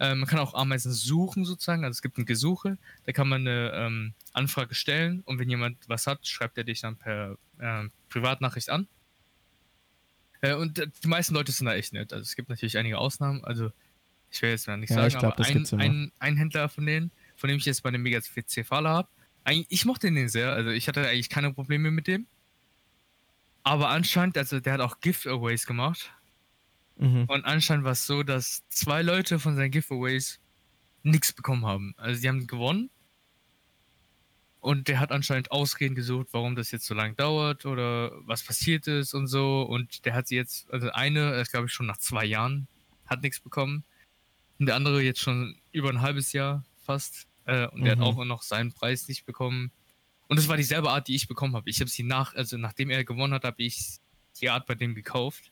[0.00, 1.84] Äh, man kann auch Ameisen suchen sozusagen.
[1.84, 2.78] Also es gibt ein Gesuche.
[3.04, 6.80] Da kann man eine ähm, Anfrage stellen und wenn jemand was hat, schreibt er dich
[6.80, 8.88] dann per ähm, Privatnachricht an.
[10.40, 12.12] Äh, und äh, die meisten Leute sind da echt nett.
[12.12, 13.44] Also es gibt natürlich einige Ausnahmen.
[13.44, 13.70] Also
[14.30, 16.86] ich will jetzt mal nicht Ja, sagen, ich glaub, aber ein, ein, ein Händler von
[16.86, 19.08] denen, von dem ich jetzt bei dem Mega C-Faller habe,
[19.68, 20.52] ich mochte den sehr.
[20.52, 22.26] Also ich hatte eigentlich keine Probleme mit dem.
[23.62, 26.12] Aber anscheinend, also der hat auch Giveaways gemacht.
[26.96, 27.24] Mhm.
[27.26, 30.38] Und anscheinend war es so, dass zwei Leute von seinen Giveaways
[31.02, 31.94] nichts bekommen haben.
[31.96, 32.90] Also die haben gewonnen.
[34.60, 38.86] Und der hat anscheinend Ausreden gesucht, warum das jetzt so lange dauert oder was passiert
[38.86, 39.62] ist und so.
[39.62, 42.68] Und der hat sie jetzt, also eine, das glaube ich schon nach zwei Jahren,
[43.06, 43.84] hat nichts bekommen.
[44.58, 47.26] Und der andere jetzt schon über ein halbes Jahr fast.
[47.46, 48.00] Äh, und der Mhm.
[48.00, 49.72] hat auch noch seinen Preis nicht bekommen.
[50.28, 51.68] Und das war dieselbe Art, die ich bekommen habe.
[51.70, 53.96] Ich habe sie nach, also nachdem er gewonnen hat, habe ich
[54.40, 55.50] die Art bei dem gekauft.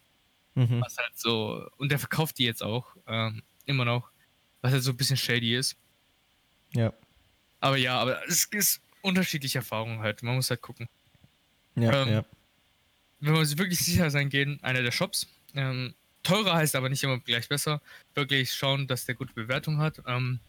[0.54, 0.82] Mhm.
[0.82, 4.10] Was halt so, und der verkauft die jetzt auch, ähm, immer noch,
[4.60, 5.76] was halt so ein bisschen shady ist.
[6.74, 6.92] Ja.
[7.60, 10.22] Aber ja, aber es ist unterschiedliche Erfahrungen halt.
[10.22, 10.88] Man muss halt gucken.
[11.74, 12.24] Ja, Ähm, ja.
[13.20, 15.26] Wenn man sich wirklich sicher sein gehen, einer der Shops.
[15.54, 17.80] Ähm, teurer heißt aber nicht immer gleich besser.
[18.14, 20.00] Wirklich schauen, dass der gute Bewertung hat.
[20.06, 20.40] Ähm,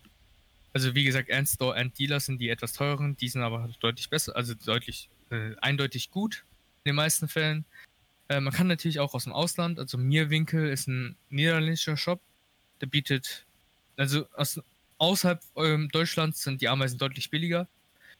[0.74, 4.10] also wie gesagt, Ant Store, Ant Dealer sind die etwas teureren, die sind aber deutlich
[4.10, 6.46] besser, also deutlich, äh, eindeutig gut
[6.84, 7.66] in den meisten Fällen.
[8.28, 12.22] Äh, man kann natürlich auch aus dem Ausland, also Mirwinkel ist ein niederländischer Shop,
[12.82, 13.46] der bietet,
[13.98, 14.62] also aus,
[15.00, 17.68] außerhalb ähm, Deutschlands sind die Ameisen deutlich billiger,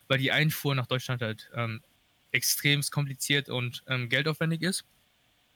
[0.10, 1.82] weil die Einfuhr nach Deutschland halt ähm,
[2.32, 4.84] extremst kompliziert und ähm, geldaufwendig ist.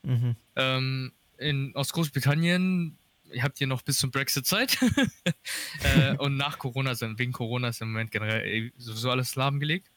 [0.04, 0.36] Mhm.
[0.56, 2.98] Ähm, in, aus Großbritannien,
[3.32, 4.78] ihr habt hier noch bis zum Brexit Zeit.
[5.84, 9.88] äh, und nach Corona sind, wegen Corona ist im Moment generell eh sowieso alles lahmgelegt.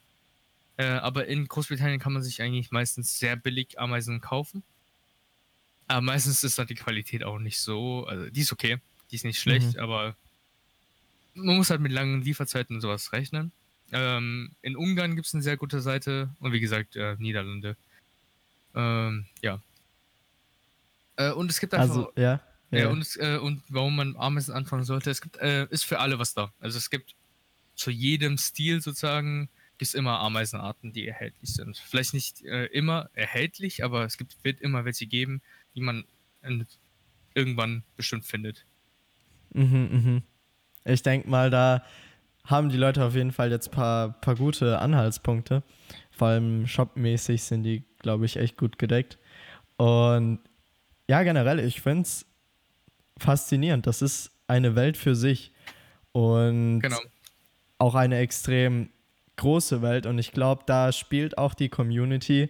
[0.77, 4.63] Äh, aber in Großbritannien kann man sich eigentlich meistens sehr billig Ameisen kaufen.
[5.87, 8.77] Aber meistens ist dann die Qualität auch nicht so, also die ist okay,
[9.09, 9.79] die ist nicht schlecht, Mhm.
[9.79, 10.15] aber
[11.33, 13.51] man muss halt mit langen Lieferzeiten und sowas rechnen.
[13.91, 17.77] Ähm, in Ungarn gibt es eine sehr gute Seite und wie gesagt, äh, Niederlande.
[18.75, 19.61] Ähm, ja.
[21.15, 21.89] Äh, und es gibt einfach.
[21.89, 22.41] Also, ja.
[22.71, 22.89] ja, ja.
[22.89, 26.19] und, es, äh, und warum man Ameisen anfangen sollte, es gibt, äh, ist für alle
[26.19, 26.51] was da.
[26.59, 27.15] Also es gibt
[27.75, 31.77] zu jedem Stil sozusagen gibt es immer Ameisenarten, die erhältlich sind.
[31.77, 35.41] Vielleicht nicht äh, immer erhältlich, aber es gibt, wird immer welche geben,
[35.75, 36.03] die man
[36.41, 36.65] in,
[37.35, 38.65] irgendwann bestimmt findet.
[39.53, 40.23] Mhm, mhm.
[40.83, 41.83] Ich denke mal, da
[42.47, 45.63] haben die Leute auf jeden Fall jetzt ein paar, paar gute Anhaltspunkte.
[46.11, 49.19] Vor allem shopmäßig sind die, glaube ich, echt gut gedeckt.
[49.77, 50.39] Und
[51.07, 52.25] ja, generell, ich finde es
[53.17, 53.85] faszinierend.
[53.85, 55.51] Das ist eine Welt für sich.
[56.13, 56.97] Und Genau.
[57.77, 58.89] auch eine extrem
[59.35, 60.05] große Welt.
[60.05, 62.49] Und ich glaube, da spielt auch die Community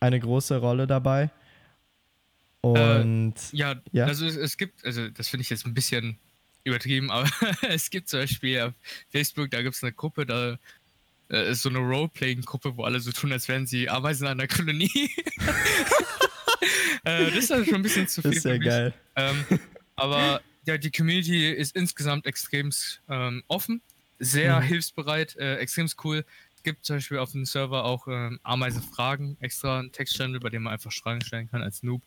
[0.00, 1.30] eine große Rolle dabei.
[2.60, 4.06] Und Ja, Ja.
[4.06, 6.18] also es, es gibt, also das finde ich jetzt ein bisschen
[6.64, 7.28] übertrieben, aber
[7.68, 8.72] es gibt zum Beispiel auf
[9.10, 10.58] Facebook, da gibt es eine Gruppe, da
[11.30, 14.48] äh, ist so eine Roleplaying-Gruppe, wo alle so tun, als wären sie Ameisen an der
[14.48, 14.90] Kolonie.
[17.04, 18.32] äh, das ist halt schon ein bisschen zu viel.
[18.32, 18.94] ist ja geil.
[19.16, 19.44] Ähm,
[19.96, 22.70] aber ja, die Community ist insgesamt extrem
[23.08, 23.80] ähm, offen,
[24.18, 24.64] sehr Mhm.
[24.64, 26.24] hilfsbereit, äh, extrem cool.
[26.56, 30.62] Es gibt zum Beispiel auf dem Server auch ähm, Ameisenfragen, extra einen Textchannel, bei dem
[30.62, 32.02] man einfach Fragen stellen kann als Noob.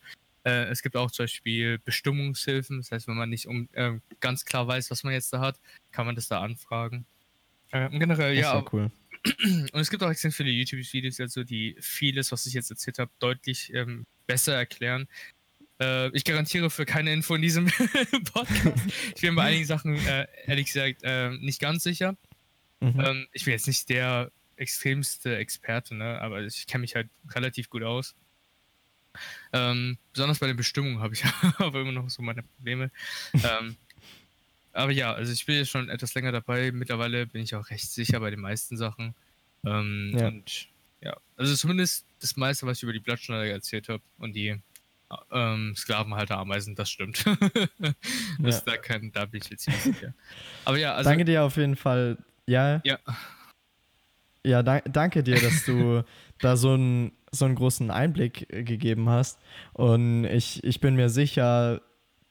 [0.47, 4.45] Äh, es gibt auch zum Beispiel Bestimmungshilfen, das heißt, wenn man nicht um, ähm, ganz
[4.45, 5.59] klar weiß, was man jetzt da hat,
[5.91, 7.05] kann man das da anfragen.
[7.71, 8.89] Äh, generell, Das ja cool.
[9.43, 13.11] und es gibt auch extrem viele YouTube-Videos, also die vieles, was ich jetzt erzählt habe,
[13.19, 15.09] deutlich ähm, besser erklären.
[15.81, 17.65] Äh, ich garantiere für keine Info in diesem
[18.33, 18.85] Podcast.
[19.15, 22.15] Ich bin bei einigen Sachen, äh, ehrlich gesagt, äh, nicht ganz sicher.
[22.79, 22.99] Mhm.
[23.01, 26.21] Ähm, ich bin jetzt nicht der extremste Experte, ne?
[26.21, 28.15] aber ich kenne mich halt relativ gut aus.
[29.53, 31.23] Ähm, besonders bei den Bestimmungen habe ich
[31.57, 32.91] aber immer noch so meine Probleme.
[33.33, 33.75] ähm,
[34.73, 36.71] aber ja, also ich bin jetzt schon etwas länger dabei.
[36.71, 39.15] Mittlerweile bin ich auch recht sicher bei den meisten Sachen.
[39.65, 40.27] Ähm, Ja.
[40.27, 40.67] Und
[41.01, 44.59] ja, also zumindest das meiste, was ich über die Blattschneider erzählt habe und die
[45.31, 47.23] ähm, Sklavenhalter-Ameisen, das stimmt.
[48.39, 48.61] das Ja.
[48.65, 50.13] da, kann, da bin ich jetzt ziemlich sicher.
[50.65, 52.17] Aber ja, also Danke dir auf jeden Fall.
[52.45, 52.99] Ja, ja,
[54.43, 56.03] Ja, da, danke dir, dass du
[56.39, 59.39] da so, ein, so einen großen Einblick äh, gegeben hast.
[59.73, 61.81] Und ich, ich bin mir sicher,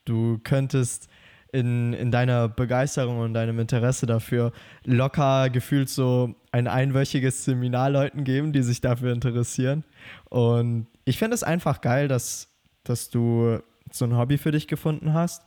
[0.05, 1.09] du könntest
[1.51, 4.51] in, in deiner Begeisterung und deinem Interesse dafür
[4.83, 9.83] locker gefühlt so ein einwöchiges Seminar Leuten geben, die sich dafür interessieren.
[10.25, 12.49] Und ich finde es einfach geil, dass,
[12.83, 13.59] dass du
[13.91, 15.43] so ein Hobby für dich gefunden hast,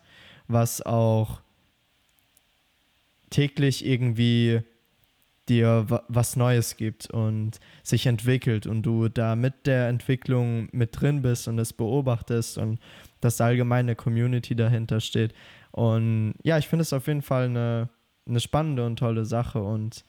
[0.49, 1.43] was auch
[3.29, 4.63] täglich irgendwie
[5.51, 11.21] dir was Neues gibt und sich entwickelt und du da mit der Entwicklung mit drin
[11.21, 12.79] bist und es beobachtest und
[13.21, 15.35] dass allgemeine Community dahinter steht.
[15.73, 17.91] Und ja, ich finde es auf jeden Fall eine,
[18.27, 20.05] eine spannende und tolle Sache und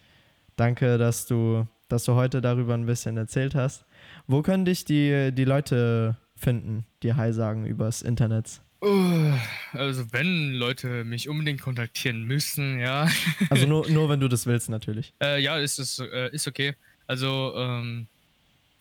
[0.56, 3.86] danke, dass du, dass du heute darüber ein bisschen erzählt hast.
[4.28, 8.62] Wo können dich die, die Leute finden, die Hi sagen übers Internet?
[8.82, 9.38] Uh,
[9.74, 13.08] also wenn Leute mich unbedingt kontaktieren müssen, ja.
[13.52, 15.14] Also nur, nur wenn du das willst, natürlich.
[15.22, 16.74] Äh, ja, ist, ist, äh, ist okay.
[17.06, 18.08] Also ähm,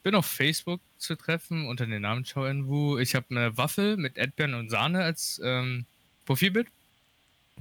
[0.03, 2.99] bin auf Facebook zu treffen unter dem Namen Chao Enwu.
[2.99, 5.85] Ich habe eine Waffel mit Erdbeeren und Sahne als ähm,
[6.25, 6.69] Profilbild,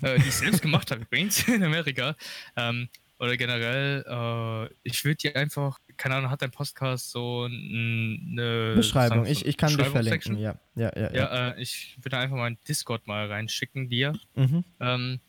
[0.01, 2.15] äh, die ich selbst gemacht habe übrigens in Amerika.
[2.55, 2.87] Ähm,
[3.19, 9.26] oder generell, äh, ich würde dir einfach, keine Ahnung, hat dein Podcast so eine Beschreibung.
[9.26, 10.55] Ich, ich kann dich verlinken, ja.
[10.76, 11.13] Ja, ja, ja.
[11.13, 14.17] ja äh, ich würde einfach mal einen Discord mal reinschicken dir.
[14.34, 14.63] Mhm.
[14.80, 15.19] Ähm,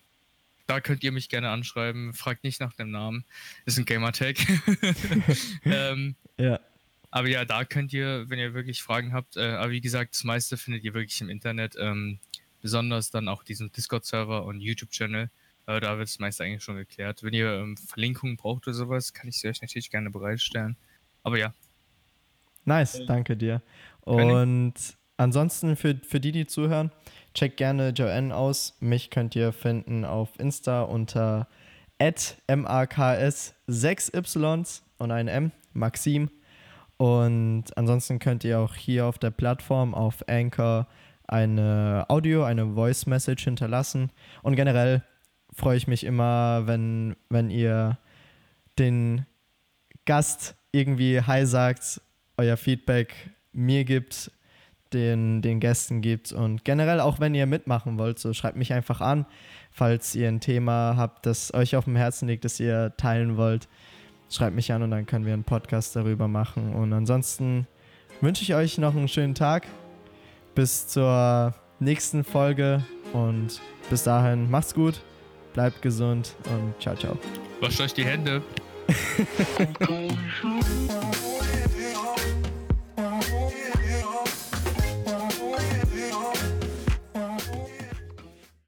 [0.69, 2.15] da könnt ihr mich gerne anschreiben.
[2.15, 3.25] Fragt nicht nach dem Namen.
[3.67, 4.37] Ist ein Gamertag.
[5.65, 6.61] ähm, ja.
[7.11, 10.23] Aber ja, da könnt ihr, wenn ihr wirklich Fragen habt, äh, aber wie gesagt, das
[10.23, 11.75] meiste findet ihr wirklich im Internet.
[11.77, 12.21] Ähm,
[12.61, 15.31] besonders dann auch diesen Discord-Server und YouTube-Channel.
[15.71, 17.23] Äh, da wird es meist eigentlich schon geklärt.
[17.23, 20.77] Wenn ihr ähm, Verlinkungen braucht oder sowas, kann ich sie euch natürlich gerne bereitstellen.
[21.23, 21.55] Aber ja.
[22.65, 23.63] Nice, danke dir.
[24.01, 24.75] Und
[25.17, 26.91] ansonsten für, für die, die zuhören,
[27.35, 28.77] checkt gerne Joanne aus.
[28.81, 31.47] Mich könnt ihr finden auf Insta unter
[32.01, 36.31] maks6y und ein M, Maxim.
[36.97, 40.89] Und ansonsten könnt ihr auch hier auf der Plattform auf Anchor
[41.29, 44.11] eine Audio, eine Voice Message hinterlassen.
[44.43, 45.05] Und generell
[45.61, 47.99] freue ich mich immer, wenn, wenn ihr
[48.79, 49.27] den
[50.07, 52.01] Gast irgendwie Hi sagt,
[52.39, 53.15] euer Feedback
[53.53, 54.33] mir gibt,
[54.95, 59.03] den, den Gästen gibt und generell auch wenn ihr mitmachen wollt, so schreibt mich einfach
[59.03, 59.27] an,
[59.71, 63.69] falls ihr ein Thema habt, das euch auf dem Herzen liegt, das ihr teilen wollt.
[64.31, 66.73] Schreibt mich an und dann können wir einen Podcast darüber machen.
[66.75, 67.67] Und ansonsten
[68.23, 69.67] wünsche ich euch noch einen schönen Tag.
[70.55, 72.83] Bis zur nächsten Folge
[73.13, 73.61] und
[73.91, 75.03] bis dahin macht's gut
[75.53, 77.19] bleibt gesund und ciao, ciao.
[77.61, 78.43] Wascht euch die Hände.